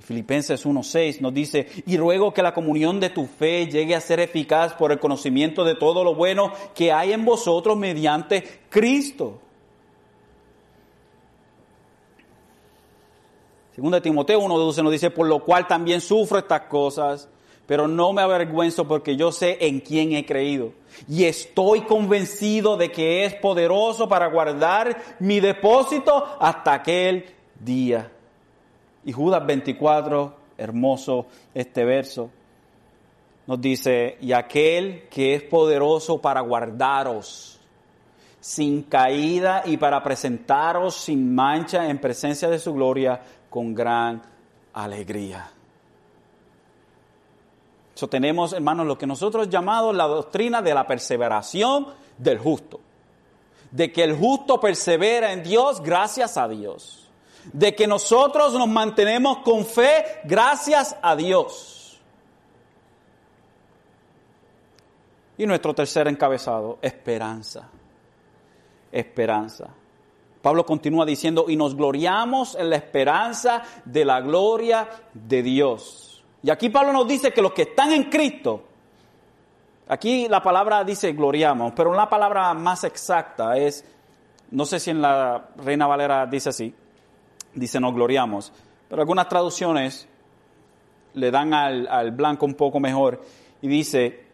Filipenses 0.02 0.66
1.6 0.66 1.22
nos 1.22 1.34
dice, 1.34 1.68
y 1.86 1.96
ruego 1.96 2.34
que 2.34 2.42
la 2.42 2.54
comunión 2.54 3.00
de 3.00 3.12
tu 3.12 3.28
fe 3.28 3.68
llegue 3.68 3.96
a 3.96 4.02
ser 4.02 4.20
eficaz 4.20 4.74
por 4.74 4.92
el 4.92 5.00
conocimiento 5.00 5.64
de 5.64 5.76
todo 5.76 6.04
lo 6.04 6.16
bueno 6.16 6.52
que 6.76 6.92
hay 6.92 7.14
en 7.14 7.24
vosotros 7.24 7.78
mediante 7.78 8.44
Cristo. 8.70 9.43
Segunda 13.76 14.02
Timoteo 14.02 14.40
1.12 14.40 14.84
nos 14.84 14.92
dice, 14.92 15.10
por 15.10 15.28
lo 15.28 15.40
cual 15.40 15.68
también 15.68 16.00
sufro 16.00 16.38
estas 16.38 16.62
cosas, 16.62 17.28
pero 17.66 17.88
no 17.88 18.14
me 18.14 18.22
avergüenzo 18.22 18.88
porque 18.88 19.16
yo 19.16 19.32
sé 19.32 19.58
en 19.62 19.80
quién 19.80 20.14
he 20.14 20.26
creído. 20.26 20.74
Y 21.10 21.24
estoy 21.24 21.82
convencido 21.82 22.78
de 22.78 22.92
que 22.92 23.26
es 23.26 23.34
poderoso 23.34 24.08
para 24.08 24.28
guardar 24.28 24.96
mi 25.20 25.40
depósito 25.40 26.24
hasta 26.40 26.74
aquel 26.74 27.26
día. 27.60 28.12
Y 29.06 29.12
Judas 29.12 29.44
24, 29.44 30.36
hermoso 30.58 31.26
este 31.56 31.84
verso, 31.84 32.30
nos 33.48 33.60
dice, 33.60 34.18
y 34.22 34.34
aquel 34.34 35.08
que 35.10 35.34
es 35.34 35.42
poderoso 35.42 36.22
para 36.22 36.42
guardaros 36.42 37.60
sin 38.40 38.84
caída 38.84 39.64
y 39.66 39.78
para 39.78 40.04
presentaros 40.04 40.96
sin 40.96 41.34
mancha 41.34 41.90
en 41.90 41.98
presencia 41.98 42.50
de 42.50 42.60
su 42.60 42.74
gloria 42.74 43.22
con 43.54 43.76
gran 43.76 44.20
alegría. 44.74 45.48
Eso 47.96 48.08
tenemos, 48.08 48.52
hermanos, 48.52 48.88
lo 48.88 48.98
que 48.98 49.06
nosotros 49.06 49.48
llamamos 49.48 49.96
la 49.96 50.08
doctrina 50.08 50.60
de 50.64 50.74
la 50.74 50.88
perseveración 50.88 51.86
del 52.18 52.40
justo. 52.40 52.80
De 53.70 53.92
que 53.92 54.06
el 54.06 54.18
justo 54.18 54.60
persevera 54.60 55.32
en 55.34 55.44
Dios 55.44 55.84
gracias 55.84 56.36
a 56.36 56.48
Dios. 56.48 57.08
De 57.52 57.76
que 57.76 57.86
nosotros 57.86 58.54
nos 58.54 58.68
mantenemos 58.68 59.38
con 59.44 59.68
fe 59.68 60.04
gracias 60.24 60.96
a 61.00 61.16
Dios. 61.16 62.02
Y 65.38 65.46
nuestro 65.46 65.76
tercer 65.76 66.08
encabezado, 66.08 66.80
esperanza. 66.82 67.70
Esperanza. 68.92 69.68
Pablo 70.44 70.66
continúa 70.66 71.06
diciendo, 71.06 71.46
y 71.48 71.56
nos 71.56 71.74
gloriamos 71.74 72.56
en 72.56 72.70
la 72.70 72.76
esperanza 72.76 73.64
de 73.86 74.04
la 74.04 74.20
gloria 74.20 74.90
de 75.14 75.42
Dios. 75.42 76.22
Y 76.44 76.50
aquí 76.50 76.68
Pablo 76.68 76.92
nos 76.92 77.08
dice 77.08 77.32
que 77.32 77.42
los 77.42 77.54
que 77.54 77.62
están 77.62 77.94
en 77.94 78.10
Cristo, 78.10 78.62
aquí 79.88 80.28
la 80.28 80.44
palabra 80.44 80.84
dice 80.84 81.14
gloriamos, 81.14 81.72
pero 81.74 81.92
una 81.92 82.10
palabra 82.10 82.54
más 82.56 82.84
exacta 82.84 83.56
es, 83.56 83.86
no 84.52 84.66
sé 84.66 84.82
si 84.82 84.90
en 84.90 85.02
la 85.02 85.48
Reina 85.56 85.88
Valera 85.88 86.26
dice 86.26 86.50
así, 86.50 86.76
dice 87.54 87.80
nos 87.80 87.94
gloriamos, 87.94 88.52
pero 88.90 89.02
algunas 89.02 89.30
traducciones 89.30 90.10
le 91.14 91.32
dan 91.32 91.54
al, 91.54 91.88
al 91.88 92.12
blanco 92.12 92.46
un 92.46 92.56
poco 92.56 92.82
mejor 92.82 93.24
y 93.62 93.70
dice, 93.70 94.26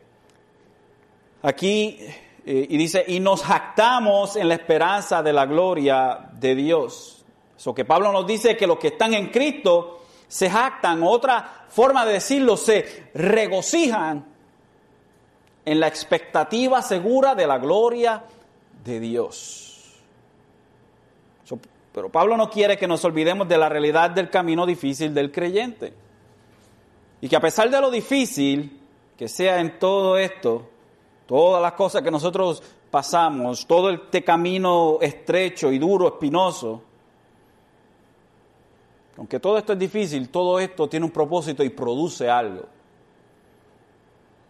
aquí 1.43 1.99
eh, 2.45 2.67
y 2.69 2.77
dice, 2.77 3.03
y 3.07 3.19
nos 3.19 3.43
jactamos 3.43 4.35
en 4.35 4.47
la 4.47 4.55
esperanza 4.55 5.21
de 5.21 5.33
la 5.33 5.45
gloria 5.45 6.29
de 6.33 6.55
Dios. 6.55 7.23
Eso 7.57 7.73
que 7.73 7.85
Pablo 7.85 8.11
nos 8.11 8.25
dice 8.25 8.55
que 8.55 8.67
los 8.67 8.77
que 8.77 8.87
están 8.89 9.13
en 9.13 9.27
Cristo 9.27 10.01
se 10.27 10.49
jactan, 10.49 11.03
otra 11.03 11.65
forma 11.69 12.05
de 12.05 12.13
decirlo, 12.13 12.55
se 12.55 13.09
regocijan 13.13 14.25
en 15.65 15.79
la 15.79 15.87
expectativa 15.87 16.81
segura 16.81 17.35
de 17.35 17.47
la 17.47 17.57
gloria 17.57 18.23
de 18.83 18.99
Dios. 18.99 19.65
pero 21.91 22.09
Pablo 22.09 22.37
no 22.37 22.49
quiere 22.49 22.77
que 22.77 22.87
nos 22.87 23.03
olvidemos 23.03 23.47
de 23.47 23.57
la 23.57 23.67
realidad 23.67 24.11
del 24.11 24.29
camino 24.29 24.65
difícil 24.65 25.13
del 25.13 25.31
creyente. 25.31 25.93
Y 27.19 27.27
que 27.27 27.35
a 27.35 27.41
pesar 27.41 27.69
de 27.69 27.81
lo 27.81 27.91
difícil 27.91 28.79
que 29.17 29.27
sea 29.27 29.59
en 29.59 29.79
todo 29.79 30.17
esto, 30.17 30.69
todas 31.29 31.61
las 31.61 31.73
cosas 31.73 32.01
que 32.01 32.09
nosotros 32.09 32.63
pasamos, 32.89 33.67
todo 33.67 33.91
este 33.91 34.23
camino 34.23 34.97
estrecho 34.99 35.71
y 35.71 35.77
duro, 35.77 36.07
espinoso, 36.07 36.81
Aunque 39.15 39.39
todo 39.39 39.59
esto 39.59 39.73
es 39.73 39.79
difícil, 39.79 40.29
todo 40.29 40.59
esto 40.59 40.89
tiene 40.89 41.05
un 41.05 41.11
propósito 41.11 41.63
y 41.63 41.69
produce 41.69 42.27
algo. 42.27 42.63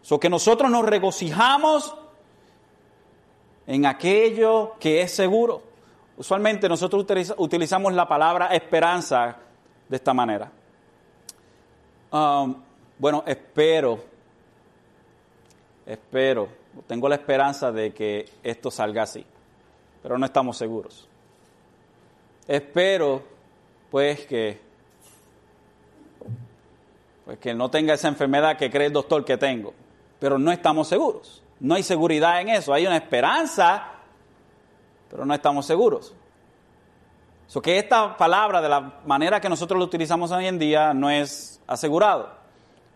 So 0.03 0.17
que 0.17 0.29
nosotros 0.29 0.71
nos 0.71 0.85
regocijamos 0.85 1.93
en 3.67 3.85
aquello 3.85 4.75
que 4.79 5.01
es 5.01 5.11
seguro. 5.11 5.61
Usualmente 6.15 6.69
nosotros 6.69 7.05
utilizamos 7.37 7.93
la 7.93 8.07
palabra 8.07 8.55
esperanza 8.55 9.35
de 9.89 9.95
esta 9.97 10.13
manera. 10.13 10.49
Um, 12.11 12.55
bueno, 12.97 13.23
espero, 13.25 13.99
espero, 15.85 16.58
tengo 16.87 17.09
la 17.09 17.15
esperanza 17.15 17.71
de 17.71 17.93
que 17.93 18.29
esto 18.43 18.71
salga 18.71 19.03
así, 19.03 19.25
pero 20.01 20.17
no 20.17 20.25
estamos 20.25 20.57
seguros. 20.57 21.07
Espero, 22.47 23.21
pues, 23.91 24.25
que, 24.25 24.59
pues, 27.25 27.37
que 27.39 27.53
no 27.53 27.69
tenga 27.69 27.93
esa 27.93 28.07
enfermedad 28.07 28.57
que 28.57 28.69
cree 28.69 28.87
el 28.87 28.93
doctor 28.93 29.23
que 29.23 29.37
tengo, 29.37 29.73
pero 30.19 30.39
no 30.39 30.51
estamos 30.51 30.87
seguros. 30.87 31.43
No 31.59 31.75
hay 31.75 31.83
seguridad 31.83 32.41
en 32.41 32.49
eso, 32.49 32.73
hay 32.73 32.87
una 32.87 32.97
esperanza, 32.97 33.91
pero 35.09 35.25
no 35.25 35.33
estamos 35.33 35.65
seguros. 35.65 36.13
So 37.47 37.61
que 37.61 37.79
esta 37.79 38.15
palabra, 38.15 38.61
de 38.61 38.69
la 38.69 39.01
manera 39.05 39.41
que 39.41 39.49
nosotros 39.49 39.79
lo 39.79 39.85
utilizamos 39.85 40.31
hoy 40.31 40.45
en 40.45 40.59
día, 40.59 40.93
no 40.93 41.09
es 41.09 41.59
asegurado. 41.67 42.38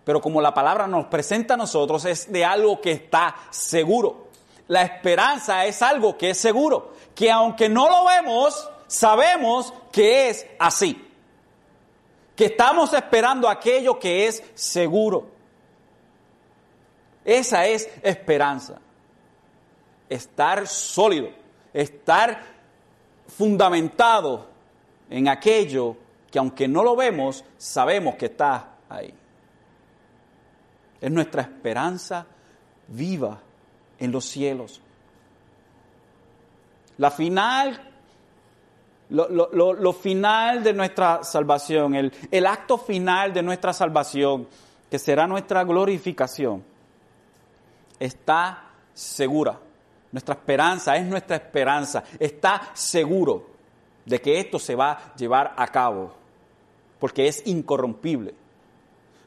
Pero 0.04 0.22
como 0.22 0.42
la 0.42 0.54
palabra 0.54 0.88
nos 0.88 1.06
presenta 1.06 1.54
a 1.54 1.58
nosotros, 1.58 2.06
es 2.06 2.32
de 2.32 2.44
algo 2.44 2.82
que 2.82 2.92
está 2.92 3.36
seguro. 3.50 4.28
La 4.68 4.82
esperanza 4.82 5.66
es 5.66 5.82
algo 5.82 6.18
que 6.18 6.32
es 6.32 6.38
seguro, 6.38 6.94
que 7.16 7.32
aunque 7.32 7.70
no 7.70 7.90
lo 7.90 8.06
vemos, 8.06 8.70
sabemos 8.88 9.74
que 9.92 10.30
es 10.30 10.46
así. 10.60 11.10
Que 12.36 12.46
estamos 12.46 12.94
esperando 12.94 13.48
aquello 13.48 14.00
que 14.00 14.28
es 14.28 14.44
seguro. 14.56 15.28
Esa 17.24 17.68
es 17.68 17.90
esperanza. 18.02 18.80
Estar 20.10 20.68
sólido, 20.68 21.30
estar 21.74 22.44
fundamentado 23.28 24.48
en 25.10 25.28
aquello 25.28 25.96
que 26.32 26.40
aunque 26.40 26.68
no 26.68 26.84
lo 26.84 26.96
vemos, 26.96 27.46
sabemos 27.58 28.16
que 28.16 28.26
está 28.26 28.70
ahí. 28.90 29.14
Es 31.04 31.12
nuestra 31.12 31.42
esperanza 31.42 32.26
viva 32.88 33.38
en 34.00 34.10
los 34.10 34.24
cielos. 34.24 34.80
La 36.98 37.12
final, 37.12 37.78
lo, 39.10 39.94
final 39.94 40.64
de 40.64 40.72
nuestra 40.72 41.22
salvación, 41.26 41.96
el, 41.96 42.14
el 42.32 42.46
acto 42.46 42.78
final 42.78 43.34
de 43.34 43.44
nuestra 43.44 43.74
salvación, 43.74 44.48
que 44.90 44.98
será 44.98 45.28
nuestra 45.28 45.66
glorificación, 45.66 46.64
está 48.00 48.64
segura. 48.94 49.60
Nuestra 50.10 50.36
esperanza 50.36 50.96
es 50.96 51.06
nuestra 51.06 51.36
esperanza. 51.36 52.06
Está 52.18 52.70
seguro 52.74 53.46
de 54.06 54.22
que 54.22 54.40
esto 54.40 54.58
se 54.58 54.74
va 54.74 54.92
a 54.92 55.16
llevar 55.16 55.54
a 55.58 55.68
cabo. 55.68 56.14
Porque 56.98 57.28
es 57.28 57.46
incorrompible. 57.46 58.34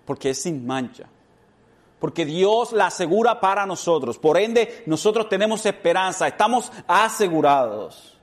Porque 0.07 0.31
es 0.31 0.41
sin 0.41 0.67
mancha. 0.67 1.07
Porque 1.99 2.27
Dios 2.27 2.73
la 2.73 2.87
asegura 2.87 3.41
para 3.41 3.65
nosotros. 3.67 4.19
Por 4.19 4.39
ende, 4.39 4.83
nosotros 4.87 5.29
tenemos 5.29 5.65
esperanza. 5.65 6.29
Estamos 6.29 6.71
asegurados. 6.87 8.19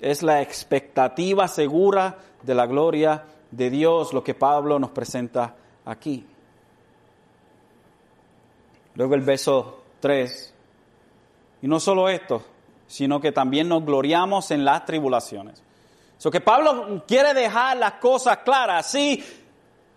Es 0.00 0.22
la 0.22 0.42
expectativa 0.42 1.46
segura 1.48 2.18
de 2.42 2.54
la 2.54 2.66
gloria 2.66 3.24
de 3.50 3.70
Dios 3.70 4.12
lo 4.12 4.24
que 4.24 4.34
Pablo 4.34 4.78
nos 4.78 4.90
presenta 4.90 5.54
aquí. 5.84 6.26
Luego 8.94 9.14
el 9.14 9.20
verso 9.20 9.82
3. 10.00 10.54
Y 11.62 11.68
no 11.68 11.80
solo 11.80 12.08
esto, 12.08 12.42
sino 12.86 13.20
que 13.20 13.32
también 13.32 13.68
nos 13.68 13.84
gloriamos 13.84 14.50
en 14.50 14.64
las 14.64 14.84
tribulaciones. 14.84 15.62
So 16.18 16.30
que 16.30 16.40
Pablo 16.40 17.04
quiere 17.06 17.34
dejar 17.34 17.76
las 17.76 17.94
cosas 17.94 18.38
claras. 18.38 18.90
Sí, 18.90 19.24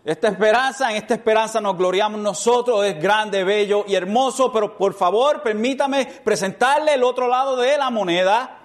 esta 0.07 0.29
esperanza, 0.29 0.89
en 0.89 0.95
esta 0.95 1.15
esperanza 1.15 1.59
nos 1.59 1.75
gloriamos 1.77 2.21
nosotros, 2.21 2.85
es 2.85 2.97
grande, 2.97 3.43
bello 3.43 3.83
y 3.85 3.93
hermoso, 3.93 4.53
pero 4.53 4.77
por 4.77 4.93
favor 4.93 5.43
permítame 5.43 6.05
presentarle 6.23 6.93
el 6.93 7.03
otro 7.03 7.27
lado 7.27 7.57
de 7.57 7.77
la 7.77 7.89
moneda. 7.89 8.57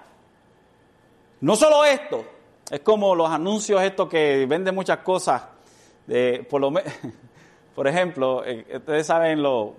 No 1.41 1.57
solo 1.57 1.83
esto, 1.83 2.23
es 2.71 2.79
como 2.79 3.13
los 3.13 3.29
anuncios 3.29 3.81
estos 3.81 4.07
que 4.07 4.45
venden 4.45 4.73
muchas 4.73 4.99
cosas. 4.99 5.43
De, 6.07 6.47
por, 6.49 6.61
lo, 6.61 6.71
por 7.75 7.87
ejemplo, 7.89 8.45
eh, 8.45 8.65
ustedes 8.77 9.05
saben 9.05 9.43
lo, 9.43 9.75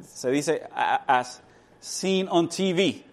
se 0.00 0.30
dice 0.30 0.62
as 0.72 1.42
seen 1.80 2.28
on 2.30 2.48
TV. 2.48 3.04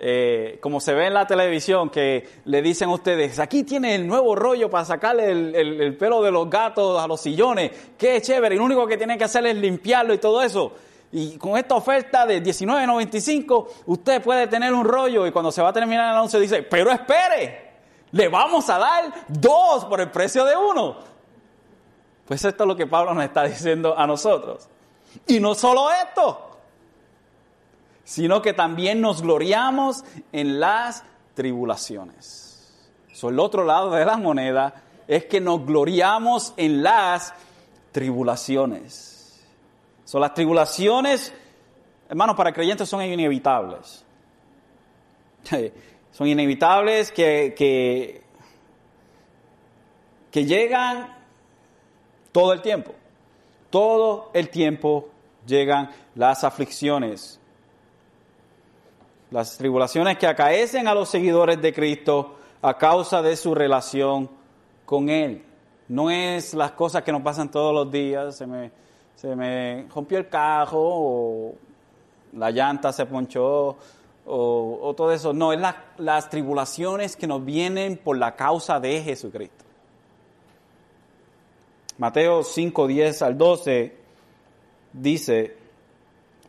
Eh, 0.00 0.58
como 0.60 0.80
se 0.80 0.94
ve 0.94 1.06
en 1.08 1.14
la 1.14 1.26
televisión, 1.26 1.90
que 1.90 2.28
le 2.44 2.62
dicen 2.62 2.88
a 2.88 2.92
ustedes, 2.92 3.40
aquí 3.40 3.64
tiene 3.64 3.96
el 3.96 4.06
nuevo 4.06 4.36
rollo 4.36 4.70
para 4.70 4.84
sacarle 4.84 5.30
el, 5.30 5.96
pelo 5.96 6.22
de 6.22 6.30
los 6.30 6.48
gatos 6.48 7.02
a 7.02 7.08
los 7.08 7.20
sillones, 7.20 7.72
qué 7.98 8.22
chévere, 8.22 8.54
y 8.54 8.58
lo 8.58 8.64
único 8.64 8.86
que 8.86 8.96
tiene 8.96 9.18
que 9.18 9.24
hacer 9.24 9.44
es 9.46 9.56
limpiarlo 9.56 10.14
y 10.14 10.18
todo 10.18 10.40
eso. 10.40 10.72
Y 11.10 11.36
con 11.36 11.58
esta 11.58 11.74
oferta 11.74 12.26
de 12.26 12.40
19.95, 12.40 13.66
usted 13.86 14.22
puede 14.22 14.46
tener 14.46 14.72
un 14.72 14.84
rollo 14.84 15.26
y 15.26 15.32
cuando 15.32 15.50
se 15.50 15.62
va 15.62 15.70
a 15.70 15.72
terminar 15.72 16.10
el 16.10 16.16
anuncio 16.16 16.38
dice, 16.38 16.62
pero 16.62 16.92
espere, 16.92 17.70
le 18.12 18.28
vamos 18.28 18.70
a 18.70 18.78
dar 18.78 19.12
dos 19.26 19.84
por 19.86 20.00
el 20.00 20.12
precio 20.12 20.44
de 20.44 20.56
uno. 20.56 20.96
Pues 22.24 22.44
esto 22.44 22.62
es 22.62 22.68
lo 22.68 22.76
que 22.76 22.86
Pablo 22.86 23.14
nos 23.14 23.24
está 23.24 23.44
diciendo 23.44 23.98
a 23.98 24.06
nosotros. 24.06 24.68
Y 25.26 25.40
no 25.40 25.56
solo 25.56 25.90
esto, 25.90 26.47
sino 28.08 28.40
que 28.40 28.54
también 28.54 29.02
nos 29.02 29.20
gloriamos 29.20 30.02
en 30.32 30.60
las 30.60 31.04
tribulaciones. 31.34 32.74
So, 33.12 33.28
el 33.28 33.38
otro 33.38 33.64
lado 33.64 33.90
de 33.90 34.02
la 34.02 34.16
moneda 34.16 34.82
es 35.06 35.26
que 35.26 35.42
nos 35.42 35.66
gloriamos 35.66 36.54
en 36.56 36.82
las 36.82 37.34
tribulaciones. 37.92 39.46
Son 40.06 40.22
las 40.22 40.32
tribulaciones, 40.32 41.34
hermanos, 42.08 42.34
para 42.34 42.50
creyentes 42.50 42.88
son 42.88 43.02
inevitables. 43.02 44.02
Son 46.10 46.26
inevitables 46.26 47.12
que, 47.12 48.24
que 50.30 50.44
llegan 50.46 51.14
todo 52.32 52.54
el 52.54 52.62
tiempo. 52.62 52.94
Todo 53.68 54.30
el 54.32 54.48
tiempo 54.48 55.10
llegan 55.46 55.90
las 56.14 56.42
aflicciones, 56.42 57.37
las 59.30 59.58
tribulaciones 59.58 60.18
que 60.18 60.26
acaecen 60.26 60.88
a 60.88 60.94
los 60.94 61.08
seguidores 61.08 61.60
de 61.60 61.72
Cristo 61.72 62.36
a 62.62 62.76
causa 62.76 63.22
de 63.22 63.36
su 63.36 63.54
relación 63.54 64.30
con 64.84 65.08
Él. 65.08 65.44
No 65.88 66.10
es 66.10 66.54
las 66.54 66.72
cosas 66.72 67.02
que 67.02 67.12
nos 67.12 67.22
pasan 67.22 67.50
todos 67.50 67.74
los 67.74 67.90
días, 67.90 68.36
se 68.36 68.46
me, 68.46 68.70
se 69.14 69.34
me 69.34 69.86
rompió 69.94 70.18
el 70.18 70.28
cajo 70.28 70.78
o 70.80 71.54
la 72.34 72.50
llanta 72.50 72.92
se 72.92 73.06
ponchó 73.06 73.76
o, 74.26 74.94
todo 74.96 75.12
eso. 75.12 75.32
No, 75.32 75.52
es 75.52 75.60
las 75.96 76.28
tribulaciones 76.28 77.16
que 77.16 77.26
nos 77.26 77.44
vienen 77.44 77.96
por 77.96 78.18
la 78.18 78.36
causa 78.36 78.78
de 78.78 79.02
Jesucristo. 79.02 79.64
Mateo 81.96 82.44
5, 82.44 82.86
10 82.86 83.22
al 83.22 83.38
12 83.38 83.96
dice, 84.92 85.56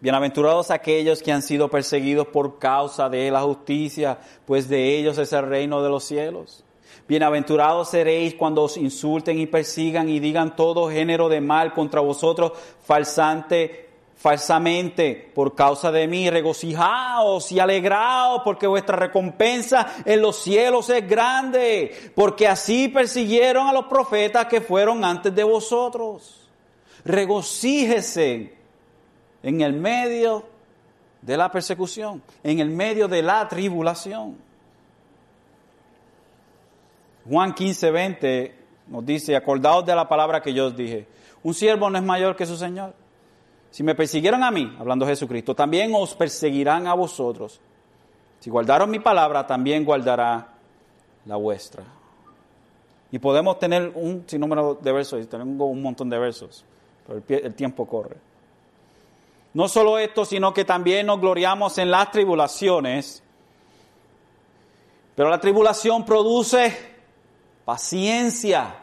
Bienaventurados 0.02 0.72
aquellos 0.72 1.22
que 1.22 1.34
han 1.34 1.42
sido 1.42 1.68
perseguidos 1.68 2.28
por 2.28 2.58
causa 2.58 3.10
de 3.10 3.30
la 3.30 3.42
justicia, 3.42 4.18
pues 4.46 4.70
de 4.70 4.98
ellos 4.98 5.18
es 5.18 5.34
el 5.34 5.46
reino 5.46 5.84
de 5.84 5.90
los 5.90 6.06
cielos. 6.06 6.64
Bienaventurados 7.06 7.90
seréis 7.90 8.34
cuando 8.36 8.64
os 8.64 8.78
insulten 8.78 9.38
y 9.38 9.46
persigan 9.46 10.08
y 10.08 10.22
digan 10.22 10.56
todo 10.56 10.90
género 10.90 11.28
de 11.28 11.42
mal 11.42 11.74
contra 11.74 12.00
vosotros 12.00 12.54
falsante, 12.82 13.90
falsamente 14.16 15.32
por 15.36 15.54
causa 15.54 15.92
de 15.92 16.08
mí. 16.08 16.30
Regocijaos 16.30 17.52
y 17.52 17.60
alegraos 17.60 18.42
porque 18.46 18.68
vuestra 18.68 18.96
recompensa 18.96 19.96
en 20.06 20.22
los 20.22 20.38
cielos 20.38 20.90
es 20.90 21.06
grande, 21.06 22.14
porque 22.16 22.48
así 22.48 22.88
persiguieron 22.88 23.68
a 23.68 23.74
los 23.74 23.88
profetas 23.88 24.46
que 24.46 24.62
fueron 24.62 25.04
antes 25.04 25.36
de 25.36 25.44
vosotros. 25.44 26.48
Regocíjese 27.04 28.59
en 29.44 29.62
el 29.62 29.74
medio 29.74 30.46
de 31.22 31.38
la 31.38 31.52
persecución, 31.52 32.22
en 32.44 32.60
el 32.60 32.70
medio 32.70 33.08
de 33.08 33.22
la 33.22 33.48
tribulación. 33.48 34.38
Juan 37.28 37.54
15, 37.54 37.92
20 37.92 38.56
nos 38.88 39.06
dice, 39.06 39.36
acordaos 39.36 39.86
de 39.86 39.96
la 39.96 40.08
palabra 40.08 40.42
que 40.42 40.54
yo 40.54 40.68
os 40.68 40.76
dije, 40.76 41.08
un 41.44 41.54
siervo 41.54 41.90
no 41.90 41.98
es 41.98 42.04
mayor 42.04 42.36
que 42.36 42.46
su 42.46 42.58
Señor. 42.58 42.94
Si 43.72 43.84
me 43.84 43.94
persiguieron 43.94 44.44
a 44.44 44.50
mí, 44.50 44.76
hablando 44.80 45.06
Jesucristo, 45.06 45.56
también 45.56 45.92
os 45.94 46.16
perseguirán 46.16 46.88
a 46.88 46.96
vosotros. 46.96 47.60
Si 48.40 48.50
guardaron 48.50 48.90
mi 48.90 49.00
palabra, 49.00 49.46
también 49.46 49.86
guardará 49.86 50.48
la 51.26 51.36
vuestra. 51.36 51.84
Y 53.12 53.20
podemos 53.20 53.60
tener 53.60 53.92
un 53.94 54.24
sinnúmero 54.26 54.76
de 54.82 54.92
versos, 54.92 55.22
y 55.24 55.26
tengo 55.28 55.66
un 55.66 55.82
montón 55.82 56.10
de 56.10 56.18
versos, 56.18 56.66
pero 57.06 57.20
el, 57.20 57.46
el 57.46 57.54
tiempo 57.54 57.86
corre. 57.86 58.18
No 59.54 59.68
solo 59.68 59.98
esto, 59.98 60.26
sino 60.26 60.54
que 60.54 60.66
también 60.66 61.08
nos 61.08 61.20
gloriamos 61.20 61.78
en 61.78 61.90
las 61.90 62.12
tribulaciones, 62.12 63.24
pero 65.16 65.30
la 65.30 65.42
tribulación 65.42 66.06
produce 66.06 66.76
paciencia. 67.66 68.76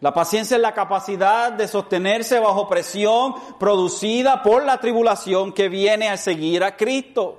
La 0.00 0.12
paciencia 0.12 0.56
es 0.56 0.60
la 0.60 0.74
capacidad 0.74 1.52
de 1.52 1.68
sostenerse 1.68 2.38
bajo 2.38 2.68
presión 2.68 3.34
producida 3.58 4.42
por 4.42 4.64
la 4.64 4.78
tribulación 4.78 5.52
que 5.52 5.68
viene 5.68 6.08
a 6.08 6.16
seguir 6.16 6.62
a 6.64 6.76
Cristo. 6.76 7.38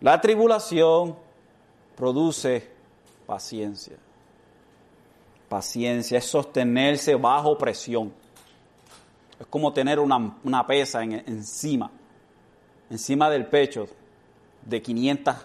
La 0.00 0.20
tribulación 0.20 1.16
produce 1.96 2.70
paciencia. 3.26 3.96
Paciencia 5.48 6.18
es 6.18 6.24
sostenerse 6.24 7.14
bajo 7.14 7.56
presión. 7.56 8.12
Es 9.38 9.46
como 9.46 9.72
tener 9.72 9.98
una, 9.98 10.66
pesa 10.66 11.02
encima, 11.02 11.90
encima 12.90 13.30
del 13.30 13.46
pecho 13.46 13.88
de 14.62 14.80
500 14.80 15.36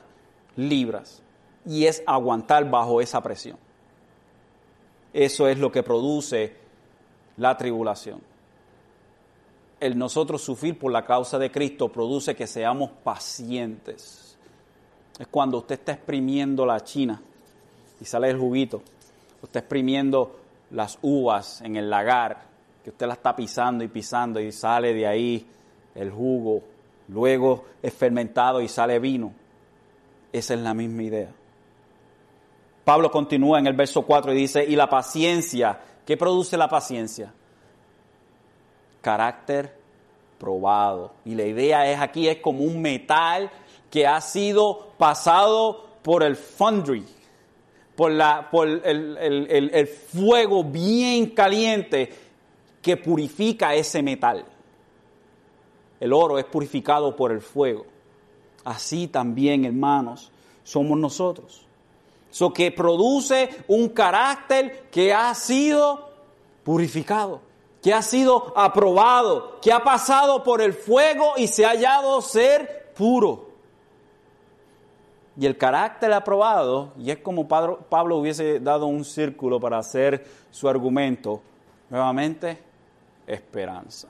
libras. 0.55 1.21
Y 1.65 1.85
es 1.85 2.03
aguantar 2.05 2.69
bajo 2.69 3.01
esa 3.01 3.21
presión. 3.21 3.57
Eso 5.13 5.47
es 5.47 5.57
lo 5.57 5.71
que 5.71 5.83
produce 5.83 6.55
la 7.37 7.57
tribulación. 7.57 8.21
El 9.79 9.97
nosotros 9.97 10.41
sufrir 10.41 10.77
por 10.77 10.91
la 10.91 11.05
causa 11.05 11.39
de 11.39 11.51
Cristo 11.51 11.89
produce 11.89 12.35
que 12.35 12.47
seamos 12.47 12.91
pacientes. 13.03 14.37
Es 15.17 15.27
cuando 15.27 15.57
usted 15.57 15.79
está 15.79 15.93
exprimiendo 15.93 16.65
la 16.65 16.81
china 16.81 17.21
y 17.99 18.05
sale 18.05 18.29
el 18.29 18.37
juguito. 18.37 18.81
Usted 19.41 19.61
exprimiendo 19.61 20.39
las 20.71 20.99
uvas 21.01 21.61
en 21.61 21.75
el 21.75 21.89
lagar, 21.89 22.48
usted 22.89 23.07
la 23.07 23.13
está 23.13 23.35
pisando 23.35 23.83
y 23.83 23.87
pisando 23.87 24.39
y 24.39 24.51
sale 24.51 24.93
de 24.93 25.05
ahí 25.05 25.45
el 25.95 26.11
jugo. 26.11 26.63
Luego 27.07 27.65
es 27.81 27.93
fermentado 27.93 28.61
y 28.61 28.67
sale 28.67 28.99
vino. 28.99 29.31
Esa 30.31 30.53
es 30.53 30.59
la 30.59 30.73
misma 30.73 31.03
idea. 31.03 31.29
Pablo 32.83 33.11
continúa 33.11 33.59
en 33.59 33.67
el 33.67 33.73
verso 33.73 34.01
4 34.03 34.33
y 34.33 34.35
dice, 34.35 34.65
y 34.65 34.75
la 34.75 34.89
paciencia, 34.89 35.79
¿qué 36.05 36.17
produce 36.17 36.57
la 36.57 36.67
paciencia? 36.67 37.31
Carácter 39.01 39.75
probado. 40.39 41.13
Y 41.25 41.35
la 41.35 41.45
idea 41.45 41.91
es 41.91 41.99
aquí 41.99 42.27
es 42.27 42.37
como 42.37 42.63
un 42.63 42.81
metal 42.81 43.51
que 43.91 44.07
ha 44.07 44.19
sido 44.21 44.93
pasado 44.97 45.87
por 46.01 46.23
el 46.23 46.35
foundry, 46.35 47.05
por, 47.95 48.11
la, 48.11 48.49
por 48.49 48.67
el, 48.67 49.17
el 49.71 49.87
fuego 49.87 50.63
bien 50.63 51.31
caliente 51.31 52.28
que 52.81 52.97
purifica 52.97 53.73
ese 53.73 54.01
metal. 54.01 54.45
El 55.99 56.13
oro 56.13 56.39
es 56.39 56.45
purificado 56.45 57.15
por 57.15 57.31
el 57.31 57.41
fuego. 57.41 57.85
Así 58.63 59.07
también, 59.07 59.65
hermanos, 59.65 60.31
somos 60.63 60.97
nosotros. 60.97 61.65
Eso 62.31 62.53
que 62.53 62.71
produce 62.71 63.49
un 63.67 63.89
carácter 63.89 64.89
que 64.91 65.13
ha 65.13 65.33
sido 65.33 66.09
purificado, 66.63 67.41
que 67.81 67.93
ha 67.93 68.01
sido 68.01 68.53
aprobado, 68.55 69.59
que 69.61 69.73
ha 69.73 69.83
pasado 69.83 70.43
por 70.43 70.61
el 70.61 70.73
fuego 70.73 71.33
y 71.37 71.47
se 71.47 71.65
ha 71.65 71.69
hallado 71.69 72.21
ser 72.21 72.93
puro. 72.95 73.49
Y 75.37 75.45
el 75.45 75.57
carácter 75.57 76.13
aprobado, 76.13 76.93
y 76.99 77.11
es 77.11 77.17
como 77.19 77.47
Pablo 77.47 78.17
hubiese 78.17 78.59
dado 78.59 78.85
un 78.87 79.05
círculo 79.05 79.59
para 79.59 79.77
hacer 79.77 80.27
su 80.51 80.67
argumento, 80.67 81.41
nuevamente, 81.89 82.68
esperanza. 83.33 84.07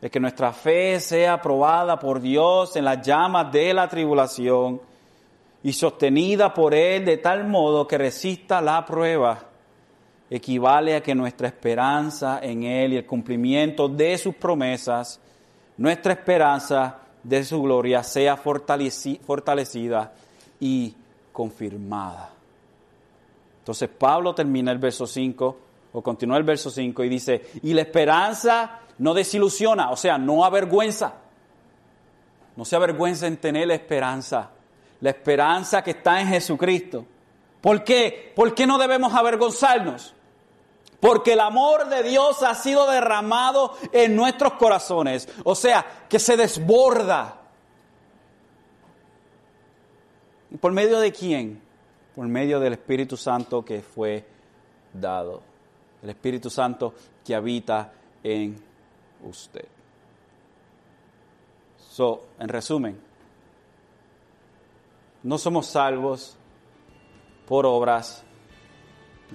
De 0.00 0.10
que 0.10 0.18
nuestra 0.18 0.52
fe 0.52 0.98
sea 0.98 1.34
aprobada 1.34 1.98
por 1.98 2.20
Dios 2.20 2.74
en 2.76 2.84
las 2.84 3.06
llamas 3.06 3.52
de 3.52 3.72
la 3.72 3.88
tribulación 3.88 4.80
y 5.62 5.72
sostenida 5.72 6.52
por 6.52 6.74
Él 6.74 7.04
de 7.04 7.18
tal 7.18 7.46
modo 7.46 7.86
que 7.86 7.98
resista 7.98 8.60
la 8.60 8.84
prueba, 8.84 9.38
equivale 10.28 10.96
a 10.96 11.02
que 11.02 11.14
nuestra 11.14 11.46
esperanza 11.46 12.40
en 12.42 12.64
Él 12.64 12.94
y 12.94 12.96
el 12.96 13.06
cumplimiento 13.06 13.88
de 13.88 14.18
sus 14.18 14.34
promesas, 14.34 15.20
nuestra 15.76 16.14
esperanza 16.14 16.98
de 17.22 17.44
su 17.44 17.62
gloria 17.62 18.02
sea 18.02 18.36
fortalecida 18.36 20.12
y 20.58 20.94
confirmada. 21.32 22.30
Entonces 23.60 23.88
Pablo 23.88 24.34
termina 24.34 24.72
el 24.72 24.78
verso 24.78 25.06
5, 25.06 25.56
o 25.92 26.02
continúa 26.02 26.38
el 26.38 26.44
verso 26.44 26.70
5 26.70 27.04
y 27.04 27.08
dice, 27.08 27.50
y 27.62 27.74
la 27.74 27.82
esperanza 27.82 28.80
no 28.98 29.14
desilusiona, 29.14 29.90
o 29.90 29.96
sea, 29.96 30.18
no 30.18 30.44
avergüenza. 30.44 31.14
No 32.56 32.64
se 32.64 32.76
avergüenza 32.76 33.26
en 33.26 33.38
tener 33.38 33.66
la 33.66 33.74
esperanza 33.74 34.50
la 35.02 35.10
esperanza 35.10 35.82
que 35.82 35.90
está 35.90 36.20
en 36.20 36.28
Jesucristo. 36.28 37.04
¿Por 37.60 37.82
qué? 37.82 38.32
¿Por 38.36 38.54
qué 38.54 38.66
no 38.68 38.78
debemos 38.78 39.12
avergonzarnos? 39.12 40.14
Porque 41.00 41.32
el 41.32 41.40
amor 41.40 41.88
de 41.88 42.04
Dios 42.04 42.44
ha 42.44 42.54
sido 42.54 42.88
derramado 42.88 43.76
en 43.90 44.14
nuestros 44.14 44.52
corazones. 44.54 45.28
O 45.42 45.56
sea, 45.56 45.84
que 46.08 46.20
se 46.20 46.36
desborda. 46.36 47.40
¿Y 50.52 50.56
por 50.58 50.70
medio 50.70 51.00
de 51.00 51.12
quién? 51.12 51.60
Por 52.14 52.28
medio 52.28 52.60
del 52.60 52.74
Espíritu 52.74 53.16
Santo 53.16 53.64
que 53.64 53.82
fue 53.82 54.24
dado. 54.92 55.42
El 56.02 56.10
Espíritu 56.10 56.50
Santo 56.50 56.94
que 57.24 57.34
habita 57.34 57.92
en 58.22 58.56
usted. 59.24 59.66
So, 61.90 62.26
en 62.38 62.48
resumen, 62.48 62.98
no 65.22 65.38
somos 65.38 65.66
salvos 65.66 66.36
por 67.46 67.66
obras, 67.66 68.24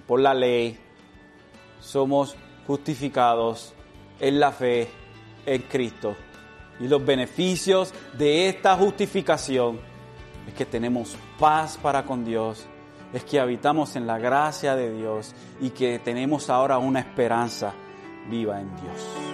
por 0.06 0.20
la 0.20 0.34
ley, 0.34 0.78
somos 1.80 2.36
justificados 2.66 3.74
en 4.20 4.40
la 4.40 4.52
fe 4.52 4.90
en 5.46 5.62
Cristo. 5.64 6.16
Y 6.80 6.88
los 6.88 7.04
beneficios 7.04 7.94
de 8.18 8.50
esta 8.50 8.76
justificación 8.76 9.80
es 10.48 10.54
que 10.54 10.66
tenemos 10.66 11.18
paz 11.40 11.78
para 11.78 12.06
con 12.06 12.26
Dios, 12.26 12.66
es 13.14 13.24
que 13.24 13.40
habitamos 13.40 13.96
en 13.96 14.08
la 14.08 14.18
gracia 14.18 14.76
de 14.76 14.92
Dios 14.92 15.34
y 15.60 15.72
que 15.72 16.00
tenemos 16.00 16.50
ahora 16.50 16.78
una 16.78 17.00
esperanza 17.00 17.74
viva 18.30 18.60
en 18.60 18.76
Dios. 18.76 19.27